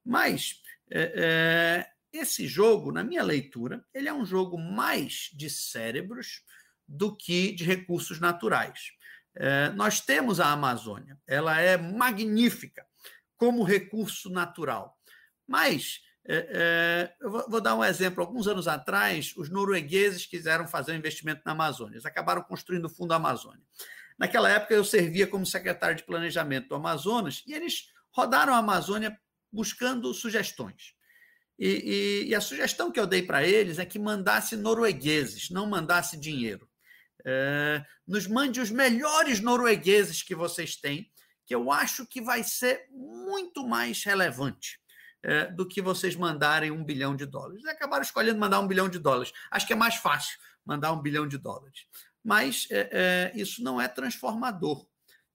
mas 0.05 0.61
é, 0.91 1.87
esse 2.17 2.47
jogo, 2.47 2.91
na 2.91 3.03
minha 3.03 3.23
leitura, 3.23 3.85
ele 3.93 4.07
é 4.07 4.13
um 4.13 4.25
jogo 4.25 4.57
mais 4.57 5.29
de 5.33 5.49
cérebros 5.49 6.43
do 6.87 7.15
que 7.15 7.51
de 7.51 7.63
recursos 7.63 8.19
naturais. 8.19 8.91
É, 9.35 9.69
nós 9.69 9.99
temos 9.99 10.39
a 10.39 10.51
Amazônia, 10.51 11.19
ela 11.27 11.59
é 11.59 11.77
magnífica 11.77 12.85
como 13.35 13.63
recurso 13.63 14.29
natural, 14.29 14.97
mas 15.45 15.99
é, 16.27 16.47
é, 16.49 17.15
eu 17.21 17.29
vou, 17.29 17.61
dar 17.61 17.75
um 17.75 17.83
exemplo. 17.83 18.21
Alguns 18.21 18.47
anos 18.47 18.67
atrás, 18.67 19.33
os 19.37 19.49
noruegueses 19.49 20.25
quiseram 20.25 20.67
fazer 20.67 20.93
um 20.93 20.95
investimento 20.95 21.41
na 21.45 21.51
Amazônia. 21.51 21.95
Eles 21.95 22.05
acabaram 22.05 22.41
construindo 22.41 22.85
o 22.85 22.89
Fundo 22.89 23.13
Amazônia. 23.13 23.61
Naquela 24.17 24.49
época, 24.49 24.73
eu 24.73 24.83
servia 24.83 25.27
como 25.27 25.45
secretário 25.45 25.95
de 25.95 26.03
planejamento 26.03 26.69
do 26.69 26.75
Amazonas 26.75 27.43
e 27.45 27.53
eles 27.53 27.91
rodaram 28.11 28.53
a 28.53 28.57
Amazônia 28.57 29.19
buscando 29.51 30.13
sugestões. 30.13 30.94
E, 31.57 32.23
e, 32.25 32.29
e 32.29 32.35
a 32.35 32.41
sugestão 32.41 32.91
que 32.91 32.99
eu 32.99 33.07
dei 33.07 33.23
para 33.23 33.45
eles 33.47 33.79
é 33.79 33.85
que 33.85 33.97
mandasse 33.97 34.55
noruegueses, 34.55 35.49
não 35.49 35.67
mandasse 35.67 36.17
dinheiro. 36.17 36.67
É, 37.25 37.83
nos 38.07 38.27
mande 38.27 38.59
os 38.59 38.69
melhores 38.69 39.39
noruegueses 39.39 40.21
que 40.21 40.35
vocês 40.35 40.75
têm, 40.75 41.09
que 41.45 41.55
eu 41.55 41.71
acho 41.71 42.05
que 42.05 42.21
vai 42.21 42.43
ser 42.43 42.87
muito 42.91 43.67
mais 43.67 44.03
relevante 44.03 44.79
é, 45.23 45.45
do 45.45 45.67
que 45.67 45.81
vocês 45.81 46.15
mandarem 46.15 46.71
um 46.71 46.83
bilhão 46.83 47.15
de 47.15 47.25
dólares. 47.25 47.63
Eles 47.63 47.75
acabaram 47.75 48.03
escolhendo 48.03 48.39
mandar 48.39 48.59
um 48.59 48.67
bilhão 48.67 48.87
de 48.87 48.99
dólares. 48.99 49.31
Acho 49.49 49.65
que 49.65 49.73
é 49.73 49.75
mais 49.75 49.95
fácil 49.95 50.37
mandar 50.63 50.91
um 50.91 51.01
bilhão 51.01 51.27
de 51.27 51.37
dólares. 51.37 51.87
Mas 52.23 52.67
é, 52.71 52.89
é, 52.91 53.31
isso 53.39 53.63
não 53.63 53.79
é 53.79 53.87
transformador. 53.87 54.85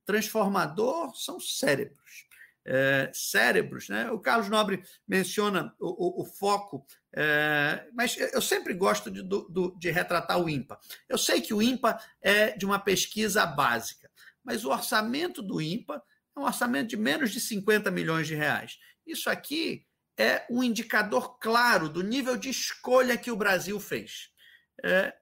Transformador 0.05 1.14
são 1.16 1.39
cérebros. 1.41 2.29
É, 2.67 3.11
cérebros, 3.15 3.89
né? 3.89 4.11
O 4.11 4.21
Carlos 4.21 4.51
Nobre 4.51 4.83
menciona 5.09 5.75
o, 5.81 6.21
o, 6.21 6.23
o 6.23 6.25
foco, 6.27 6.85
é, 7.15 7.87
mas 7.95 8.17
eu 8.19 8.43
sempre 8.43 8.75
gosto 8.75 9.11
de, 9.11 9.23
do, 9.23 9.75
de 9.79 9.91
retratar 9.91 10.39
o 10.39 10.49
INPA. 10.49 10.79
Eu 11.09 11.17
sei 11.17 11.41
que 11.41 11.55
o 11.55 11.63
INPA 11.63 11.99
é 12.21 12.57
de 12.57 12.67
uma 12.67 12.79
pesquisa 12.79 13.47
básica, 13.47 14.11
mas 14.45 14.65
o 14.65 14.71
orçamento 14.71 15.43
do 15.43 15.61
INPA 15.61 16.03
é 16.37 16.41
um 16.41 16.45
orçamento 16.45 16.91
de 16.91 16.97
menos 16.97 17.31
de 17.31 17.41
50 17.41 17.91
milhões 17.91 18.27
de 18.27 18.35
reais. 18.35 18.79
Isso 19.07 19.31
aqui 19.31 19.87
é 20.19 20.47
um 20.51 20.63
indicador 20.63 21.39
claro 21.39 21.89
do 21.89 22.03
nível 22.03 22.37
de 22.37 22.51
escolha 22.51 23.17
que 23.17 23.31
o 23.31 23.37
Brasil 23.37 23.81
fez. 23.81 24.29
É, 24.85 25.15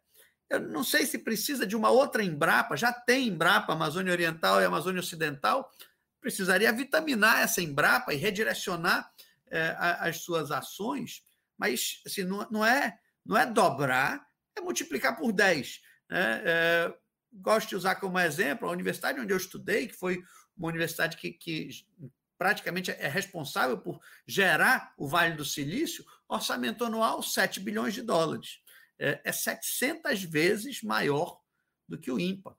eu 0.50 0.60
não 0.60 0.82
sei 0.82 1.06
se 1.06 1.18
precisa 1.18 1.66
de 1.66 1.76
uma 1.76 1.90
outra 1.90 2.22
Embrapa, 2.22 2.76
já 2.76 2.92
tem 2.92 3.28
Embrapa, 3.28 3.72
Amazônia 3.72 4.12
Oriental 4.12 4.60
e 4.60 4.64
Amazônia 4.64 5.00
Ocidental, 5.00 5.70
precisaria 6.28 6.70
vitaminar 6.70 7.40
essa 7.40 7.62
Embrapa 7.62 8.12
e 8.12 8.18
redirecionar 8.18 9.10
é, 9.50 9.74
as 9.78 10.18
suas 10.18 10.50
ações, 10.50 11.22
mas 11.56 12.02
assim, 12.04 12.22
não, 12.22 12.46
não, 12.50 12.66
é, 12.66 12.98
não 13.24 13.34
é 13.34 13.46
dobrar, 13.46 14.26
é 14.54 14.60
multiplicar 14.60 15.16
por 15.16 15.32
10. 15.32 15.80
Né? 16.10 16.42
É, 16.44 16.94
gosto 17.32 17.70
de 17.70 17.76
usar 17.76 17.94
como 17.94 18.18
exemplo 18.18 18.68
a 18.68 18.72
universidade 18.72 19.18
onde 19.18 19.32
eu 19.32 19.38
estudei, 19.38 19.88
que 19.88 19.94
foi 19.94 20.22
uma 20.54 20.68
universidade 20.68 21.16
que, 21.16 21.32
que 21.32 21.70
praticamente 22.36 22.90
é 22.90 23.08
responsável 23.08 23.78
por 23.78 23.98
gerar 24.26 24.92
o 24.98 25.08
Vale 25.08 25.34
do 25.34 25.46
Silício, 25.46 26.04
orçamento 26.28 26.84
anual 26.84 27.22
7 27.22 27.58
bilhões 27.58 27.94
de 27.94 28.02
dólares. 28.02 28.60
É, 28.98 29.18
é 29.24 29.32
700 29.32 30.24
vezes 30.24 30.82
maior 30.82 31.40
do 31.88 31.96
que 31.96 32.10
o 32.10 32.20
IMPA. 32.20 32.54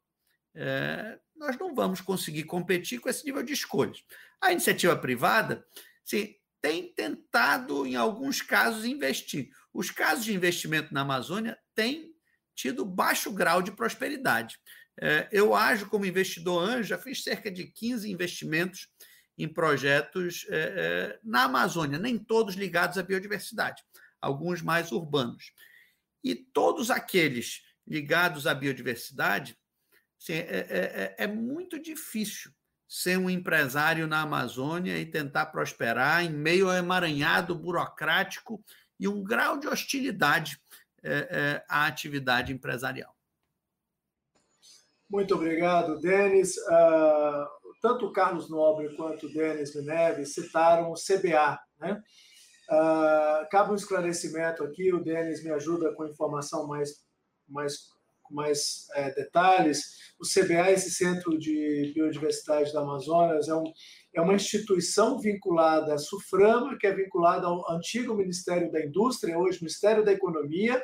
É, 0.56 1.20
nós 1.36 1.58
não 1.58 1.74
vamos 1.74 2.02
conseguir 2.02 2.44
competir 2.44 3.00
com 3.00 3.10
esse 3.10 3.26
nível 3.26 3.44
de 3.44 3.54
escolhas. 3.54 4.04
A 4.42 4.52
iniciativa 4.52 4.96
privada 4.96 5.66
sim, 6.04 6.36
tem 6.62 6.94
tentado, 6.94 7.86
em 7.86 7.96
alguns 7.96 8.42
casos, 8.42 8.86
investir. 8.86 9.50
Os 9.74 9.92
casos 9.92 10.26
de 10.26 10.34
investimento 10.34 10.94
na 10.94 11.02
Amazônia 11.02 11.58
têm 11.74 12.14
tido 12.56 12.84
baixo 12.84 13.32
grau 13.32 13.62
de 13.62 13.72
prosperidade. 13.72 14.60
É, 15.02 15.30
eu 15.32 15.56
ajo 15.56 15.88
como 15.88 16.06
investidor 16.06 16.62
anjo, 16.62 16.90
já 16.90 16.98
fiz 16.98 17.24
cerca 17.24 17.50
de 17.50 17.66
15 17.66 18.12
investimentos 18.12 18.90
em 19.38 19.48
projetos 19.48 20.46
é, 20.50 20.58
é, 20.58 21.20
na 21.24 21.44
Amazônia, 21.44 21.98
nem 21.98 22.18
todos 22.18 22.56
ligados 22.56 22.98
à 22.98 23.04
biodiversidade, 23.04 23.82
alguns 24.20 24.62
mais 24.62 24.92
urbanos. 24.92 25.54
E 26.22 26.36
todos 26.36 26.92
aqueles 26.92 27.62
ligados 27.88 28.46
à 28.46 28.54
biodiversidade 28.54 29.58
Assim, 30.22 30.34
é, 30.34 30.68
é, 30.70 31.16
é, 31.18 31.28
muito 31.28 31.80
difícil 31.80 32.52
ser 32.88 33.18
um 33.18 33.30
empresário 33.30 34.08
na 34.08 34.22
Amazônia 34.22 34.98
e 34.98 35.06
tentar 35.06 35.48
prosperar 35.48 36.26
em 36.26 36.30
meio 36.30 36.70
ao 36.70 36.76
emaranhado 36.76 37.56
burocrático 37.56 38.62
e 39.00 39.08
um 39.08 39.24
grau 39.24 39.58
de 39.58 39.68
hostilidade 39.68 40.60
é, 41.02 41.14
é, 41.14 41.66
à 41.70 41.86
atividade 41.86 42.52
empresarial. 42.52 43.16
Muito 45.10 45.34
obrigado, 45.34 46.00
Denis. 46.00 46.56
Uh, 46.58 47.48
tanto 47.82 48.06
o 48.06 48.14
Carlos 48.14 48.50
Nobre 48.50 48.96
quanto 48.96 49.26
o 49.26 49.34
Denis 49.34 49.74
Neves 49.84 50.34
citaram 50.34 50.92
o 50.92 50.96
CBA. 50.96 51.60
Né? 51.80 52.04
Uh, 52.70 53.50
cabe 53.50 53.72
um 53.72 53.76
esclarecimento 53.76 54.64
aqui, 54.64 54.94
o 54.94 55.04
Denis 55.04 55.44
me 55.44 55.50
ajuda 55.50 55.94
com 55.96 56.06
informação 56.06 56.68
mais, 56.68 57.04
mais 57.48 57.90
com 58.30 58.36
mais 58.36 58.88
é, 58.94 59.12
detalhes. 59.14 60.14
O 60.20 60.24
CBA, 60.24 60.72
esse 60.72 60.92
Centro 60.92 61.38
de 61.38 61.92
Biodiversidade 61.96 62.72
da 62.72 62.82
Amazonas, 62.82 63.50
é, 63.50 63.56
um, 63.56 63.64
é 64.14 64.22
uma 64.22 64.36
instituição 64.36 65.20
vinculada 65.20 65.94
à 65.96 65.98
SUFRAMA, 65.98 66.78
que 66.80 66.88
é 66.88 66.94
vinculada 66.94 67.48
ao 67.48 67.70
antigo 67.72 68.14
Ministério 68.14 68.72
da 68.72 68.86
Indústria, 68.86 69.38
hoje 69.38 69.60
Ministério 69.62 70.06
da 70.06 70.14
Economia, 70.14 70.82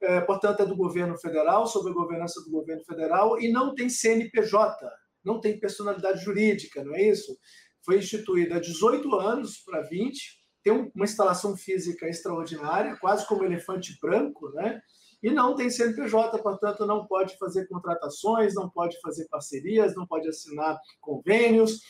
é, 0.00 0.20
portanto, 0.20 0.60
é 0.60 0.66
do 0.66 0.76
governo 0.76 1.16
federal, 1.18 1.66
sob 1.66 1.90
a 1.90 1.94
governança 1.94 2.42
do 2.44 2.50
governo 2.50 2.84
federal, 2.84 3.40
e 3.40 3.50
não 3.50 3.74
tem 3.74 3.88
CNPJ, 3.88 4.76
não 5.24 5.40
tem 5.40 5.58
personalidade 5.58 6.22
jurídica, 6.22 6.84
não 6.84 6.94
é 6.94 7.08
isso? 7.08 7.36
Foi 7.82 7.98
instituída 7.98 8.56
há 8.56 8.60
18 8.60 9.14
anos 9.14 9.58
para 9.58 9.80
20, 9.82 10.44
tem 10.62 10.72
uma 10.72 11.04
instalação 11.04 11.56
física 11.56 12.08
extraordinária, 12.08 12.96
quase 12.96 13.26
como 13.26 13.44
elefante 13.44 13.96
branco, 14.02 14.50
né? 14.50 14.80
E 15.22 15.30
não 15.30 15.54
tem 15.54 15.70
CNPJ, 15.70 16.38
portanto, 16.42 16.86
não 16.86 17.06
pode 17.06 17.36
fazer 17.38 17.66
contratações, 17.66 18.54
não 18.54 18.68
pode 18.68 19.00
fazer 19.00 19.26
parcerias, 19.28 19.94
não 19.94 20.06
pode 20.06 20.28
assinar 20.28 20.78
convênios. 21.00 21.80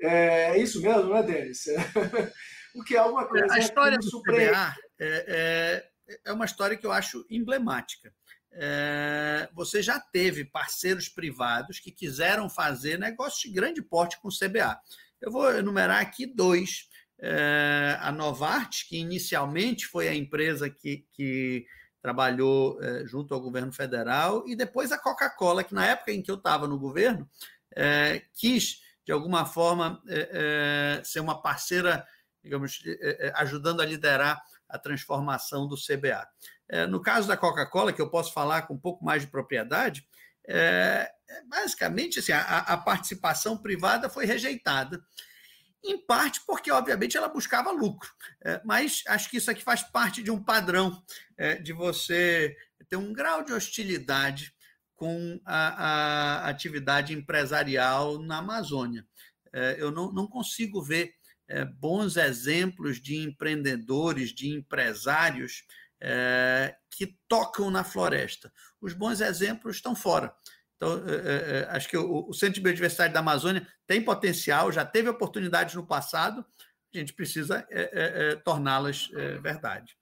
É, 0.00 0.50
é 0.50 0.58
isso 0.58 0.80
mesmo, 0.80 1.04
não 1.04 1.16
é, 1.16 1.22
Denis? 1.22 1.64
o 2.74 2.82
que 2.84 2.96
é 2.96 3.02
uma 3.02 3.26
coisa. 3.26 3.52
A 3.52 3.58
história 3.58 3.98
do 3.98 4.22
CBA 4.22 4.76
é, 5.00 5.84
é, 6.08 6.20
é, 6.24 6.32
uma 6.32 6.44
história 6.44 6.76
que 6.76 6.86
eu 6.86 6.92
acho 6.92 7.26
emblemática. 7.28 8.12
É, 8.52 9.48
você 9.52 9.82
já 9.82 10.00
teve 10.00 10.44
parceiros 10.44 11.08
privados 11.08 11.78
que 11.78 11.90
quiseram 11.90 12.48
fazer 12.48 12.98
negócio 12.98 13.48
de 13.48 13.54
grande 13.54 13.82
porte 13.82 14.20
com 14.20 14.28
o 14.28 14.32
CBA. 14.32 14.78
Eu 15.20 15.32
vou 15.32 15.50
enumerar 15.52 16.00
aqui 16.00 16.26
dois. 16.26 16.88
É, 17.20 17.98
a 18.00 18.12
Novart, 18.12 18.88
que 18.88 18.96
inicialmente 18.96 19.86
foi 19.86 20.06
a 20.06 20.14
empresa 20.14 20.70
que, 20.70 21.04
que 21.10 21.66
trabalhou 22.02 22.82
é, 22.82 23.04
junto 23.06 23.34
ao 23.34 23.40
governo 23.40 23.72
federal, 23.72 24.44
e 24.46 24.54
depois 24.54 24.92
a 24.92 24.98
Coca-Cola, 24.98 25.64
que 25.64 25.74
na 25.74 25.86
época 25.86 26.12
em 26.12 26.22
que 26.22 26.30
eu 26.30 26.36
estava 26.36 26.66
no 26.66 26.78
governo, 26.78 27.28
é, 27.74 28.22
quis, 28.34 28.80
de 29.04 29.12
alguma 29.12 29.44
forma, 29.44 30.02
é, 30.06 31.00
ser 31.04 31.20
uma 31.20 31.40
parceira, 31.40 32.06
digamos, 32.42 32.82
ajudando 33.34 33.80
a 33.80 33.86
liderar 33.86 34.40
a 34.68 34.78
transformação 34.78 35.66
do 35.66 35.76
CBA. 35.76 36.26
no 36.88 37.00
caso 37.00 37.26
da 37.26 37.36
Coca-Cola, 37.36 37.92
que 37.92 38.02
eu 38.02 38.10
posso 38.10 38.32
falar 38.32 38.62
com 38.62 38.74
um 38.74 38.78
pouco 38.78 39.04
mais 39.04 39.22
de 39.22 39.28
propriedade, 39.28 40.06
basicamente 41.46 42.18
assim, 42.18 42.32
a, 42.32 42.58
a 42.58 42.76
participação 42.76 43.56
privada 43.56 44.10
foi 44.10 44.26
rejeitada 44.26 45.02
em 45.84 45.98
parte 46.04 46.40
porque, 46.46 46.70
obviamente, 46.70 47.16
ela 47.16 47.28
buscava 47.28 47.70
lucro. 47.70 48.10
É, 48.44 48.60
mas 48.64 49.02
acho 49.06 49.30
que 49.30 49.36
isso 49.36 49.50
aqui 49.50 49.62
faz 49.62 49.82
parte 49.82 50.22
de 50.22 50.30
um 50.30 50.42
padrão 50.42 51.02
é, 51.36 51.56
de 51.56 51.72
você 51.72 52.56
ter 52.88 52.96
um 52.96 53.12
grau 53.12 53.44
de 53.44 53.52
hostilidade 53.52 54.52
com 54.94 55.40
a, 55.44 56.44
a 56.44 56.48
atividade 56.48 57.14
empresarial 57.14 58.18
na 58.18 58.38
Amazônia. 58.38 59.06
É, 59.52 59.76
eu 59.78 59.90
não, 59.90 60.12
não 60.12 60.26
consigo 60.26 60.82
ver 60.82 61.14
bons 61.78 62.18
exemplos 62.18 63.00
de 63.00 63.16
empreendedores, 63.16 64.34
de 64.34 64.50
empresários 64.50 65.64
que 66.90 67.16
tocam 67.26 67.70
na 67.70 67.82
floresta. 67.82 68.52
Os 68.78 68.92
bons 68.92 69.22
exemplos 69.22 69.76
estão 69.76 69.96
fora. 69.96 70.30
Então, 70.78 71.02
é, 71.08 71.12
é, 71.12 71.58
é, 71.58 71.68
acho 71.70 71.88
que 71.88 71.96
o, 71.96 72.28
o, 72.28 72.32
Centro 72.32 72.54
de 72.54 72.60
Biodiversidade 72.60 73.12
da 73.12 73.18
Amazônia 73.18 73.66
tem 73.84 74.00
potencial, 74.00 74.70
já 74.70 74.86
teve 74.86 75.08
oportunidades 75.08 75.74
no 75.74 75.84
passado, 75.84 76.46
a 76.94 76.98
gente 76.98 77.12
precisa 77.12 77.66
é, 77.68 77.90
é, 77.92 78.36
torná-las 78.36 79.08
verdade. 79.42 79.98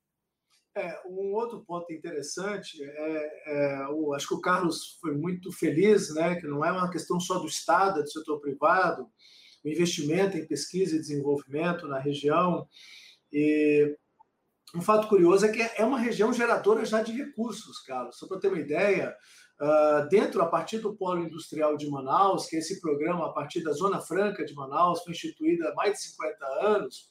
um 1.06 1.32
outro 1.34 1.64
ponto 1.64 1.90
interessante 1.92 2.78
é, 2.82 3.86
o, 3.90 4.14
acho 4.14 4.28
que 4.28 4.34
o 4.34 4.40
Carlos 4.40 4.98
foi 5.00 5.16
muito 5.16 5.50
feliz, 5.50 6.14
né, 6.14 6.36
que 6.36 6.46
não 6.46 6.64
é 6.64 6.70
uma 6.70 6.90
questão 6.90 7.18
só 7.18 7.38
do 7.38 7.46
Estado, 7.46 8.00
é 8.00 8.02
do 8.02 8.10
setor 8.10 8.38
privado, 8.40 9.08
o 9.64 9.68
investimento 9.68 10.36
em 10.36 10.46
pesquisa 10.46 10.94
e 10.94 11.00
desenvolvimento 11.00 11.88
na 11.88 11.98
região. 11.98 12.68
E 13.32 13.96
um 14.74 14.82
fato 14.82 15.08
curioso 15.08 15.46
é 15.46 15.48
que 15.48 15.62
é 15.62 15.84
uma 15.84 15.98
região 15.98 16.32
geradora 16.32 16.84
já 16.84 17.02
de 17.02 17.12
recursos, 17.12 17.80
Carlos. 17.80 18.18
Só 18.18 18.28
para 18.28 18.38
ter 18.38 18.48
uma 18.48 18.60
ideia, 18.60 19.16
Uh, 19.58 20.06
dentro, 20.10 20.42
a 20.42 20.46
partir 20.46 20.78
do 20.78 20.94
Polo 20.94 21.24
Industrial 21.24 21.76
de 21.76 21.88
Manaus, 21.88 22.46
que 22.46 22.56
é 22.56 22.58
esse 22.58 22.78
programa 22.80 23.26
a 23.26 23.32
partir 23.32 23.62
da 23.62 23.72
Zona 23.72 24.00
Franca 24.00 24.44
de 24.44 24.54
Manaus, 24.54 25.02
foi 25.02 25.12
instituído 25.12 25.66
há 25.66 25.74
mais 25.74 25.94
de 25.94 26.02
50 26.02 26.46
anos, 26.46 27.08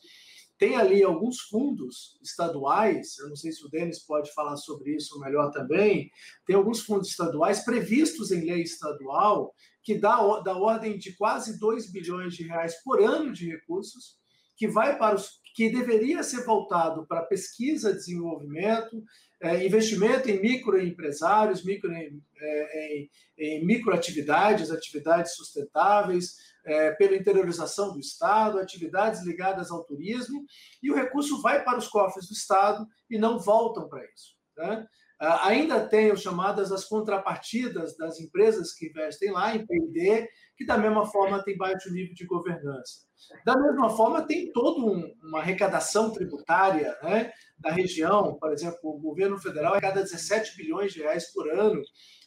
tem 0.58 0.76
ali 0.76 1.04
alguns 1.04 1.42
fundos 1.42 2.18
estaduais, 2.24 3.18
eu 3.18 3.30
não 3.30 3.36
sei 3.36 3.52
se 3.52 3.66
o 3.66 3.70
Denis 3.70 4.00
pode 4.00 4.32
falar 4.34 4.56
sobre 4.58 4.96
isso 4.96 5.20
melhor 5.20 5.52
também, 5.52 6.10
tem 6.46 6.56
alguns 6.56 6.82
fundos 6.82 7.10
estaduais 7.10 7.66
previstos 7.66 8.32
em 8.32 8.46
lei 8.46 8.62
estadual 8.62 9.54
que 9.84 9.96
dá 9.98 10.16
da 10.40 10.56
ordem 10.56 10.98
de 10.98 11.14
quase 11.14 11.60
2 11.60 11.92
bilhões 11.92 12.34
de 12.36 12.44
reais 12.44 12.82
por 12.84 13.02
ano 13.02 13.34
de 13.34 13.50
recursos, 13.50 14.18
que 14.56 14.68
vai 14.68 14.98
para 14.98 15.16
os 15.16 15.42
que 15.56 15.70
deveria 15.70 16.22
ser 16.22 16.44
voltado 16.44 17.08
para 17.08 17.24
pesquisa, 17.24 17.94
desenvolvimento, 17.94 19.02
é, 19.42 19.66
investimento 19.66 20.30
em 20.30 20.42
microempresários, 20.42 21.64
micro, 21.64 21.90
é, 21.94 22.98
em, 22.98 23.10
em 23.38 23.66
microatividades, 23.66 24.70
atividades 24.70 25.34
sustentáveis, 25.36 26.36
é, 26.66 26.92
pela 26.92 27.16
interiorização 27.16 27.94
do 27.94 28.00
Estado, 28.02 28.60
atividades 28.60 29.24
ligadas 29.24 29.72
ao 29.72 29.86
turismo, 29.86 30.46
e 30.84 30.92
o 30.92 30.96
recurso 30.96 31.42
vai 31.42 31.64
para 31.64 31.78
os 31.78 31.88
cofres 31.88 32.28
do 32.28 32.34
Estado 32.34 32.86
e 33.10 33.18
não 33.18 33.40
voltam 33.40 33.88
para 33.88 34.04
isso. 34.14 34.36
Né? 34.58 34.86
Ainda 35.20 35.88
tem 35.88 36.12
as 36.12 36.22
chamadas 36.22 36.72
as 36.72 36.86
contrapartidas 36.86 37.96
das 37.98 38.20
empresas 38.20 38.74
que 38.74 38.88
investem 38.88 39.32
lá 39.32 39.56
em 39.56 39.66
P&D, 39.66 40.28
que 40.58 40.66
da 40.66 40.78
mesma 40.78 41.06
forma 41.06 41.44
tem 41.44 41.58
baixo 41.58 41.92
nível 41.92 42.14
de 42.14 42.26
governança. 42.26 43.06
Da 43.46 43.58
mesma 43.58 43.90
forma, 43.90 44.22
tem 44.22 44.52
toda 44.52 44.80
um, 44.80 45.12
uma 45.24 45.40
arrecadação 45.40 46.12
tributária 46.12 46.96
né, 47.02 47.32
da 47.58 47.72
região, 47.72 48.38
por 48.40 48.52
exemplo, 48.52 48.80
o 48.84 49.00
governo 49.00 49.40
federal 49.40 49.74
arrecada 49.74 50.04
17 50.04 50.56
bilhões 50.58 50.94
de 50.94 51.02
reais 51.02 51.32
por 51.34 51.50
ano 51.50 51.82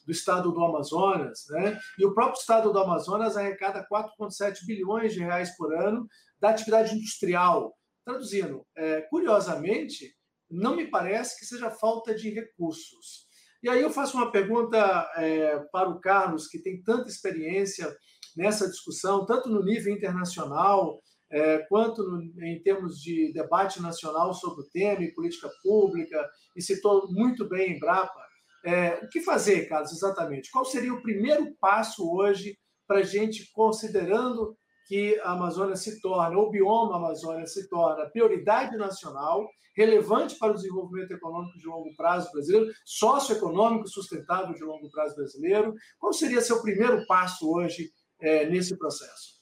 do 0.05 0.13
estado 0.13 0.51
do 0.51 0.65
Amazonas, 0.65 1.45
né? 1.51 1.79
E 1.99 2.07
o 2.07 2.15
próprio 2.15 2.41
estado 2.41 2.73
do 2.73 2.79
Amazonas 2.79 3.37
arrecada 3.37 3.87
4,7 3.93 4.65
bilhões 4.67 5.13
de 5.13 5.21
reais 5.21 5.55
por 5.57 5.75
ano 5.75 6.09
da 6.41 6.49
atividade 6.49 6.95
industrial. 6.95 7.77
Traduzindo, 8.05 8.67
é, 8.75 9.03
curiosamente, 9.03 10.17
não 10.51 10.77
me 10.77 10.87
parece 10.87 11.39
que 11.39 11.47
seja 11.47 11.71
falta 11.71 12.15
de 12.15 12.31
recursos. 12.31 13.27
E 13.63 13.69
aí 13.69 13.83
eu 13.83 13.91
faço 13.91 14.17
uma 14.17 14.31
pergunta 14.31 14.79
é, 15.17 15.59
para 15.73 15.89
o 15.89 16.01
Carlos, 16.01 16.47
que 16.47 16.61
tem 16.61 16.83
tanta 16.83 17.09
experiência 17.09 17.95
nessa 18.37 18.69
discussão, 18.69 19.27
tanto 19.27 19.49
no 19.49 19.65
nível 19.65 19.93
internacional, 19.93 21.01
é, 21.31 21.59
quanto 21.69 22.03
no, 22.03 22.23
em 22.45 22.63
termos 22.63 23.01
de 23.01 23.33
debate 23.33 23.83
nacional 23.83 24.33
sobre 24.33 24.63
o 24.63 24.69
tema 24.71 25.03
e 25.03 25.13
política 25.13 25.51
pública, 25.63 26.29
e 26.57 26.63
citou 26.63 27.11
muito 27.11 27.49
bem 27.49 27.73
em 27.73 27.79
Brapa. 27.79 28.27
É, 28.65 29.01
o 29.05 29.09
que 29.09 29.21
fazer, 29.21 29.69
Carlos, 29.69 29.93
exatamente? 29.93 30.51
Qual 30.51 30.65
seria 30.65 30.95
o 30.95 31.03
primeiro 31.03 31.55
passo 31.61 32.09
hoje 32.11 32.57
para 32.87 33.01
a 33.01 33.03
gente, 33.03 33.51
considerando 33.53 34.57
que 34.89 35.21
a 35.21 35.33
Amazônia 35.33 35.77
se 35.77 36.01
torna, 36.01 36.39
o 36.39 36.51
bioma 36.51 36.97
Amazônia 36.97 37.47
se 37.47 37.69
torna 37.69 38.09
prioridade 38.09 38.75
nacional, 38.79 39.47
relevante 39.77 40.37
para 40.37 40.53
o 40.53 40.55
desenvolvimento 40.55 41.13
econômico 41.13 41.59
de 41.59 41.67
longo 41.67 41.95
prazo 41.95 42.33
brasileiro, 42.33 42.73
socioeconômico 42.85 43.87
sustentável 43.87 44.55
de 44.55 44.65
longo 44.65 44.91
prazo 44.91 45.15
brasileiro. 45.15 45.75
Qual 45.99 46.13
seria 46.13 46.41
seu 46.41 46.63
primeiro 46.63 47.07
passo 47.07 47.49
hoje 47.53 47.93
é, 48.19 48.49
nesse 48.49 48.77
processo? 48.77 49.39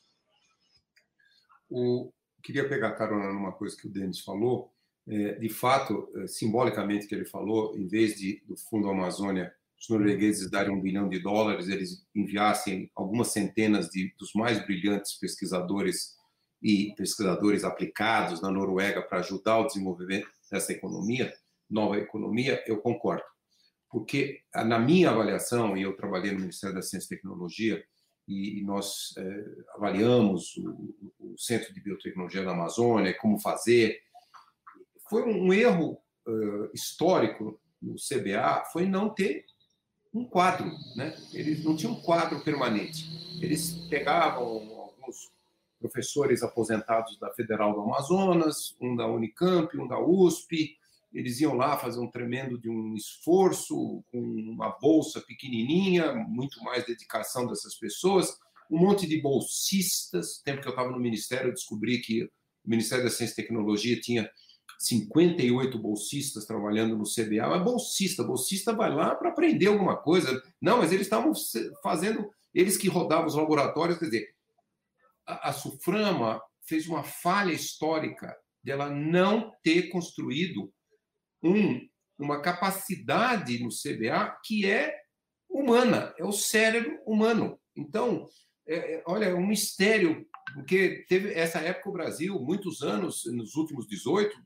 O, 1.70 2.12
queria 2.42 2.68
pegar 2.68 2.96
carona 2.96 3.32
numa 3.32 3.52
coisa 3.52 3.76
que 3.76 3.86
o 3.86 3.90
Denis 3.90 4.20
falou. 4.20 4.72
É, 5.08 5.34
de 5.34 5.48
fato, 5.48 6.10
é, 6.16 6.26
simbolicamente 6.26 7.06
que 7.06 7.14
ele 7.14 7.24
falou, 7.24 7.76
em 7.78 7.86
vez 7.86 8.16
de 8.16 8.42
do 8.46 8.56
Fundo 8.56 8.90
Amazônia 8.90 9.54
os 9.78 9.88
noruegueses 9.88 10.50
darem 10.50 10.74
um 10.74 10.80
bilhão 10.80 11.08
de 11.08 11.18
dólares, 11.18 11.68
eles 11.68 12.06
enviassem 12.14 12.90
algumas 12.94 13.28
centenas 13.28 13.88
de, 13.88 14.14
dos 14.18 14.32
mais 14.34 14.64
brilhantes 14.64 15.18
pesquisadores 15.18 16.16
e 16.62 16.94
pesquisadores 16.96 17.64
aplicados 17.64 18.40
na 18.40 18.50
Noruega 18.50 19.02
para 19.02 19.18
ajudar 19.18 19.58
o 19.58 19.66
desenvolvimento 19.66 20.28
dessa 20.50 20.72
economia, 20.72 21.32
nova 21.68 21.98
economia, 21.98 22.62
eu 22.66 22.78
concordo. 22.78 23.24
Porque, 23.90 24.40
na 24.54 24.78
minha 24.78 25.10
avaliação, 25.10 25.76
e 25.76 25.82
eu 25.82 25.96
trabalhei 25.96 26.32
no 26.32 26.40
Ministério 26.40 26.74
da 26.74 26.82
Ciência 26.82 27.06
e 27.06 27.16
Tecnologia, 27.16 27.84
e, 28.28 28.60
nós 28.64 29.14
é, 29.16 29.44
avaliamos 29.76 30.56
o, 30.56 31.14
o, 31.20 31.38
Centro 31.38 31.72
de 31.72 31.80
Biotecnologia 31.80 32.44
da 32.44 32.50
Amazônia, 32.50 33.16
como 33.16 33.38
fazer. 33.38 34.00
Foi 35.08 35.22
um 35.22 35.52
erro 35.52 36.02
uh, 36.26 36.68
histórico 36.74 37.60
no 37.80 37.94
CBA, 37.94 38.64
foi 38.72 38.86
não 38.86 39.10
ter 39.10 39.44
um 40.18 40.24
quadro, 40.24 40.70
né? 40.94 41.16
Eles 41.32 41.64
não 41.64 41.76
tinham 41.76 41.92
um 41.92 42.00
quadro 42.00 42.40
permanente. 42.40 43.04
Eles 43.40 43.72
pegavam 43.88 44.44
alguns 44.44 45.30
professores 45.78 46.42
aposentados 46.42 47.18
da 47.18 47.30
Federal 47.32 47.74
do 47.74 47.80
Amazonas, 47.82 48.74
um 48.80 48.96
da 48.96 49.06
Unicamp, 49.06 49.76
um 49.78 49.86
da 49.86 49.98
USP, 49.98 50.76
eles 51.16 51.40
iam 51.40 51.54
lá 51.54 51.78
fazer 51.78 51.98
um 52.00 52.10
tremendo 52.10 52.58
de 52.58 52.68
um 52.68 52.94
esforço, 52.94 54.04
com 54.10 54.20
uma 54.20 54.70
bolsa 54.78 55.20
pequenininha, 55.20 56.12
muito 56.12 56.62
mais 56.62 56.84
dedicação 56.84 57.46
dessas 57.46 57.74
pessoas, 57.74 58.38
um 58.70 58.78
monte 58.78 59.06
de 59.06 59.20
bolsistas. 59.20 60.42
Tempo 60.44 60.60
que 60.60 60.68
eu 60.68 60.72
estava 60.72 60.90
no 60.90 61.00
Ministério, 61.00 61.48
eu 61.48 61.54
descobri 61.54 62.00
que 62.00 62.24
o 62.24 62.30
Ministério 62.66 63.04
da 63.04 63.10
Ciência 63.10 63.32
e 63.32 63.36
Tecnologia 63.36 63.98
tinha 63.98 64.30
58 64.78 65.78
bolsistas 65.78 66.44
trabalhando 66.44 66.96
no 66.96 67.04
CBA, 67.04 67.48
mas 67.48 67.62
bolsista, 67.62 68.22
bolsista 68.22 68.72
vai 68.72 68.94
lá 68.94 69.14
para 69.14 69.30
aprender 69.30 69.66
alguma 69.66 69.96
coisa. 69.96 70.42
Não, 70.60 70.78
mas 70.78 70.92
eles 70.92 71.06
estavam 71.06 71.32
fazendo, 71.82 72.30
eles 72.54 72.76
que 72.76 72.88
rodavam 72.88 73.26
os 73.26 73.34
laboratórios, 73.34 73.98
quer 73.98 74.06
dizer, 74.06 74.28
a, 75.26 75.50
a 75.50 75.52
Suframa 75.52 76.40
fez 76.66 76.86
uma 76.86 77.02
falha 77.02 77.52
histórica 77.52 78.36
dela 78.62 78.90
não 78.90 79.52
ter 79.62 79.88
construído 79.90 80.72
um, 81.42 81.80
uma 82.18 82.40
capacidade 82.40 83.62
no 83.62 83.68
CBA 83.68 84.36
que 84.44 84.66
é 84.66 84.94
humana, 85.48 86.12
é 86.18 86.24
o 86.24 86.32
cérebro 86.32 86.98
humano. 87.06 87.58
Então, 87.76 88.26
é, 88.66 88.94
é, 88.94 89.02
olha, 89.06 89.26
é 89.26 89.34
um 89.34 89.46
mistério, 89.46 90.26
porque 90.54 91.04
teve 91.08 91.32
essa 91.32 91.58
época 91.60 91.88
o 91.88 91.92
Brasil, 91.92 92.38
muitos 92.40 92.82
anos, 92.82 93.24
nos 93.26 93.54
últimos 93.54 93.86
18, 93.86 94.36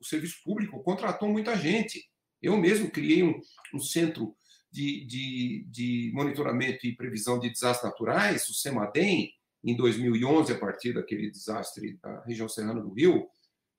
o 0.00 0.04
serviço 0.04 0.42
público 0.44 0.82
contratou 0.82 1.28
muita 1.28 1.56
gente. 1.56 2.04
Eu 2.40 2.56
mesmo 2.56 2.90
criei 2.90 3.22
um, 3.22 3.40
um 3.74 3.78
centro 3.78 4.34
de, 4.70 5.04
de, 5.04 5.66
de, 5.68 6.12
monitoramento 6.14 6.86
e 6.86 6.96
previsão 6.96 7.38
de 7.38 7.50
desastres 7.50 7.90
naturais, 7.90 8.48
o 8.48 8.54
CEMADEM, 8.54 9.30
em 9.62 9.76
2011, 9.76 10.52
a 10.52 10.58
partir 10.58 10.94
daquele 10.94 11.30
desastre 11.30 11.98
da 12.02 12.22
região 12.24 12.48
serrana 12.48 12.80
do 12.80 12.92
Rio, 12.92 13.28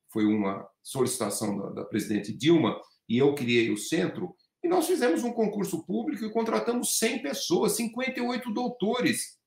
foi 0.10 0.26
uma 0.26 0.66
solicitação 0.82 1.58
da, 1.58 1.70
da 1.70 1.86
presidente 1.86 2.32
Dilma, 2.32 2.80
e 3.10 3.18
eu 3.18 3.34
criei 3.34 3.72
o 3.72 3.78
centro, 3.78 4.36
e 4.64 4.68
nós 4.68 4.88
fizemos 4.88 5.24
um 5.24 5.34
concurso 5.34 5.86
público 5.86 6.24
e 6.24 6.32
contratamos 6.32 6.98
100 6.98 7.22
pessoas, 7.22 7.76
58 7.76 8.50
doutores. 8.54 9.38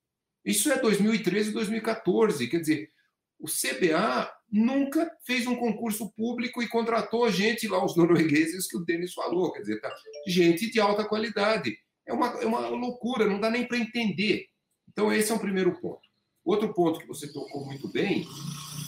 Isso 0.44 0.70
é 0.70 0.78
2013 0.78 1.50
e 1.50 1.52
2014. 1.54 2.48
Quer 2.48 2.60
dizer, 2.60 2.90
o 3.38 3.46
CBA 3.46 4.30
nunca 4.50 5.10
fez 5.24 5.46
um 5.46 5.56
concurso 5.56 6.10
público 6.12 6.62
e 6.62 6.68
contratou 6.68 7.30
gente 7.30 7.68
lá, 7.68 7.84
os 7.84 7.96
noruegueses 7.96 8.66
que 8.68 8.76
o 8.76 8.84
Denis 8.84 9.12
falou, 9.12 9.52
quer 9.52 9.60
dizer, 9.60 9.80
tá, 9.80 9.92
gente 10.26 10.70
de 10.70 10.80
alta 10.80 11.04
qualidade. 11.04 11.76
É 12.06 12.12
uma, 12.12 12.28
é 12.40 12.46
uma 12.46 12.68
loucura, 12.68 13.26
não 13.26 13.40
dá 13.40 13.50
nem 13.50 13.66
para 13.66 13.78
entender. 13.78 14.46
Então, 14.88 15.12
esse 15.12 15.32
é 15.32 15.34
o 15.34 15.40
primeiro 15.40 15.78
ponto. 15.80 16.06
Outro 16.44 16.72
ponto 16.72 17.00
que 17.00 17.06
você 17.06 17.32
tocou 17.32 17.64
muito 17.64 17.88
bem, 17.88 18.24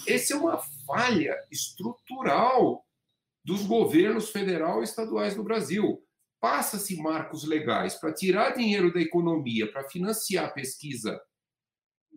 esse 0.07 0.33
é 0.33 0.37
uma 0.37 0.59
falha 0.87 1.37
estrutural 1.51 2.87
dos 3.45 3.63
governos 3.63 4.31
federal 4.31 4.81
e 4.81 4.85
estaduais 4.85 5.35
do 5.35 5.43
Brasil. 5.43 6.01
Passa-se 6.41 6.97
marcos 7.03 7.45
legais 7.45 7.97
para 7.97 8.13
tirar 8.13 8.55
dinheiro 8.55 8.93
da 8.93 9.01
economia, 9.01 9.71
para 9.71 9.89
financiar 9.89 10.55
pesquisa, 10.55 11.21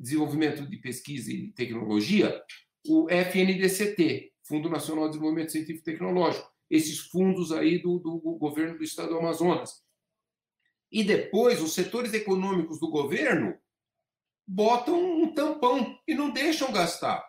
desenvolvimento 0.02 0.68
de 0.68 0.78
pesquisa 0.78 1.32
e 1.32 1.52
tecnologia, 1.52 2.42
o 2.88 3.10
FNDCT, 3.10 4.32
Fundo 4.44 4.70
Nacional 4.70 5.06
de 5.06 5.12
Desenvolvimento 5.12 5.52
Científico 5.52 5.90
e 5.90 5.94
Tecnológico, 5.94 6.50
esses 6.70 7.00
fundos 7.00 7.52
aí 7.52 7.82
do, 7.82 8.00
do 8.00 8.18
governo 8.38 8.78
do 8.78 8.84
estado 8.84 9.10
do 9.10 9.20
Amazonas. 9.20 9.84
E 10.92 11.04
depois, 11.04 11.62
os 11.62 11.74
setores 11.74 12.14
econômicos 12.14 12.80
do 12.80 12.90
governo 12.90 13.58
botam 14.48 15.22
um 15.22 15.34
tampão 15.34 15.98
e 16.08 16.14
não 16.14 16.32
deixam 16.32 16.72
gastar. 16.72 17.24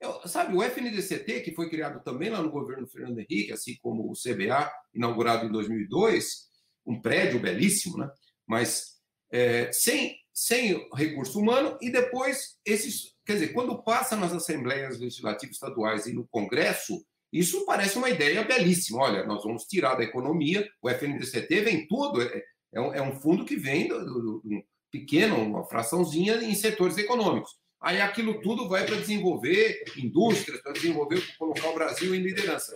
Eu, 0.00 0.26
sabe, 0.26 0.54
o 0.54 0.62
FNDCT, 0.62 1.42
que 1.42 1.54
foi 1.54 1.70
criado 1.70 2.02
também 2.02 2.28
lá 2.28 2.42
no 2.42 2.50
governo 2.50 2.88
Fernando 2.88 3.20
Henrique, 3.20 3.52
assim 3.52 3.76
como 3.80 4.10
o 4.10 4.14
CBA, 4.14 4.70
inaugurado 4.92 5.46
em 5.46 5.52
2002, 5.52 6.50
um 6.84 7.00
prédio 7.00 7.38
belíssimo, 7.38 7.98
né? 7.98 8.10
mas 8.46 9.00
é, 9.30 9.70
sem, 9.72 10.16
sem 10.32 10.88
recurso 10.94 11.38
humano, 11.38 11.76
e 11.80 11.90
depois 11.90 12.56
esses 12.64 13.12
Quer 13.24 13.34
dizer, 13.34 13.52
quando 13.52 13.82
passa 13.82 14.16
nas 14.16 14.32
assembleias 14.32 14.98
legislativas 14.98 15.54
estaduais 15.54 16.06
e 16.06 16.12
no 16.12 16.26
Congresso, 16.26 17.04
isso 17.32 17.64
parece 17.64 17.96
uma 17.96 18.10
ideia 18.10 18.44
belíssima. 18.44 19.00
Olha, 19.00 19.24
nós 19.24 19.44
vamos 19.44 19.64
tirar 19.64 19.94
da 19.94 20.02
economia, 20.02 20.68
o 20.82 20.90
FNDCT 20.90 21.60
vem 21.60 21.86
tudo, 21.86 22.20
é, 22.20 22.42
é, 22.74 22.80
um, 22.80 22.94
é 22.94 23.02
um, 23.02 23.14
fundo 23.20 23.44
que 23.44 23.56
vem 23.56 23.86
do, 23.86 24.04
do, 24.04 24.40
do, 24.44 24.64
pequeno, 24.90 25.36
uma 25.36 25.64
fraçãozinha 25.64 26.34
em 26.42 26.54
setores 26.54 26.98
econômicos. 26.98 27.50
Aí 27.80 28.00
aquilo 28.00 28.40
tudo 28.42 28.68
vai 28.68 28.84
para 28.84 28.96
desenvolver 28.96 29.82
indústrias, 29.96 30.60
para 30.60 30.72
desenvolver, 30.72 31.22
colocar 31.38 31.68
o 31.70 31.74
Brasil 31.74 32.14
em 32.14 32.20
liderança. 32.20 32.74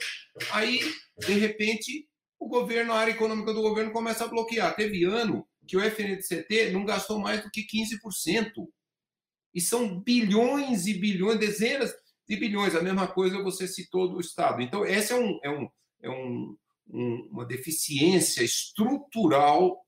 Aí, 0.52 0.80
de 1.18 1.34
repente, 1.34 2.08
o 2.38 2.48
governo, 2.48 2.92
a 2.92 2.98
área 2.98 3.12
econômica 3.12 3.52
do 3.52 3.62
governo 3.62 3.92
começa 3.92 4.24
a 4.24 4.28
bloquear. 4.28 4.74
Teve 4.74 5.04
ano 5.04 5.46
que 5.66 5.76
o 5.76 5.80
FNDCT 5.80 6.70
não 6.70 6.84
gastou 6.84 7.18
mais 7.18 7.42
do 7.42 7.50
que 7.50 7.66
15% 7.66 8.52
e 9.54 9.60
são 9.60 10.00
bilhões 10.00 10.86
e 10.86 10.94
bilhões, 10.94 11.38
dezenas 11.38 11.94
de 12.28 12.36
bilhões. 12.36 12.74
A 12.74 12.82
mesma 12.82 13.08
coisa 13.08 13.42
você 13.42 13.66
citou 13.66 14.08
do 14.08 14.20
Estado. 14.20 14.60
Então, 14.62 14.84
essa 14.84 15.14
é, 15.14 15.18
um, 15.18 15.38
é, 15.42 15.50
um, 15.50 15.68
é 16.02 16.10
um, 16.10 16.56
um, 16.90 17.28
uma 17.32 17.44
deficiência 17.44 18.42
estrutural 18.42 19.82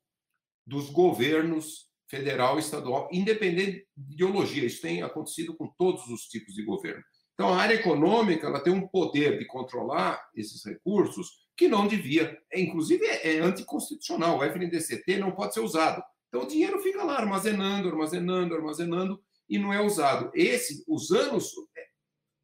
dos 0.67 0.91
governos 0.91 1.89
federal, 2.09 2.59
estadual, 2.59 3.09
independente 3.13 3.87
de 3.97 4.15
ideologia. 4.15 4.65
Isso 4.65 4.81
tem 4.81 5.03
acontecido 5.03 5.55
com 5.57 5.69
todos 5.79 6.07
os 6.09 6.23
tipos 6.23 6.55
de 6.55 6.65
governo. 6.65 7.03
Então, 7.35 7.49
a 7.49 7.59
área 7.59 7.75
econômica 7.75 8.47
ela 8.47 8.61
tem 8.61 8.73
um 8.73 8.89
poder 8.89 9.39
de 9.39 9.47
controlar 9.47 10.21
esses 10.35 10.65
recursos 10.65 11.48
que 11.59 11.67
não 11.67 11.89
devia. 11.89 12.41
É, 12.53 12.61
inclusive, 12.61 13.05
é, 13.05 13.37
é 13.37 13.41
anticonstitucional. 13.41 14.39
O 14.39 14.45
FNDCT 14.45 15.19
não 15.19 15.33
pode 15.33 15.53
ser 15.53 15.61
usado. 15.61 16.01
Então, 16.29 16.43
o 16.43 16.47
dinheiro 16.47 16.81
fica 16.81 17.03
lá 17.03 17.19
armazenando, 17.19 17.89
armazenando, 17.89 18.55
armazenando 18.55 19.21
e 19.49 19.59
não 19.59 19.73
é 19.73 19.83
usado. 19.83 20.31
Esse, 20.33 20.85
os 20.87 21.11
anos. 21.11 21.53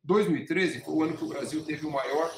2013 0.07 0.81
foi 0.81 0.95
o 0.95 1.03
ano 1.03 1.17
que 1.17 1.25
o 1.25 1.29
Brasil 1.29 1.65
teve 1.65 1.87
o 1.87 1.91
maior, 1.91 2.31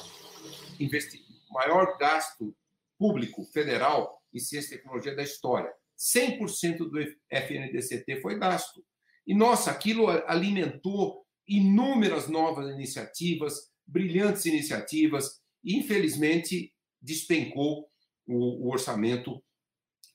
investi, 0.79 1.21
maior 1.49 1.97
gasto 1.97 2.55
público 2.97 3.43
federal 3.51 4.21
em 4.33 4.39
ciência 4.39 4.75
e 4.75 4.77
tecnologia 4.77 5.13
da 5.13 5.23
história. 5.23 5.69
100% 5.97 6.77
do 6.77 6.97
FNDCT 7.29 8.21
foi 8.21 8.39
gasto. 8.39 8.85
E, 9.25 9.33
nossa, 9.33 9.69
aquilo 9.69 10.07
alimentou 10.27 11.25
inúmeras 11.45 12.29
novas 12.29 12.69
iniciativas, 12.73 13.69
brilhantes 13.85 14.45
iniciativas, 14.45 15.41
infelizmente, 15.75 16.73
despencou 17.01 17.87
o, 18.25 18.65
o 18.65 18.71
orçamento. 18.71 19.43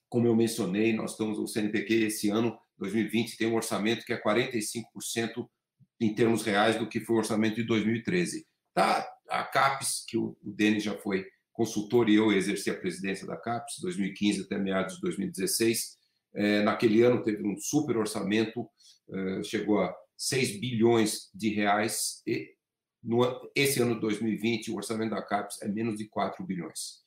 Como 0.09 0.27
eu 0.27 0.35
mencionei, 0.35 0.93
nós 0.93 1.11
estamos, 1.11 1.37
o 1.37 1.47
CNPq 1.47 2.05
esse 2.05 2.29
ano, 2.29 2.57
2020, 2.77 3.37
tem 3.37 3.47
um 3.47 3.55
orçamento 3.55 4.05
que 4.05 4.13
é 4.13 4.21
45% 4.21 5.47
em 5.99 6.13
termos 6.13 6.43
reais 6.43 6.77
do 6.77 6.87
que 6.87 6.99
foi 6.99 7.15
o 7.15 7.19
orçamento 7.19 7.55
de 7.55 7.63
2013. 7.63 8.45
Tá, 8.73 9.07
a 9.29 9.43
CAPES, 9.43 10.05
que 10.07 10.17
o, 10.17 10.35
o 10.43 10.51
Denis 10.51 10.83
já 10.83 10.97
foi 10.97 11.25
consultor 11.53 12.09
e 12.09 12.15
eu 12.15 12.31
exerci 12.31 12.69
a 12.71 12.79
presidência 12.79 13.27
da 13.27 13.37
CAPES, 13.37 13.75
2015 13.81 14.41
até 14.41 14.57
meados 14.57 14.95
de 14.95 15.01
2016. 15.01 15.97
É, 16.35 16.63
naquele 16.63 17.03
ano 17.03 17.21
teve 17.21 17.47
um 17.47 17.55
super 17.57 17.95
orçamento, 17.95 18.67
é, 19.11 19.43
chegou 19.43 19.79
a 19.79 19.95
6 20.17 20.59
bilhões 20.59 21.29
de 21.33 21.49
reais, 21.49 22.23
e 22.25 22.49
no, 23.03 23.51
esse 23.55 23.81
ano 23.81 23.95
de 23.95 24.01
2020 24.01 24.71
o 24.71 24.77
orçamento 24.77 25.11
da 25.11 25.21
CAPES 25.21 25.61
é 25.61 25.67
menos 25.67 25.97
de 25.97 26.07
4 26.07 26.43
bilhões. 26.45 27.03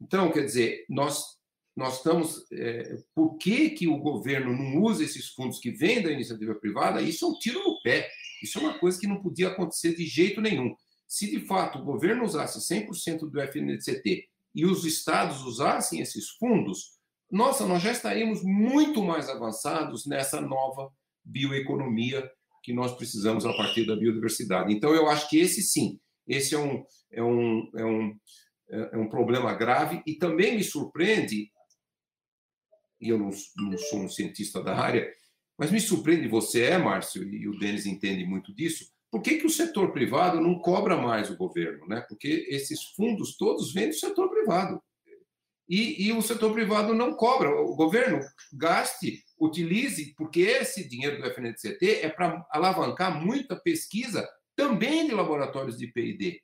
Então, 0.00 0.30
quer 0.30 0.44
dizer, 0.44 0.84
nós 0.88 1.36
nós 1.76 1.98
estamos. 1.98 2.50
É, 2.50 2.96
por 3.14 3.36
que, 3.36 3.68
que 3.70 3.86
o 3.86 3.98
governo 3.98 4.56
não 4.56 4.82
usa 4.82 5.04
esses 5.04 5.28
fundos 5.28 5.58
que 5.58 5.70
vêm 5.70 6.02
da 6.02 6.10
iniciativa 6.10 6.54
privada? 6.54 7.02
Isso 7.02 7.26
é 7.26 7.28
um 7.28 7.38
tiro 7.38 7.62
no 7.62 7.82
pé. 7.82 8.08
Isso 8.42 8.58
é 8.58 8.62
uma 8.62 8.78
coisa 8.78 8.98
que 8.98 9.06
não 9.06 9.20
podia 9.20 9.48
acontecer 9.48 9.94
de 9.94 10.06
jeito 10.06 10.40
nenhum. 10.40 10.74
Se 11.06 11.30
de 11.30 11.46
fato 11.46 11.78
o 11.78 11.84
governo 11.84 12.24
usasse 12.24 12.58
100% 12.58 13.30
do 13.30 13.40
FNDCT 13.40 14.26
e 14.54 14.64
os 14.64 14.86
estados 14.86 15.42
usassem 15.44 16.00
esses 16.00 16.30
fundos, 16.30 16.96
nossa, 17.30 17.66
nós 17.66 17.82
já 17.82 17.92
estaríamos 17.92 18.42
muito 18.42 19.02
mais 19.02 19.28
avançados 19.28 20.06
nessa 20.06 20.40
nova 20.40 20.90
bioeconomia 21.22 22.28
que 22.66 22.72
nós 22.72 22.96
precisamos 22.96 23.46
a 23.46 23.52
partir 23.52 23.86
da 23.86 23.94
biodiversidade. 23.94 24.74
Então, 24.74 24.92
eu 24.92 25.08
acho 25.08 25.30
que 25.30 25.38
esse 25.38 25.62
sim, 25.62 26.00
esse 26.26 26.52
é 26.52 26.58
um, 26.58 26.84
é 27.12 27.22
um, 27.22 27.70
é 27.76 27.84
um, 27.84 28.18
é 28.68 28.96
um 28.96 29.08
problema 29.08 29.54
grave 29.54 30.02
e 30.04 30.14
também 30.14 30.56
me 30.56 30.64
surpreende, 30.64 31.48
e 33.00 33.08
eu 33.08 33.20
não, 33.20 33.30
não 33.56 33.78
sou 33.78 34.00
um 34.00 34.08
cientista 34.08 34.60
da 34.60 34.76
área, 34.76 35.08
mas 35.56 35.70
me 35.70 35.78
surpreende, 35.78 36.26
você 36.26 36.64
é, 36.64 36.76
Márcio, 36.76 37.22
e 37.22 37.46
o 37.46 37.56
Denis 37.56 37.86
entende 37.86 38.24
muito 38.24 38.52
disso, 38.52 38.90
por 39.12 39.22
que, 39.22 39.36
que 39.36 39.46
o 39.46 39.50
setor 39.50 39.92
privado 39.92 40.40
não 40.40 40.58
cobra 40.58 40.96
mais 40.96 41.30
o 41.30 41.36
governo? 41.36 41.86
Né? 41.86 42.04
Porque 42.08 42.48
esses 42.50 42.82
fundos 42.96 43.36
todos 43.36 43.72
vêm 43.72 43.90
do 43.90 43.94
setor 43.94 44.28
privado. 44.28 44.82
E, 45.68 46.06
e 46.06 46.12
o 46.12 46.22
setor 46.22 46.52
privado 46.52 46.94
não 46.94 47.14
cobra. 47.14 47.50
O 47.50 47.74
governo 47.74 48.20
gaste, 48.52 49.24
utilize, 49.38 50.14
porque 50.16 50.40
esse 50.40 50.88
dinheiro 50.88 51.20
do 51.20 51.26
FNDCT 51.26 52.00
é 52.02 52.08
para 52.08 52.46
alavancar 52.50 53.20
muita 53.20 53.56
pesquisa 53.56 54.28
também 54.54 55.06
de 55.06 55.14
laboratórios 55.14 55.76
de 55.76 55.88
PID, 55.88 56.40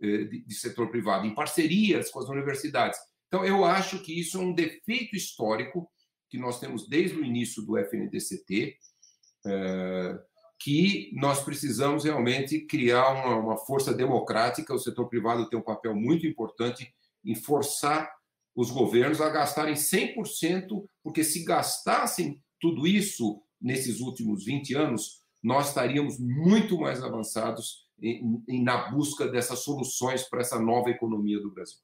eh, 0.00 0.24
de, 0.24 0.44
de 0.44 0.54
setor 0.54 0.90
privado, 0.90 1.26
em 1.26 1.34
parcerias 1.34 2.10
com 2.10 2.18
as 2.18 2.28
universidades. 2.28 2.98
Então, 3.28 3.44
eu 3.44 3.64
acho 3.64 4.02
que 4.02 4.18
isso 4.18 4.38
é 4.38 4.40
um 4.40 4.54
defeito 4.54 5.14
histórico 5.14 5.90
que 6.28 6.38
nós 6.38 6.58
temos 6.58 6.88
desde 6.88 7.16
o 7.16 7.24
início 7.24 7.62
do 7.62 7.78
FNDCT, 7.78 8.76
eh, 9.46 10.18
que 10.58 11.10
nós 11.14 11.44
precisamos 11.44 12.04
realmente 12.04 12.60
criar 12.60 13.10
uma, 13.10 13.36
uma, 13.36 13.56
força 13.58 13.92
democrática. 13.92 14.74
O 14.74 14.78
setor 14.78 15.08
privado 15.08 15.48
tem 15.48 15.58
um 15.58 15.62
papel 15.62 15.94
muito 15.94 16.26
importante 16.26 16.92
em 17.24 17.34
forçar 17.34 18.10
os 18.56 18.70
governos 18.70 19.20
a 19.20 19.28
gastarem 19.28 19.74
100%, 19.74 20.88
porque 21.02 21.22
se 21.22 21.44
gastassem 21.44 22.42
tudo 22.60 22.86
isso 22.86 23.42
nesses 23.60 24.00
últimos 24.00 24.44
20 24.44 24.74
anos, 24.74 25.22
nós 25.42 25.68
estaríamos 25.68 26.18
muito 26.18 26.78
mais 26.78 27.02
avançados 27.02 27.86
em, 28.00 28.42
em, 28.48 28.64
na 28.64 28.90
busca 28.90 29.28
dessas 29.28 29.60
soluções 29.60 30.22
para 30.28 30.40
essa 30.40 30.58
nova 30.58 30.90
economia 30.90 31.38
do 31.38 31.52
Brasil. 31.52 31.78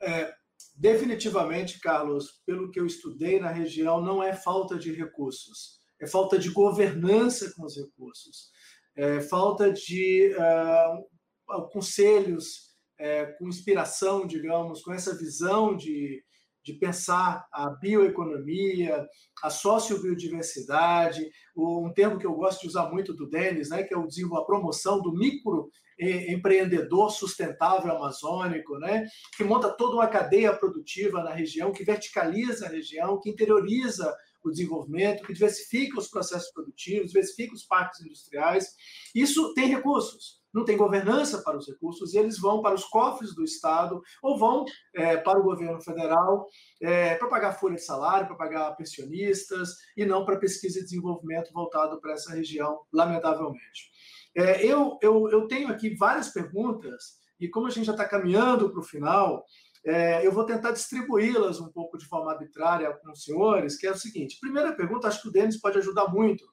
É, 0.00 0.34
definitivamente, 0.76 1.80
Carlos, 1.80 2.42
pelo 2.44 2.70
que 2.70 2.78
eu 2.78 2.86
estudei 2.86 3.40
na 3.40 3.50
região, 3.50 4.00
não 4.00 4.22
é 4.22 4.34
falta 4.34 4.78
de 4.78 4.92
recursos 4.92 5.82
é 6.02 6.06
falta 6.06 6.36
de 6.36 6.50
governança 6.50 7.52
com 7.54 7.64
os 7.64 7.76
recursos, 7.76 8.50
é 8.96 9.20
falta 9.20 9.72
de 9.72 10.34
uh, 10.36 11.68
conselhos 11.68 12.71
é, 13.02 13.26
com 13.26 13.48
inspiração, 13.48 14.24
digamos, 14.24 14.80
com 14.80 14.92
essa 14.92 15.18
visão 15.18 15.76
de, 15.76 16.22
de 16.64 16.74
pensar 16.74 17.44
a 17.52 17.68
bioeconomia, 17.68 19.04
a 19.42 19.50
sociobiodiversidade, 19.50 21.28
um 21.56 21.92
termo 21.92 22.16
que 22.16 22.26
eu 22.26 22.32
gosto 22.34 22.60
de 22.60 22.68
usar 22.68 22.88
muito 22.90 23.12
do 23.12 23.28
Denis, 23.28 23.70
né, 23.70 23.82
que 23.82 23.92
é 23.92 23.98
o 23.98 24.06
a 24.36 24.44
promoção 24.44 25.02
do 25.02 25.12
microempreendedor 25.12 27.10
sustentável 27.10 27.90
amazônico, 27.90 28.78
né, 28.78 29.04
que 29.36 29.42
monta 29.42 29.68
toda 29.68 29.96
uma 29.96 30.06
cadeia 30.06 30.56
produtiva 30.56 31.24
na 31.24 31.32
região, 31.32 31.72
que 31.72 31.82
verticaliza 31.82 32.66
a 32.66 32.70
região, 32.70 33.18
que 33.18 33.30
interioriza 33.30 34.14
o 34.44 34.50
desenvolvimento, 34.50 35.24
que 35.24 35.32
diversifica 35.32 35.98
os 35.98 36.06
processos 36.08 36.52
produtivos, 36.52 37.08
diversifica 37.08 37.52
os 37.52 37.64
parques 37.64 38.00
industriais. 38.00 38.76
Isso 39.12 39.52
tem 39.54 39.66
recursos, 39.66 40.41
não 40.52 40.64
tem 40.64 40.76
governança 40.76 41.42
para 41.42 41.56
os 41.56 41.66
recursos, 41.66 42.12
e 42.12 42.18
eles 42.18 42.38
vão 42.38 42.60
para 42.60 42.74
os 42.74 42.84
cofres 42.84 43.34
do 43.34 43.42
Estado 43.42 44.02
ou 44.22 44.38
vão 44.38 44.64
é, 44.94 45.16
para 45.16 45.38
o 45.38 45.42
governo 45.42 45.80
federal 45.80 46.46
é, 46.80 47.14
para 47.16 47.28
pagar 47.28 47.58
folha 47.58 47.76
de 47.76 47.84
salário, 47.84 48.26
para 48.26 48.36
pagar 48.36 48.76
pensionistas, 48.76 49.70
e 49.96 50.04
não 50.04 50.24
para 50.24 50.38
pesquisa 50.38 50.78
e 50.78 50.84
desenvolvimento 50.84 51.52
voltado 51.52 52.00
para 52.00 52.12
essa 52.12 52.32
região, 52.34 52.80
lamentavelmente. 52.92 53.90
É, 54.34 54.64
eu, 54.64 54.98
eu, 55.02 55.28
eu 55.30 55.46
tenho 55.46 55.68
aqui 55.68 55.94
várias 55.94 56.28
perguntas, 56.28 57.20
e 57.38 57.48
como 57.48 57.66
a 57.66 57.70
gente 57.70 57.86
já 57.86 57.92
está 57.92 58.06
caminhando 58.06 58.70
para 58.70 58.80
o 58.80 58.84
final, 58.84 59.44
é, 59.84 60.24
eu 60.24 60.30
vou 60.30 60.46
tentar 60.46 60.70
distribuí-las 60.70 61.60
um 61.60 61.70
pouco 61.70 61.98
de 61.98 62.06
forma 62.06 62.30
arbitrária 62.30 62.92
com 62.94 63.10
os 63.10 63.24
senhores, 63.24 63.76
que 63.76 63.86
é 63.86 63.90
o 63.90 63.96
seguinte: 63.96 64.38
primeira 64.40 64.72
pergunta, 64.72 65.08
acho 65.08 65.22
que 65.22 65.28
o 65.28 65.32
Denis 65.32 65.60
pode 65.60 65.78
ajudar 65.78 66.08
muito, 66.08 66.44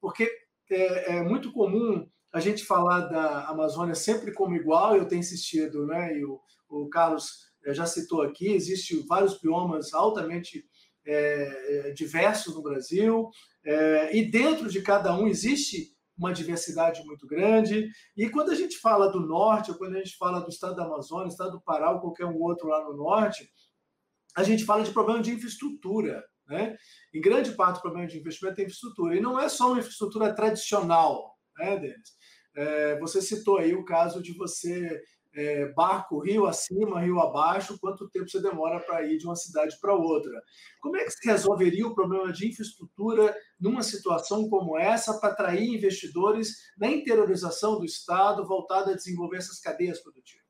porque 0.00 0.30
é, 0.70 1.16
é 1.16 1.22
muito 1.22 1.52
comum 1.52 2.08
a 2.36 2.40
gente 2.40 2.64
falar 2.64 3.00
da 3.00 3.48
Amazônia 3.48 3.94
sempre 3.94 4.32
como 4.32 4.56
igual, 4.56 4.96
eu 4.96 5.06
tenho 5.06 5.20
insistido, 5.20 5.86
né? 5.86 6.16
E 6.16 6.24
o, 6.24 6.40
o 6.68 6.88
Carlos 6.88 7.46
é, 7.64 7.74
já 7.74 7.86
citou 7.86 8.22
aqui, 8.22 8.48
existem 8.48 9.04
vários 9.06 9.38
biomas 9.40 9.92
altamente 9.94 10.64
é, 11.06 11.92
diversos 11.92 12.54
no 12.54 12.62
Brasil, 12.62 13.30
é, 13.64 14.16
e 14.16 14.30
dentro 14.30 14.68
de 14.68 14.82
cada 14.82 15.16
um 15.16 15.26
existe 15.26 15.94
uma 16.16 16.32
diversidade 16.32 17.04
muito 17.04 17.26
grande. 17.26 17.90
E 18.16 18.28
quando 18.28 18.50
a 18.50 18.54
gente 18.54 18.78
fala 18.78 19.08
do 19.08 19.20
norte, 19.20 19.70
ou 19.70 19.76
quando 19.76 19.96
a 19.96 19.98
gente 19.98 20.16
fala 20.16 20.40
do 20.40 20.48
estado 20.48 20.74
da 20.74 20.84
Amazônia, 20.84 21.28
estado 21.28 21.52
do 21.52 21.60
Pará 21.60 21.90
ou 21.90 22.00
qualquer 22.00 22.24
um 22.24 22.40
outro 22.40 22.68
lá 22.68 22.82
no 22.84 22.96
norte, 22.96 23.48
a 24.34 24.42
gente 24.42 24.64
fala 24.64 24.82
de 24.82 24.92
problema 24.92 25.22
de 25.22 25.32
infraestrutura. 25.32 26.24
Né? 26.46 26.76
Em 27.12 27.20
grande 27.20 27.52
parte, 27.52 27.78
o 27.78 27.82
problema 27.82 28.06
de 28.06 28.18
investimento 28.18 28.60
é 28.60 28.64
infraestrutura. 28.64 29.16
E 29.16 29.20
não 29.20 29.38
é 29.38 29.48
só 29.48 29.68
uma 29.68 29.80
infraestrutura 29.80 30.34
tradicional, 30.34 31.36
né, 31.58 31.78
Denis? 31.78 32.15
É, 32.56 32.98
você 32.98 33.20
citou 33.20 33.58
aí 33.58 33.74
o 33.74 33.84
caso 33.84 34.22
de 34.22 34.32
você 34.32 35.02
é, 35.36 35.66
barco 35.72 36.18
rio 36.18 36.46
acima, 36.46 37.00
rio 37.00 37.20
abaixo, 37.20 37.78
quanto 37.78 38.08
tempo 38.08 38.28
você 38.28 38.40
demora 38.40 38.80
para 38.80 39.04
ir 39.04 39.18
de 39.18 39.26
uma 39.26 39.36
cidade 39.36 39.78
para 39.78 39.94
outra. 39.94 40.42
Como 40.80 40.96
é 40.96 41.04
que 41.04 41.10
se 41.10 41.28
resolveria 41.28 41.86
o 41.86 41.94
problema 41.94 42.32
de 42.32 42.48
infraestrutura 42.48 43.36
numa 43.60 43.82
situação 43.82 44.48
como 44.48 44.78
essa 44.78 45.20
para 45.20 45.32
atrair 45.32 45.68
investidores 45.68 46.56
na 46.78 46.88
interiorização 46.88 47.78
do 47.78 47.84
Estado 47.84 48.46
voltada 48.46 48.92
a 48.92 48.96
desenvolver 48.96 49.36
essas 49.36 49.60
cadeias 49.60 50.00
produtivas? 50.00 50.46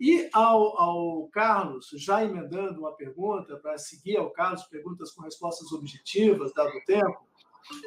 E 0.00 0.28
ao, 0.32 0.80
ao 0.80 1.28
Carlos, 1.28 1.90
já 1.94 2.24
emendando 2.24 2.80
uma 2.80 2.96
pergunta, 2.96 3.56
para 3.56 3.78
seguir 3.78 4.16
ao 4.16 4.30
Carlos, 4.30 4.64
perguntas 4.64 5.12
com 5.12 5.22
respostas 5.22 5.70
objetivas, 5.72 6.52
dado 6.52 6.76
o 6.76 6.84
tempo, 6.84 7.24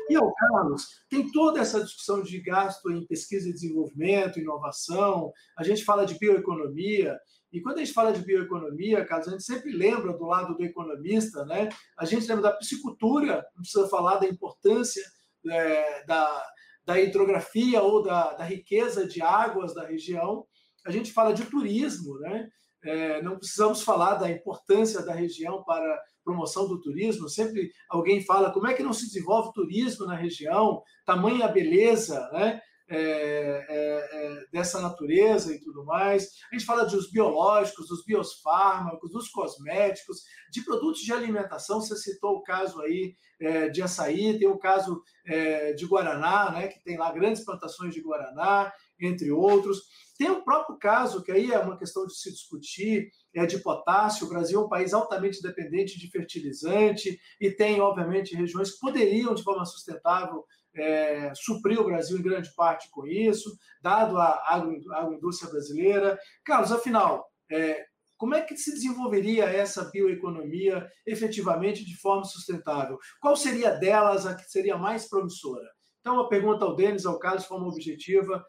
e 0.10 0.16
ao 0.16 0.34
Carlos, 0.34 0.88
tem 1.10 1.32
toda 1.32 1.60
essa 1.60 1.84
discussão 1.84 2.22
de 2.22 2.40
gasto 2.40 2.92
em 2.92 3.06
pesquisa 3.06 3.50
e 3.50 3.54
desenvolvimento, 3.54 4.40
inovação, 4.40 5.32
a 5.58 5.64
gente 5.64 5.84
fala 5.84 6.06
de 6.06 6.18
bioeconomia, 6.18 7.18
E 7.52 7.62
quando 7.62 7.78
a 7.78 7.86
gente 7.86 7.94
fala 7.94 8.12
de 8.12 8.20
bioeconomia, 8.20 9.06
Carlos, 9.06 9.30
a 9.30 9.32
gente 9.32 9.44
sempre 9.44 9.72
lembra 9.72 10.12
do 10.12 10.26
lado 10.26 10.56
do 10.58 10.64
economista, 10.64 11.46
né? 11.46 11.70
A 11.98 12.04
gente 12.04 12.28
lembra 12.28 12.50
da 12.50 12.58
piscicultura, 12.58 13.46
não 13.56 13.62
precisa 13.62 13.88
falar 13.88 14.18
da 14.18 14.28
importância 14.28 15.02
é, 15.50 16.04
da, 16.06 16.46
da 16.86 17.00
hidrografia 17.00 17.82
ou 17.82 18.04
da, 18.04 18.34
da 18.34 18.44
riqueza 18.44 19.08
de 19.08 19.22
águas 19.22 19.74
da 19.74 19.86
região. 19.86 20.46
A 20.86 20.92
gente 20.92 21.14
fala 21.14 21.34
de 21.34 21.46
turismo, 21.46 22.20
né? 22.20 22.50
É, 22.84 23.22
não 23.22 23.38
precisamos 23.38 23.82
falar 23.82 24.16
da 24.16 24.30
importância 24.30 25.02
da 25.02 25.14
região 25.14 25.64
para 25.64 26.02
promoção 26.26 26.68
do 26.68 26.82
turismo. 26.82 27.30
Sempre 27.30 27.72
alguém 27.88 28.26
fala 28.26 28.52
como 28.52 28.68
é 28.68 28.74
que 28.74 28.84
não 28.84 28.92
se 28.92 29.06
desenvolve 29.06 29.54
turismo 29.54 30.06
na 30.06 30.16
região, 30.16 30.82
tamanha 31.06 31.48
beleza, 31.48 32.30
né? 32.34 32.60
É, 32.88 32.98
é, 32.98 34.10
é, 34.12 34.46
dessa 34.52 34.80
natureza 34.80 35.52
e 35.52 35.60
tudo 35.60 35.84
mais. 35.84 36.30
A 36.52 36.56
gente 36.56 36.68
fala 36.68 36.86
dos 36.86 37.10
biológicos, 37.10 37.88
dos 37.88 38.06
biofármacos, 38.06 39.12
dos 39.12 39.28
cosméticos, 39.30 40.22
de 40.52 40.64
produtos 40.64 41.02
de 41.02 41.12
alimentação. 41.12 41.82
Você 41.82 41.96
citou 41.96 42.36
o 42.36 42.44
caso 42.44 42.80
aí 42.82 43.16
é, 43.42 43.70
de 43.70 43.82
açaí, 43.82 44.38
tem 44.38 44.48
o 44.48 44.60
caso 44.60 45.02
é, 45.26 45.74
de 45.74 45.84
Guaraná, 45.88 46.52
né, 46.52 46.68
que 46.68 46.80
tem 46.84 46.96
lá 46.96 47.12
grandes 47.12 47.44
plantações 47.44 47.92
de 47.92 48.02
Guaraná, 48.02 48.72
entre 49.02 49.32
outros. 49.32 49.82
Tem 50.18 50.30
o 50.30 50.44
próprio 50.44 50.78
caso, 50.78 51.24
que 51.24 51.32
aí 51.32 51.52
é 51.52 51.60
uma 51.60 51.78
questão 51.78 52.06
de 52.06 52.16
se 52.18 52.32
discutir, 52.32 53.10
é 53.34 53.46
de 53.46 53.60
potássio. 53.60 54.26
O 54.26 54.30
Brasil 54.30 54.62
é 54.62 54.64
um 54.64 54.70
país 54.70 54.94
altamente 54.94 55.42
dependente 55.42 56.00
de 56.00 56.10
fertilizante 56.10 57.20
e 57.40 57.52
tem, 57.52 57.82
obviamente, 57.82 58.36
regiões 58.36 58.72
que 58.72 58.80
poderiam, 58.80 59.36
de 59.36 59.44
forma 59.44 59.66
sustentável, 59.66 60.46
é, 60.74 61.34
suprir 61.36 61.80
o 61.80 61.86
Brasil 61.86 62.18
em 62.18 62.22
grande 62.22 62.54
parte 62.56 62.90
com 62.90 63.06
isso, 63.06 63.58
dado 63.82 64.18
a 64.18 64.42
agroindústria 64.48 65.52
brasileira. 65.52 66.18
Carlos, 66.44 66.72
afinal, 66.72 67.26
é, 67.52 67.86
como 68.18 68.36
é 68.36 68.42
que 68.42 68.56
se 68.56 68.72
desenvolveria 68.72 69.46
essa 69.46 69.86
bioeconomia 69.92 70.90
efetivamente 71.06 71.84
de 71.84 71.98
forma 71.98 72.24
sustentável? 72.24 72.98
Qual 73.20 73.36
seria 73.36 73.72
delas 73.72 74.26
a 74.26 74.36
que 74.36 74.50
seria 74.50 74.78
mais 74.78 75.10
promissora? 75.10 75.75
Então, 76.06 76.18
uma 76.18 76.30
pergunta 76.30 76.64
ao 76.64 76.76
Denis, 76.76 77.04
ao 77.04 77.18
Carlos, 77.18 77.42
de 77.42 77.48
forma 77.48 77.68
objetiva. 77.68 78.46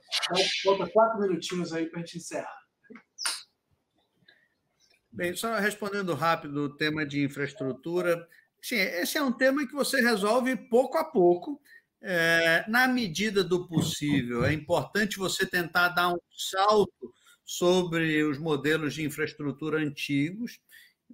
Falta 0.62 0.86
quatro 0.90 1.20
minutinhos 1.20 1.72
aí 1.72 1.86
para 1.86 2.00
a 2.00 2.04
gente 2.04 2.18
encerrar. 2.18 2.54
Bem, 5.10 5.34
só 5.34 5.56
respondendo 5.56 6.12
rápido 6.12 6.64
o 6.64 6.76
tema 6.76 7.06
de 7.06 7.24
infraestrutura. 7.24 8.28
Sim, 8.60 8.76
esse 8.76 9.16
é 9.16 9.22
um 9.22 9.32
tema 9.32 9.66
que 9.66 9.72
você 9.72 10.02
resolve 10.02 10.54
pouco 10.68 10.98
a 10.98 11.04
pouco 11.04 11.58
é, 12.02 12.64
na 12.68 12.86
medida 12.86 13.42
do 13.42 13.66
possível, 13.66 14.44
é 14.44 14.52
importante 14.52 15.18
você 15.18 15.46
tentar 15.46 15.88
dar 15.88 16.12
um 16.12 16.18
salto 16.30 17.12
sobre 17.42 18.22
os 18.22 18.38
modelos 18.38 18.94
de 18.94 19.02
infraestrutura 19.02 19.78
antigos. 19.78 20.60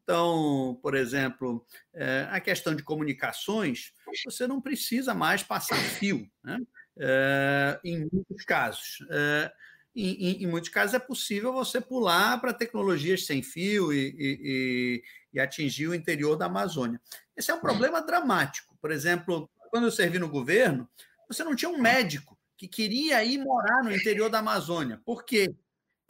Então, 0.03 0.79
por 0.83 0.95
exemplo, 0.95 1.65
é, 1.95 2.27
a 2.31 2.41
questão 2.41 2.75
de 2.75 2.83
comunicações, 2.83 3.93
você 4.25 4.47
não 4.47 4.61
precisa 4.61 5.15
mais 5.15 5.43
passar 5.43 5.77
fio, 5.77 6.29
né? 6.43 6.59
é, 6.97 7.81
em 7.85 8.09
muitos 8.13 8.45
casos. 8.45 8.99
É, 9.11 9.53
em, 9.95 10.43
em, 10.43 10.47
muitos 10.47 10.71
casos 10.71 10.95
é 10.95 10.99
possível 10.99 11.53
você 11.53 11.81
pular 11.81 12.41
para 12.41 12.55
tecnologias 12.55 13.27
sem 13.27 13.43
fio 13.43 13.93
e, 13.93 14.15
e, 14.19 15.03
e, 15.35 15.41
atingir 15.41 15.87
o 15.87 15.95
interior 15.95 16.35
da 16.37 16.47
Amazônia. 16.47 17.01
Esse 17.37 17.51
é 17.51 17.55
um 17.55 17.61
problema 17.61 18.01
dramático. 18.01 18.77
Por 18.81 18.91
exemplo, 18.91 19.51
quando 19.71 19.85
eu 19.85 19.91
servi 19.91 20.19
no 20.19 20.29
governo, 20.29 20.89
você 21.29 21.45
não 21.45 21.55
tinha 21.55 21.71
um 21.71 21.81
médico 21.81 22.39
que 22.57 22.67
queria 22.67 23.23
ir 23.23 23.39
morar 23.39 23.83
no 23.83 23.95
interior 23.95 24.31
da 24.31 24.39
Amazônia. 24.39 25.01
Por 25.05 25.25
quê? 25.25 25.55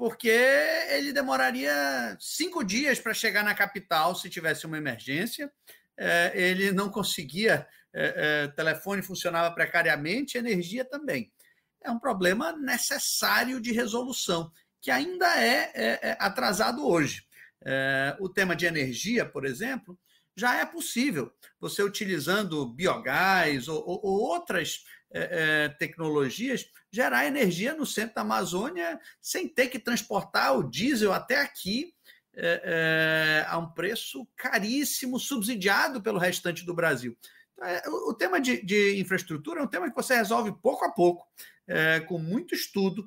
Porque 0.03 0.29
ele 0.89 1.13
demoraria 1.13 2.17
cinco 2.19 2.65
dias 2.65 2.99
para 2.99 3.15
chegar 3.15 3.45
na 3.45 3.55
capital 3.55 4.17
se 4.17 4.29
tivesse 4.29 4.67
uma 4.67 4.77
emergência. 4.77 5.49
É, 5.97 6.33
ele 6.35 6.73
não 6.73 6.91
conseguia, 6.91 7.65
é, 7.95 8.15
é, 8.17 8.49
telefone 8.49 9.01
funcionava 9.01 9.55
precariamente, 9.55 10.37
energia 10.37 10.85
também. 10.85 11.33
É 11.85 11.89
um 11.89 12.01
problema 12.01 12.51
necessário 12.51 13.61
de 13.61 13.71
resolução, 13.71 14.51
que 14.81 14.91
ainda 14.91 15.41
é, 15.41 15.71
é, 15.73 15.99
é 16.03 16.17
atrasado 16.19 16.85
hoje. 16.85 17.23
É, 17.65 18.17
o 18.19 18.29
tema 18.29 18.57
de 18.57 18.67
energia, 18.67 19.25
por 19.25 19.47
exemplo, 19.47 19.97
já 20.37 20.59
é 20.59 20.67
possível 20.67 21.33
você 21.61 21.81
utilizando 21.81 22.67
biogás 22.67 23.69
ou, 23.69 23.79
ou, 23.87 24.01
ou 24.03 24.21
outras 24.21 24.83
é, 25.13 25.65
é, 25.65 25.69
tecnologias 25.69 26.67
gerar 26.91 27.27
energia 27.27 27.75
no 27.75 27.87
centro 27.87 28.15
da 28.15 28.23
Amazônia 28.23 29.01
sem 29.21 29.49
ter 29.49 29.69
que 29.69 29.79
transportar 29.79 30.57
o 30.57 30.69
diesel 30.69 31.13
até 31.13 31.41
aqui 31.41 31.95
é, 32.35 33.45
é 33.45 33.47
a 33.47 33.59
um 33.59 33.71
preço 33.71 34.27
caríssimo, 34.37 35.19
subsidiado 35.19 36.03
pelo 36.03 36.19
restante 36.19 36.65
do 36.65 36.75
Brasil. 36.75 37.17
Então, 37.59 38.09
o, 38.09 38.15
tema 38.15 38.41
de, 38.41 38.63
de, 38.65 38.99
infraestrutura 38.99 39.61
é 39.61 39.63
um 39.63 39.69
tema 39.69 39.89
que 39.89 39.95
você 39.95 40.17
resolve 40.17 40.51
pouco 40.63 40.85
a 40.85 40.91
pouco, 40.91 41.29
com 42.09 42.19
muito 42.19 42.55
estudo. 42.55 43.07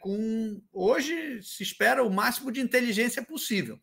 com 0.00 0.62
hoje 0.72 1.42
se 1.42 1.62
espera 1.62 2.04
o 2.04 2.10
máximo 2.10 2.52
de 2.52 2.60
inteligência 2.60 3.22
possível. 3.22 3.78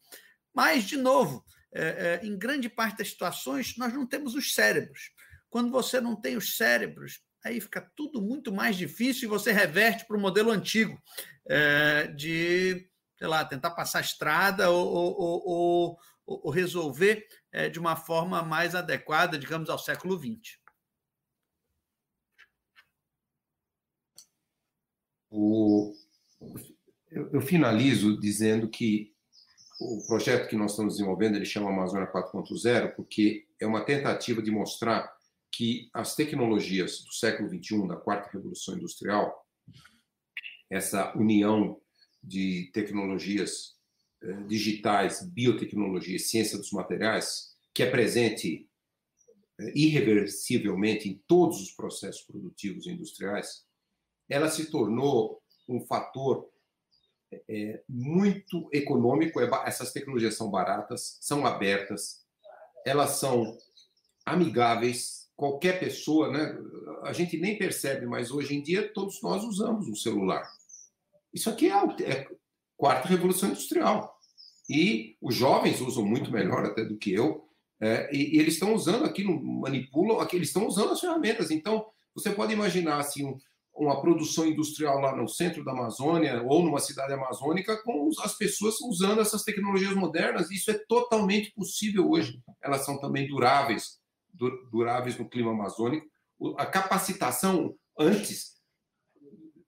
Mas, 0.54 0.86
de 0.86 0.98
novo, 0.98 1.46
é, 1.72 2.20
é, 2.24 2.26
em 2.26 2.38
grande 2.38 2.68
parte 2.68 2.98
das 2.98 3.10
situações, 3.10 3.76
nós 3.78 3.94
não 3.94 4.06
temos 4.06 4.34
os 4.36 4.54
cérebros. 4.54 5.12
Quando 5.50 5.72
você 5.72 6.00
não 6.00 6.16
tem 6.16 6.38
os 6.38 6.56
cérebros, 6.56 7.22
aí 7.44 7.60
fica 7.60 7.82
tudo 7.96 8.22
muito 8.22 8.52
mais 8.52 8.76
difícil 8.76 9.28
e 9.28 9.30
você 9.30 9.52
reverte 9.52 10.06
para 10.06 10.18
o 10.18 10.20
modelo 10.20 10.52
antigo 10.52 11.02
é, 11.48 12.08
de, 12.08 12.88
sei 13.18 13.28
lá, 13.28 13.44
tentar 13.44 13.72
passar 13.72 14.00
a 14.00 14.02
estrada 14.02 14.70
ou, 14.70 14.88
ou, 14.88 15.48
ou, 15.48 16.00
ou 16.26 16.52
resolver 16.52 17.26
é, 17.52 17.70
de 17.70 17.80
uma 17.80 17.96
forma 17.96 18.44
mais 18.44 18.76
adequada, 18.76 19.38
digamos, 19.38 19.70
ao 19.70 19.80
século 19.80 20.18
XX. 20.18 20.60
O, 25.32 25.96
eu, 27.12 27.30
eu 27.34 27.42
finalizo 27.42 28.20
dizendo 28.20 28.68
que 28.68 29.14
o 29.80 30.06
projeto 30.08 30.50
que 30.50 30.56
nós 30.56 30.72
estamos 30.72 30.96
desenvolvendo 30.96 31.36
ele 31.36 31.46
chama 31.46 31.70
Amazônia 31.70 32.12
4.0 32.12 32.96
porque 32.96 33.48
é 33.60 33.66
uma 33.66 33.86
tentativa 33.86 34.42
de 34.42 34.52
mostrar 34.52 35.19
que 35.52 35.90
as 35.94 36.16
tecnologias 36.16 37.04
do 37.04 37.12
século 37.12 37.50
21 37.50 37.88
da 37.88 37.96
quarta 37.96 38.30
revolução 38.32 38.76
industrial 38.76 39.46
essa 40.70 41.16
união 41.18 41.82
de 42.24 42.70
tecnologias 42.74 43.76
eh, 44.22 44.44
digitais 44.44 45.28
biotecnologia 45.28 46.20
ciência 46.20 46.58
dos 46.58 46.72
materiais 46.72 47.56
que 47.74 47.84
é 47.84 47.90
presente 47.90 48.70
eh, 49.60 49.74
irreversivelmente 49.76 51.10
em 51.10 51.24
todos 51.28 51.62
os 51.62 51.72
processos 51.72 52.22
produtivos 52.22 52.88
industriais 52.88 53.66
ela 54.30 54.50
se 54.50 54.70
tornou 54.70 55.42
um 55.68 55.82
fator 55.86 56.50
é 57.48 57.84
muito 57.88 58.68
econômico, 58.74 59.40
é, 59.40 59.50
essas 59.66 59.92
tecnologias 59.92 60.36
são 60.36 60.50
baratas, 60.50 61.18
são 61.22 61.46
abertas, 61.46 62.26
elas 62.86 63.12
são 63.12 63.58
amigáveis, 64.26 65.19
qualquer 65.40 65.80
pessoa, 65.80 66.30
né? 66.30 66.54
A 67.04 67.14
gente 67.14 67.38
nem 67.38 67.58
percebe, 67.58 68.06
mas 68.06 68.30
hoje 68.30 68.54
em 68.54 68.62
dia 68.62 68.92
todos 68.94 69.22
nós 69.22 69.42
usamos 69.42 69.88
um 69.88 69.96
celular. 69.96 70.46
Isso 71.34 71.50
aqui 71.50 71.72
é, 71.72 72.04
é 72.04 72.28
quarta 72.76 73.08
revolução 73.08 73.48
industrial. 73.48 74.14
E 74.70 75.16
os 75.22 75.34
jovens 75.34 75.80
usam 75.80 76.06
muito 76.06 76.30
melhor 76.30 76.66
até 76.66 76.84
do 76.84 76.98
que 76.98 77.14
eu, 77.14 77.48
é, 77.82 78.14
e, 78.14 78.36
e, 78.36 78.40
eles 78.40 78.56
estão 78.56 78.74
usando 78.76 79.06
aquilo, 79.06 79.42
manipulam, 79.42 80.20
aqui, 80.20 80.36
eles 80.36 80.50
estão 80.50 80.68
usando 80.68 80.92
as 80.92 81.00
ferramentas. 81.00 81.50
Então, 81.50 81.86
você 82.14 82.32
pode 82.32 82.52
imaginar 82.52 83.00
assim, 83.00 83.26
um, 83.26 83.38
uma 83.74 84.02
produção 84.02 84.46
industrial 84.46 85.00
lá 85.00 85.16
no 85.16 85.30
centro 85.30 85.64
da 85.64 85.72
Amazônia 85.72 86.44
ou 86.44 86.62
numa 86.62 86.82
cidade 86.82 87.14
amazônica 87.14 87.82
com 87.84 88.10
as 88.22 88.38
pessoas 88.38 88.82
usando 88.82 89.22
essas 89.22 89.44
tecnologias 89.44 89.96
modernas. 89.96 90.52
Isso 90.52 90.70
é 90.70 90.78
totalmente 90.90 91.54
possível 91.54 92.10
hoje. 92.10 92.42
Elas 92.62 92.84
são 92.84 93.00
também 93.00 93.26
duráveis, 93.26 93.99
duráveis 94.72 95.18
no 95.18 95.30
clima 95.30 95.52
amazônico. 95.52 96.08
A 96.58 96.66
capacitação 96.66 97.76
antes 97.98 98.60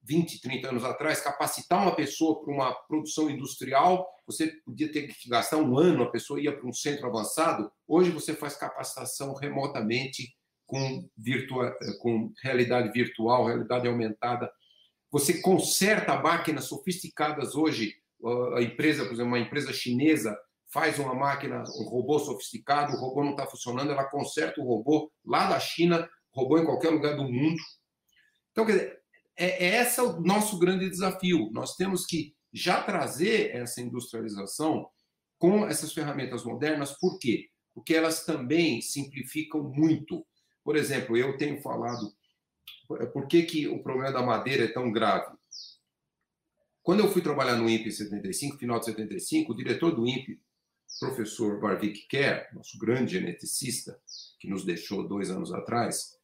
20, 0.04 0.42
30 0.42 0.70
anos 0.70 0.84
atrás, 0.84 1.22
capacitar 1.22 1.82
uma 1.82 1.96
pessoa 1.96 2.42
para 2.44 2.54
uma 2.54 2.74
produção 2.88 3.30
industrial, 3.30 4.08
você 4.26 4.48
podia 4.66 4.92
ter 4.92 5.08
que 5.08 5.30
gastar 5.30 5.58
um 5.58 5.78
ano, 5.78 6.04
a 6.04 6.12
pessoa 6.12 6.42
ia 6.42 6.56
para 6.56 6.68
um 6.68 6.74
centro 6.74 7.08
avançado. 7.08 7.72
Hoje 7.88 8.10
você 8.10 8.36
faz 8.36 8.56
capacitação 8.56 9.34
remotamente 9.36 10.34
com, 10.66 11.08
virtua, 11.18 11.76
com 12.02 12.32
realidade 12.42 12.92
virtual, 12.92 13.46
realidade 13.46 13.88
aumentada. 13.88 14.52
Você 15.12 15.42
conserta 15.42 16.20
máquinas 16.20 16.66
sofisticadas 16.66 17.56
hoje. 17.56 17.96
A 18.56 18.62
empresa, 18.62 19.04
por 19.04 19.14
exemplo, 19.14 19.32
uma 19.32 19.40
empresa 19.40 19.74
chinesa 19.74 20.38
faz 20.72 20.98
uma 21.00 21.14
máquina, 21.14 21.64
um 21.80 21.90
robô 21.90 22.18
sofisticado, 22.20 22.94
o 22.94 23.00
robô 23.00 23.24
não 23.24 23.32
está 23.32 23.46
funcionando, 23.46 23.92
ela 23.92 24.06
conserta 24.06 24.62
o 24.62 24.66
robô 24.66 25.12
lá 25.26 25.50
da 25.50 25.60
China, 25.60 26.10
robô 26.32 26.58
em 26.58 26.66
qualquer 26.66 26.90
lugar 26.90 27.16
do 27.16 27.24
mundo. 27.24 27.62
Então, 28.52 28.66
quer 28.66 28.72
dizer, 28.72 29.02
é, 29.36 29.66
é 29.66 29.82
esse 29.82 30.00
o 30.00 30.22
nosso 30.22 30.58
grande 30.58 30.90
desafio. 30.90 31.50
Nós 31.52 31.76
temos 31.76 32.06
que 32.06 32.34
já 32.54 32.82
trazer 32.82 33.56
essa 33.56 33.82
industrialização 33.82 34.90
com 35.38 35.66
essas 35.66 35.92
ferramentas 35.94 36.44
modernas, 36.44 36.98
por 37.00 37.18
quê? 37.18 37.50
Porque 37.74 37.94
elas 37.94 38.26
também 38.26 38.82
simplificam 38.82 39.64
muito. 39.64 40.26
Por 40.64 40.76
exemplo, 40.76 41.18
eu 41.18 41.38
tenho 41.38 41.62
falado 41.62 42.14
por 43.14 43.28
que, 43.28 43.44
que 43.44 43.68
o 43.68 43.82
problema 43.82 44.12
da 44.12 44.22
madeira 44.22 44.66
é 44.66 44.68
tão 44.68 44.92
grave. 44.92 45.36
Quando 46.84 47.00
eu 47.00 47.12
fui 47.12 47.22
trabalhar 47.22 47.56
no 47.56 47.70
INPE 47.70 47.90
em 47.90 47.92
75, 47.92 48.58
final 48.58 48.80
de 48.80 48.86
75, 48.86 49.52
o 49.52 49.56
diretor 49.56 49.96
do 49.96 50.08
INPE, 50.08 50.40
professor 51.00 51.60
Barvik 51.60 52.08
Kerr, 52.08 52.54
nosso 52.54 52.78
grande 52.78 53.14
geneticista, 53.14 54.00
que 54.40 54.48
nos 54.48 54.64
deixou 54.64 55.08
dois 55.08 55.30
anos 55.30 55.54
atrás, 55.54 56.18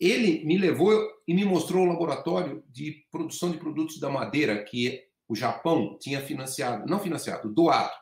ele 0.00 0.44
me 0.44 0.58
levou 0.58 1.08
e 1.26 1.34
me 1.34 1.44
mostrou 1.44 1.84
um 1.84 1.88
laboratório 1.88 2.64
de 2.68 3.06
produção 3.10 3.50
de 3.50 3.58
produtos 3.58 3.98
da 3.98 4.10
madeira 4.10 4.62
que 4.64 5.02
o 5.28 5.34
Japão 5.34 5.96
tinha 5.98 6.20
financiado, 6.20 6.86
não 6.86 7.00
financiado, 7.00 7.52
doado. 7.52 7.94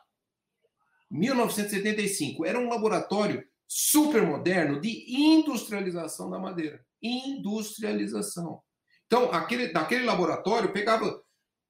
1975 1.09 2.45
era 2.45 2.59
um 2.59 2.67
laboratório 2.67 3.47
super 3.67 4.23
moderno 4.23 4.81
de 4.81 5.05
industrialização 5.07 6.29
da 6.29 6.39
madeira, 6.39 6.83
industrialização. 7.01 8.61
Então, 9.05 9.31
aquele, 9.31 9.71
daquele 9.71 10.05
laboratório 10.05 10.73
pegava, 10.73 11.23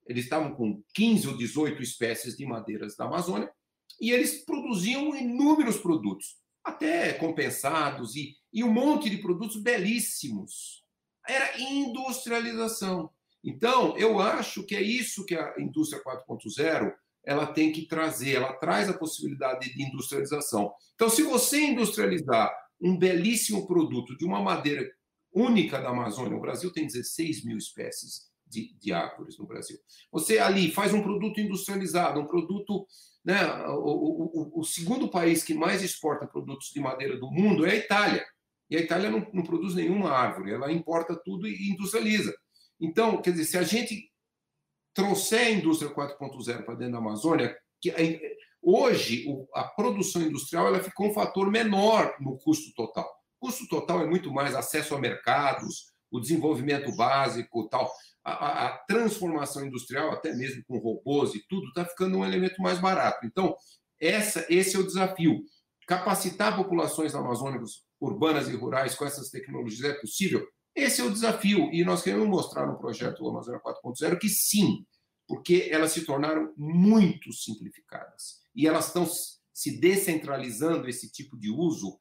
eles 0.08 0.24
estavam 0.24 0.56
com 0.56 0.82
15 0.94 1.28
ou 1.28 1.38
18 1.38 1.82
espécies 1.84 2.38
de 2.38 2.46
madeiras 2.46 2.96
da 2.96 3.06
Amazônia 3.06 3.52
e 4.00 4.12
eles 4.12 4.44
produziam 4.46 5.16
inúmeros 5.16 5.78
produtos, 5.78 6.38
até 6.64 7.14
compensados 7.14 8.16
e 8.16 8.36
e 8.54 8.64
um 8.64 8.72
monte 8.72 9.10
de 9.10 9.18
produtos 9.18 9.58
belíssimos. 9.58 10.84
Era 11.28 11.60
industrialização. 11.60 13.10
Então, 13.44 13.98
eu 13.98 14.20
acho 14.20 14.64
que 14.64 14.76
é 14.76 14.82
isso 14.82 15.26
que 15.26 15.36
a 15.36 15.56
indústria 15.58 16.02
4.0 16.04 16.94
ela 17.26 17.48
tem 17.48 17.72
que 17.72 17.88
trazer, 17.88 18.36
ela 18.36 18.54
traz 18.54 18.90
a 18.90 18.98
possibilidade 18.98 19.74
de 19.74 19.84
industrialização. 19.84 20.72
Então, 20.94 21.10
se 21.10 21.24
você 21.24 21.62
industrializar 21.62 22.54
um 22.80 22.98
belíssimo 22.98 23.66
produto 23.66 24.16
de 24.18 24.26
uma 24.26 24.42
madeira 24.42 24.88
única 25.34 25.82
da 25.82 25.90
Amazônia, 25.90 26.38
o 26.38 26.42
Brasil 26.42 26.72
tem 26.72 26.86
16 26.86 27.46
mil 27.46 27.58
espécies 27.58 28.30
de, 28.54 28.74
de 28.80 28.94
árvores 28.94 29.38
no 29.38 29.48
Brasil. 29.48 29.78
Você 30.12 30.40
ali 30.40 30.72
faz 30.72 30.94
um 30.94 31.02
produto 31.02 31.40
industrializado, 31.40 32.20
um 32.20 32.28
produto. 32.28 32.86
Né, 33.26 33.42
o, 33.68 34.52
o, 34.56 34.60
o 34.60 34.64
segundo 34.64 35.10
país 35.10 35.44
que 35.44 35.54
mais 35.54 35.82
exporta 35.82 36.28
produtos 36.28 36.72
de 36.74 36.80
madeira 36.82 37.18
do 37.18 37.32
mundo 37.32 37.66
é 37.66 37.72
a 37.72 37.76
Itália. 37.76 38.26
E 38.70 38.76
a 38.76 38.80
Itália 38.80 39.10
não, 39.10 39.26
não 39.34 39.44
produz 39.44 39.76
nenhuma 39.76 40.12
árvore, 40.12 40.52
ela 40.52 40.72
importa 40.72 41.16
tudo 41.16 41.48
e 41.48 41.72
industrializa. 41.72 42.34
Então, 42.80 43.22
quer 43.22 43.32
dizer, 43.32 43.46
se 43.46 43.58
a 43.58 43.64
gente 43.64 44.12
trouxer 44.94 45.48
a 45.48 45.52
indústria 45.52 45.94
4.0 45.94 46.64
para 46.64 46.76
dentro 46.76 46.94
da 46.94 46.98
Amazônia, 47.00 47.56
que 47.82 47.94
hoje 48.62 49.26
a 49.54 49.64
produção 49.64 50.22
industrial 50.22 50.68
ela 50.68 50.84
ficou 50.84 51.10
um 51.10 51.14
fator 51.14 51.50
menor 51.50 52.16
no 52.20 52.38
custo 52.38 52.74
total. 52.74 53.10
O 53.40 53.48
custo 53.48 53.68
total 53.68 54.02
é 54.02 54.08
muito 54.08 54.32
mais 54.32 54.56
acesso 54.56 54.96
a 54.96 55.00
mercados, 55.00 55.94
o 56.12 56.20
desenvolvimento 56.20 56.96
básico, 56.96 57.68
tal. 57.68 57.92
A, 58.24 58.68
a, 58.68 58.78
transformação 58.88 59.66
industrial, 59.66 60.12
até 60.12 60.34
mesmo 60.34 60.64
com 60.66 60.78
robôs 60.78 61.36
e 61.36 61.46
tudo, 61.48 61.68
está 61.68 61.84
ficando 61.84 62.18
um 62.18 62.26
elemento 62.26 62.62
mais 62.62 62.80
barato. 62.80 63.26
Então, 63.26 63.54
essa, 64.00 64.46
esse 64.50 64.76
é 64.76 64.80
o 64.80 64.86
desafio. 64.86 65.44
Capacitar 65.88 66.56
populações 66.56 67.14
amazônicas 67.14 67.84
urbanas 68.00 68.48
e 68.48 68.56
rurais 68.56 68.96
com 68.96 69.06
essas 69.06 69.30
tecnologias 69.30 69.90
é 69.90 69.94
possível? 69.94 70.48
Esse 70.76 71.02
é 71.02 71.04
o 71.04 71.12
desafio. 71.12 71.70
E 71.72 71.84
nós 71.84 72.02
queremos 72.02 72.28
mostrar 72.28 72.66
no 72.66 72.78
projeto 72.78 73.28
Amazônia 73.28 73.62
4.0 73.62 74.18
que 74.18 74.30
sim, 74.30 74.86
porque 75.28 75.70
elas 75.72 75.92
se 75.92 76.06
tornaram 76.06 76.54
muito 76.58 77.32
simplificadas. 77.32 78.42
E 78.56 78.68
elas 78.68 78.88
estão 78.88 79.06
se 79.54 79.80
descentralizando 79.80 80.90
esse 80.90 81.12
tipo 81.12 81.38
de 81.38 81.52
uso. 81.52 81.98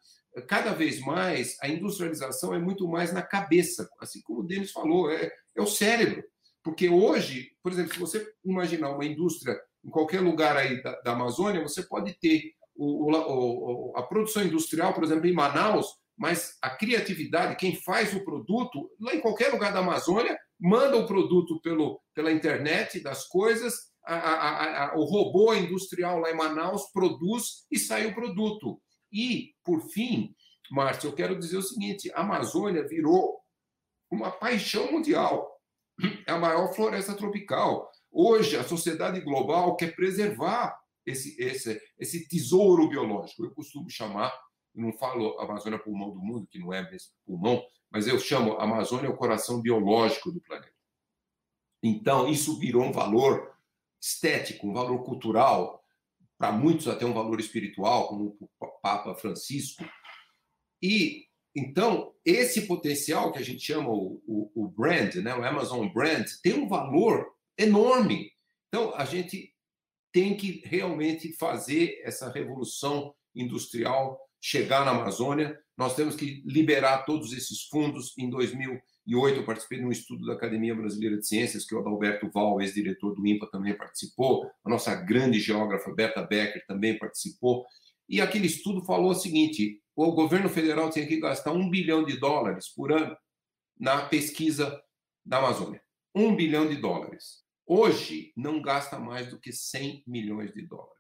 Cada 0.49 0.73
vez 0.73 1.01
mais, 1.01 1.57
a 1.61 1.69
industrialização 1.69 2.55
é 2.55 2.59
muito 2.59 2.89
mais 2.89 3.13
na 3.13 3.23
cabeça, 3.23 3.89
assim 4.01 4.21
como 4.23 4.41
o 4.41 4.43
Denis 4.43 4.73
falou, 4.73 5.11
é, 5.11 5.31
é 5.57 5.61
o 5.63 5.67
cérebro. 5.67 6.25
Porque 6.63 6.89
hoje, 6.89 7.51
por 7.63 7.73
exemplo, 7.73 7.93
se 7.93 7.99
você 7.99 8.27
imaginar 8.45 8.91
uma 8.91 9.05
indústria 9.05 9.59
em 9.85 9.91
qualquer 9.91 10.21
lugar 10.21 10.57
aí 10.57 10.83
da, 10.83 11.01
da 11.01 11.13
Amazônia, 11.13 11.63
você 11.63 11.83
pode 11.83 12.17
ter 12.19 12.53
o, 12.75 13.11
o, 13.13 13.93
a 13.97 14.03
produção 14.03 14.43
industrial, 14.43 14.95
por 14.95 15.05
exemplo, 15.05 15.27
em 15.27 15.35
Manaus, 15.35 15.87
mas 16.17 16.57
a 16.63 16.71
criatividade, 16.71 17.57
quem 17.57 17.77
faz 17.77 18.15
o 18.15 18.25
produto, 18.25 18.91
lá 19.01 19.15
em 19.15 19.21
qualquer 19.21 19.53
lugar 19.53 19.73
da 19.73 19.81
Amazônia, 19.81 20.39
manda 20.59 20.97
o 20.97 21.07
produto 21.07 21.61
pelo, 21.61 22.01
pela 22.15 22.33
internet 22.33 23.01
das 23.01 23.27
coisas, 23.27 23.75
a, 24.05 24.15
a, 24.15 24.85
a, 24.85 24.97
o 24.97 25.05
robô 25.05 25.55
industrial 25.55 26.19
lá 26.19 26.31
em 26.31 26.37
Manaus 26.37 26.91
produz 26.93 27.67
e 27.71 27.79
sai 27.79 28.07
o 28.07 28.15
produto. 28.15 28.81
E, 29.13 29.55
por 29.63 29.81
fim, 29.91 30.35
Márcio, 30.71 31.09
eu 31.09 31.15
quero 31.15 31.39
dizer 31.39 31.59
o 31.59 31.63
seguinte: 31.63 32.11
a 32.15 32.21
Amazônia 32.21 32.87
virou 32.87 33.41
uma 34.11 34.31
paixão 34.31 34.91
mundial. 34.91 35.51
É 36.27 36.33
a 36.33 36.39
maior 36.39 36.73
floresta 36.75 37.15
tropical. 37.15 37.91
Hoje, 38.11 38.57
a 38.57 38.65
sociedade 38.65 39.21
global 39.21 39.77
quer 39.77 39.95
preservar 39.95 40.79
esse, 41.05 41.41
esse, 41.43 41.81
esse 41.99 42.29
tesouro 42.29 42.89
biológico. 42.89 43.45
Eu 43.45 43.55
costumo 43.55 43.89
chamar, 43.91 44.33
não 44.75 44.93
falo 44.93 45.39
Amazônia 45.39 45.79
pulmão 45.79 46.11
do 46.11 46.21
mundo, 46.21 46.47
que 46.47 46.59
não 46.59 46.73
é 46.73 46.89
mesmo 46.91 47.11
pulmão, 47.25 47.63
mas 47.91 48.07
eu 48.07 48.19
chamo 48.19 48.59
Amazônia 48.59 49.11
o 49.11 49.17
coração 49.17 49.61
biológico 49.61 50.33
do 50.33 50.41
planeta. 50.41 50.73
Então, 51.83 52.29
isso 52.29 52.59
virou 52.59 52.83
um 52.83 52.93
valor 52.93 53.53
estético, 54.01 54.69
um 54.69 54.73
valor 54.73 55.03
cultural, 55.05 55.82
para 56.43 56.51
muitos 56.51 56.89
até 56.89 57.07
um 57.07 57.15
valor 57.15 57.39
espiritual, 57.39 58.09
como 58.09 58.37
o 58.41 58.67
Papa 58.83 59.15
Francisco. 59.15 59.85
E 60.83 61.27
então, 61.55 62.13
esse 62.25 62.63
potencial 62.63 63.31
que 63.31 63.39
a 63.39 63.45
gente 63.45 63.61
chama 63.61 63.91
o, 63.91 64.21
o, 64.27 64.51
o, 64.53 64.69
brand, 64.69 65.15
né, 65.17 65.33
o 65.37 65.45
Amazon 65.45 65.87
Brand, 65.87 66.27
tem 66.43 66.55
um 66.55 66.67
valor 66.67 67.33
enorme. 67.57 68.29
Então, 68.67 68.93
a 68.97 69.05
gente 69.05 69.55
tem 70.13 70.37
que 70.37 70.63
realmente 70.65 71.33
fazer 71.37 72.01
essa 72.03 72.29
revolução 72.29 73.15
industrial 73.37 74.19
chegar 74.41 74.85
na 74.85 74.91
Amazônia. 74.91 75.57
Nós 75.79 75.95
temos 75.95 76.17
que 76.17 76.43
liberar 76.45 77.05
todos 77.05 77.33
esses 77.33 77.69
fundos. 77.69 78.19
Em 78.19 78.29
2008, 79.07 79.41
eu 79.41 79.45
participei 79.45 79.79
de 79.79 79.85
um 79.85 79.91
estudo 79.91 80.25
da 80.27 80.35
Academia 80.35 80.75
Brasileira 80.75 81.17
de 81.17 81.27
Ciências, 81.27 81.65
que 81.65 81.75
o 81.75 81.81
Adalberto 81.81 82.31
Val, 82.31 82.61
ex-diretor 82.61 83.15
do 83.15 83.27
INPA, 83.27 83.49
também 83.51 83.77
participou. 83.77 84.51
A 84.65 84.71
nossa 84.71 84.95
grande 84.95 85.41
geógrafa, 85.41 85.93
Berta 85.93 86.23
Becker, 86.23 86.65
também 86.67 86.99
participou. 86.99 87.67
E 88.09 88.21
aquele 88.21 88.47
estudo 88.47 88.85
falou 88.85 89.11
o 89.11 89.15
seguinte: 89.15 89.81
o 89.97 90.13
governo 90.13 90.49
federal 90.49 90.91
tinha 90.91 91.07
que 91.07 91.21
gastar 91.21 91.53
um 91.53 91.69
bilhão 91.69 92.05
de 92.05 92.19
dólares 92.19 92.69
por 92.69 92.93
ano 92.93 93.17
na 93.79 94.07
pesquisa 94.07 94.81
da 95.25 95.39
Amazônia. 95.39 95.83
Um 96.15 96.37
bilhão 96.37 96.69
de 96.69 96.77
dólares. 96.77 97.43
Hoje, 97.67 98.33
não 98.37 98.61
gasta 98.61 98.99
mais 98.99 99.29
do 99.31 99.41
que 99.41 99.53
100 99.53 100.05
milhões 100.07 100.53
de 100.53 100.63
dólares. 100.67 100.93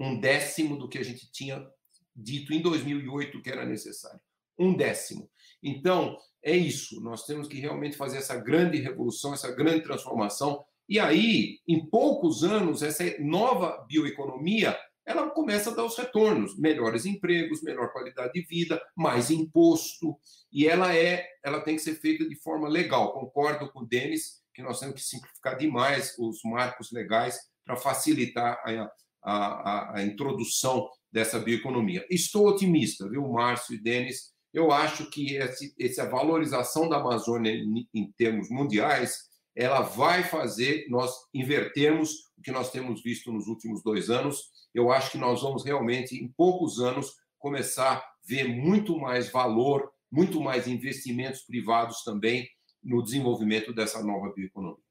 Um 0.00 0.18
décimo 0.18 0.76
do 0.76 0.88
que 0.88 0.98
a 0.98 1.04
gente 1.04 1.30
tinha 1.30 1.66
dito 2.14 2.52
em 2.52 2.62
2008 2.62 3.42
que 3.42 3.50
era 3.50 3.64
necessário. 3.64 4.20
Um 4.58 4.74
décimo. 4.74 5.30
Então, 5.62 6.16
é 6.46 6.56
isso. 6.56 7.00
Nós 7.00 7.26
temos 7.26 7.48
que 7.48 7.58
realmente 7.58 7.96
fazer 7.96 8.18
essa 8.18 8.36
grande 8.36 8.78
revolução, 8.78 9.34
essa 9.34 9.50
grande 9.52 9.82
transformação. 9.82 10.64
E 10.88 11.00
aí, 11.00 11.58
em 11.66 11.84
poucos 11.84 12.44
anos, 12.44 12.82
essa 12.82 13.04
nova 13.18 13.84
bioeconomia 13.88 14.78
ela 15.06 15.30
começa 15.30 15.70
a 15.70 15.74
dar 15.74 15.84
os 15.84 15.96
retornos, 15.96 16.58
melhores 16.58 17.06
empregos, 17.06 17.62
melhor 17.62 17.92
qualidade 17.92 18.32
de 18.32 18.42
vida, 18.42 18.82
mais 18.96 19.30
imposto, 19.30 20.18
e 20.50 20.66
ela 20.66 20.94
é, 20.96 21.24
ela 21.44 21.60
tem 21.60 21.76
que 21.76 21.82
ser 21.82 21.94
feita 21.94 22.28
de 22.28 22.34
forma 22.34 22.68
legal. 22.68 23.12
Concordo 23.12 23.70
com 23.70 23.80
o 23.80 23.86
Denis 23.86 24.42
que 24.52 24.62
nós 24.62 24.80
temos 24.80 24.96
que 24.96 25.06
simplificar 25.06 25.56
demais 25.56 26.16
os 26.18 26.40
marcos 26.44 26.90
legais 26.90 27.38
para 27.64 27.76
facilitar 27.76 28.60
a, 28.64 28.90
a, 29.22 29.98
a, 29.98 30.02
introdução 30.02 30.88
dessa 31.12 31.38
bioeconomia. 31.38 32.04
Estou 32.10 32.48
otimista, 32.48 33.08
viu, 33.08 33.28
Márcio 33.28 33.74
e 33.74 33.78
Denis? 33.78 34.34
Eu 34.56 34.72
acho 34.72 35.10
que 35.10 35.36
essa 35.78 36.08
valorização 36.08 36.88
da 36.88 36.96
Amazônia 36.96 37.52
em, 37.52 37.86
em 37.92 38.10
termos 38.12 38.48
mundiais 38.48 39.28
ela 39.54 39.82
vai 39.82 40.22
fazer 40.22 40.86
nós 40.88 41.14
invertermos 41.34 42.10
o 42.38 42.42
que 42.42 42.50
nós 42.50 42.70
temos 42.70 43.02
visto 43.02 43.30
nos 43.30 43.48
últimos 43.48 43.82
dois 43.82 44.08
anos. 44.08 44.50
Eu 44.72 44.90
acho 44.90 45.10
que 45.10 45.18
nós 45.18 45.42
vamos 45.42 45.62
realmente, 45.62 46.16
em 46.16 46.28
poucos 46.28 46.80
anos, 46.80 47.12
começar 47.38 47.98
a 47.98 48.12
ver 48.24 48.48
muito 48.48 48.98
mais 48.98 49.30
valor, 49.30 49.92
muito 50.10 50.40
mais 50.40 50.66
investimentos 50.66 51.42
privados 51.42 52.02
também 52.02 52.48
no 52.82 53.02
desenvolvimento 53.02 53.74
dessa 53.74 54.02
nova 54.02 54.32
bioeconomia. 54.32 54.82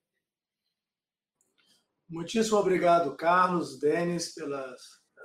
Muitíssimo 2.07 2.57
obrigado, 2.57 3.17
Carlos, 3.17 3.79
Denis, 3.79 4.31
pelas 4.35 4.79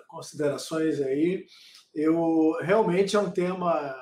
considerações 0.09 0.99
aí. 0.99 1.45
Eu 1.95 2.53
realmente 2.62 3.16
é 3.16 3.18
um 3.18 3.30
tema 3.30 3.95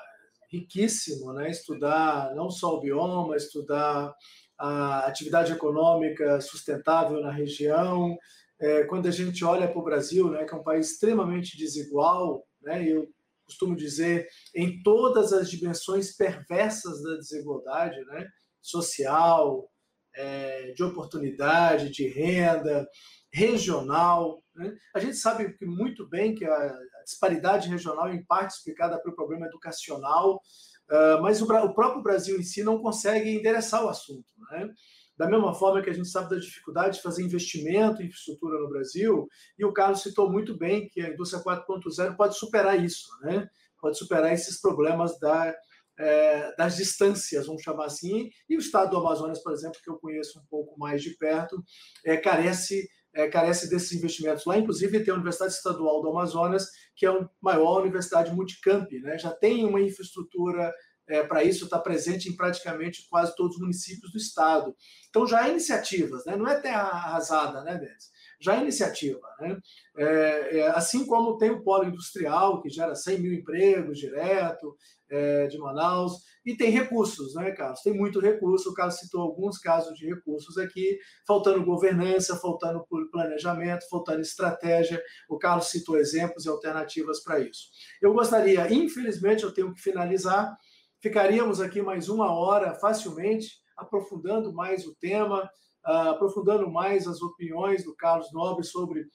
riquíssimo, 0.51 1.32
né? 1.32 1.51
Estudar 1.51 2.34
não 2.34 2.51
só 2.51 2.76
o 2.76 2.80
bioma, 2.80 3.36
estudar 3.36 4.14
a 4.59 5.07
atividade 5.07 5.53
econômica 5.53 6.40
sustentável 6.40 7.20
na 7.20 7.30
região. 7.30 8.16
É, 8.61 8.84
quando 8.84 9.07
a 9.07 9.11
gente 9.11 9.44
olha 9.44 9.68
para 9.68 9.78
o 9.78 9.84
Brasil, 9.84 10.30
né, 10.30 10.44
que 10.44 10.53
é 10.53 10.57
um 10.57 10.64
país 10.64 10.90
extremamente 10.90 11.57
desigual, 11.57 12.44
né, 12.61 12.84
eu 12.84 13.07
costumo 13.44 13.76
dizer, 13.76 14.28
em 14.55 14.82
todas 14.82 15.32
as 15.32 15.49
dimensões 15.49 16.14
perversas 16.14 17.03
da 17.03 17.14
desigualdade, 17.14 18.05
né, 18.07 18.26
social, 18.61 19.70
é, 20.14 20.72
de 20.72 20.82
oportunidade, 20.82 21.90
de 21.90 22.09
renda, 22.09 22.86
regional. 23.32 24.42
Né? 24.55 24.76
A 24.94 24.99
gente 24.99 25.16
sabe 25.16 25.57
muito 25.62 26.07
bem 26.09 26.34
que 26.34 26.44
a 26.44 26.78
disparidade 27.09 27.68
regional 27.68 28.12
em 28.12 28.22
parte 28.22 28.50
explicada 28.50 29.00
pelo 29.00 29.14
problema 29.14 29.46
educacional, 29.46 30.42
uh, 30.90 31.22
mas 31.22 31.40
o, 31.40 31.44
o, 31.44 31.74
próprio 31.74 32.02
Brasil 32.02 32.38
em 32.38 32.42
si 32.42 32.62
não 32.62 32.78
consegue 32.78 33.30
endereçar 33.30 33.84
o 33.84 33.88
assunto. 33.88 34.28
Né? 34.50 34.68
Da 35.16 35.26
mesma 35.26 35.54
forma 35.54 35.82
que 35.82 35.90
a 35.90 35.92
gente 35.92 36.09
sabe 36.09 36.30
da 36.30 36.40
dificuldade 36.40 36.96
de 36.96 37.02
fazer 37.02 37.24
investimento 37.24 38.02
em 38.02 38.06
infraestrutura 38.06 38.61
no 38.61 38.68
Brasil, 38.68 39.26
e 39.59 39.64
o 39.64 39.72
Carlos 39.72 40.02
citou 40.02 40.30
muito 40.30 40.56
bem 40.56 40.88
que 40.88 41.00
a 41.00 41.09
indústria 41.09 41.42
4.0 41.42 42.16
pode 42.16 42.36
superar 42.36 42.82
isso, 42.82 43.09
né? 43.22 43.48
pode 43.80 43.96
superar 43.96 44.32
esses 44.32 44.61
problemas 44.61 45.18
da, 45.18 45.54
é, 45.98 46.54
das 46.56 46.76
distâncias, 46.76 47.46
vamos 47.46 47.62
chamar 47.62 47.86
assim, 47.86 48.30
e 48.48 48.56
o 48.56 48.61
estado 48.61 48.90
do 48.90 48.98
Amazonas, 48.98 49.42
por 49.42 49.52
exemplo, 49.52 49.78
que 49.82 49.90
eu 49.90 49.98
conheço 49.98 50.38
um 50.38 50.44
pouco 50.50 50.78
mais 50.78 51.02
de 51.02 51.16
perto, 51.16 51.62
é, 52.04 52.16
carece 52.16 52.88
é, 53.14 53.28
carece 53.28 53.68
desses 53.68 53.92
investimentos. 53.92 54.44
Lá, 54.44 54.59
inclusive, 54.59 55.02
tem 55.02 55.11
a 55.11 55.16
Universidade 55.16 55.52
Estadual 55.52 56.00
do 56.00 56.09
Amazonas, 56.09 56.68
que 56.99 57.07
é 57.07 57.09
a 57.09 57.28
maior 57.40 57.82
universidade 57.82 58.34
multicamp, 58.34 58.90
né? 59.01 59.16
já 59.16 59.30
tem 59.30 59.64
uma 59.64 59.80
infraestrutura 59.80 60.74
é, 61.09 61.22
para 61.22 61.44
isso, 61.44 61.64
está 61.64 61.78
presente 61.78 62.28
em 62.28 62.36
praticamente 62.36 63.07
quase 63.09 63.34
todos 63.36 63.55
os 63.55 63.62
municípios 63.62 64.11
do 64.11 64.18
estado. 64.18 64.74
Então, 65.09 65.26
já 65.26 65.44
há 65.44 65.49
iniciativas, 65.49 66.26
né? 66.26 66.36
não 66.36 66.49
é 66.49 66.61
terra 66.61 66.88
arrasada, 66.88 67.62
né, 67.62 67.78
Denis? 67.78 68.11
Já 68.41 68.55
há 68.55 68.62
iniciativa. 68.62 69.26
Né? 69.41 69.59
É, 69.97 70.59
é, 70.59 70.68
assim 70.68 71.07
como 71.07 71.39
tem 71.39 71.51
o 71.51 71.62
polo 71.62 71.84
industrial, 71.84 72.61
que 72.62 72.68
gera 72.68 72.95
100 72.95 73.20
mil 73.20 73.32
empregos 73.32 73.99
direto, 73.99 74.76
é, 75.11 75.47
de 75.47 75.59
Manaus, 75.59 76.22
e 76.45 76.57
tem 76.57 76.70
recursos, 76.70 77.34
né, 77.34 77.51
Carlos? 77.53 77.80
Tem 77.82 77.93
muito 77.93 78.20
recurso. 78.20 78.70
O 78.70 78.74
Carlos 78.74 78.99
citou 78.99 79.20
alguns 79.20 79.59
casos 79.59 79.97
de 79.99 80.07
recursos 80.07 80.57
aqui, 80.57 80.99
faltando 81.26 81.64
governança, 81.64 82.36
faltando 82.36 82.86
planejamento, 83.11 83.89
faltando 83.89 84.20
estratégia. 84.20 85.03
O 85.28 85.39
Carlos 85.39 85.66
citou 85.66 85.99
exemplos 85.99 86.45
e 86.45 86.49
alternativas 86.49 87.22
para 87.22 87.41
isso. 87.41 87.68
Eu 88.01 88.12
gostaria, 88.12 88.72
infelizmente, 88.72 89.45
eu 89.45 89.53
tenho 89.53 89.74
que 89.74 89.80
finalizar. 89.80 90.57
Ficaríamos 91.01 91.61
aqui 91.61 91.82
mais 91.82 92.09
uma 92.09 92.32
hora 92.32 92.74
facilmente, 92.74 93.59
aprofundando 93.76 94.53
mais 94.53 94.86
o 94.86 94.95
tema, 94.97 95.49
aprofundando 95.93 96.70
mais 96.70 97.07
as 97.07 97.22
opiniões 97.22 97.84
do 97.84 97.95
Carlos 97.95 98.32
Nobre 98.32 98.64
sobre 98.64 99.07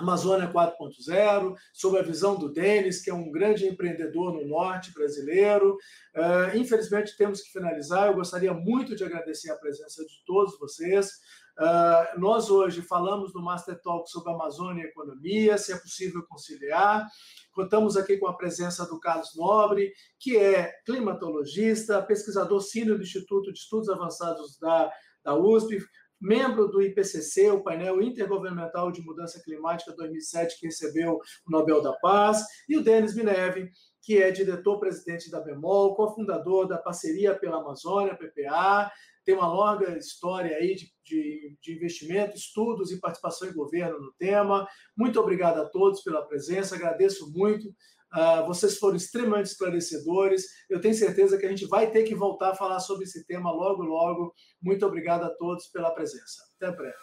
Amazônia 0.00 0.50
4.0, 0.50 1.54
sobre 1.72 2.00
a 2.00 2.02
visão 2.02 2.36
do 2.36 2.50
Denis, 2.50 3.02
que 3.02 3.10
é 3.10 3.14
um 3.14 3.30
grande 3.30 3.66
empreendedor 3.66 4.32
no 4.32 4.46
norte 4.46 4.92
brasileiro. 4.92 5.76
Uh, 6.16 6.56
infelizmente, 6.56 7.16
temos 7.16 7.42
que 7.42 7.52
finalizar. 7.52 8.06
Eu 8.06 8.14
gostaria 8.14 8.54
muito 8.54 8.96
de 8.96 9.04
agradecer 9.04 9.50
a 9.50 9.56
presença 9.56 10.02
de 10.04 10.24
todos 10.24 10.58
vocês. 10.58 11.10
Uh, 11.58 12.18
nós 12.18 12.48
hoje 12.48 12.80
falamos 12.80 13.34
no 13.34 13.42
Master 13.42 13.78
Talk 13.82 14.08
sobre 14.10 14.32
Amazônia 14.32 14.84
e 14.84 14.86
economia, 14.86 15.58
se 15.58 15.72
é 15.72 15.76
possível 15.76 16.24
conciliar. 16.26 17.06
Contamos 17.52 17.96
aqui 17.96 18.16
com 18.16 18.26
a 18.26 18.36
presença 18.36 18.86
do 18.86 18.98
Carlos 18.98 19.36
Nobre, 19.36 19.92
que 20.18 20.38
é 20.38 20.72
climatologista, 20.86 22.00
pesquisador 22.00 22.62
sênior 22.62 22.96
do 22.96 23.02
Instituto 23.02 23.52
de 23.52 23.58
Estudos 23.58 23.90
Avançados 23.90 24.56
da, 24.58 24.90
da 25.24 25.34
USP, 25.34 25.78
membro 26.20 26.68
do 26.68 26.82
IPCC, 26.82 27.50
o 27.50 27.62
painel 27.62 28.02
intergovernamental 28.02 28.92
de 28.92 29.00
mudança 29.00 29.42
climática 29.42 29.94
2007, 29.96 30.58
que 30.58 30.66
recebeu 30.66 31.14
o 31.14 31.50
Nobel 31.50 31.80
da 31.80 31.92
Paz, 31.94 32.44
e 32.68 32.76
o 32.76 32.82
Denis 32.82 33.14
Mineve, 33.14 33.70
que 34.02 34.22
é 34.22 34.30
diretor-presidente 34.30 35.30
da 35.30 35.40
Bemol, 35.40 35.94
cofundador 35.94 36.66
da 36.66 36.78
Parceria 36.78 37.34
pela 37.34 37.58
Amazônia, 37.58 38.16
PPA, 38.16 38.90
tem 39.24 39.34
uma 39.34 39.52
longa 39.52 39.96
história 39.98 40.56
aí 40.56 40.74
de, 40.74 40.90
de, 41.04 41.56
de, 41.62 41.74
investimento, 41.74 42.36
estudos 42.36 42.90
e 42.90 42.98
participação 42.98 43.48
em 43.48 43.54
governo 43.54 44.00
no 44.00 44.12
tema. 44.14 44.66
Muito 44.96 45.20
obrigado 45.20 45.60
a 45.60 45.68
todos 45.68 46.02
pela 46.02 46.26
presença, 46.26 46.74
agradeço 46.74 47.30
muito. 47.32 47.68
Uh, 48.12 48.46
vocês 48.46 48.78
foram 48.78 48.96
extremamente 48.96 49.46
esclarecedores. 49.46 50.46
Eu 50.68 50.80
tenho 50.80 50.94
certeza 50.94 51.38
que 51.38 51.46
a 51.46 51.48
gente 51.48 51.66
vai 51.66 51.90
ter 51.90 52.02
que 52.02 52.14
voltar 52.14 52.50
a 52.50 52.56
falar 52.56 52.80
sobre 52.80 53.04
esse 53.04 53.24
tema 53.24 53.52
logo, 53.52 53.82
logo. 53.82 54.34
Muito 54.60 54.84
obrigado 54.84 55.24
a 55.24 55.30
todos 55.30 55.66
pela 55.68 55.92
presença. 55.92 56.42
Até 56.56 56.74
breve. 56.74 56.96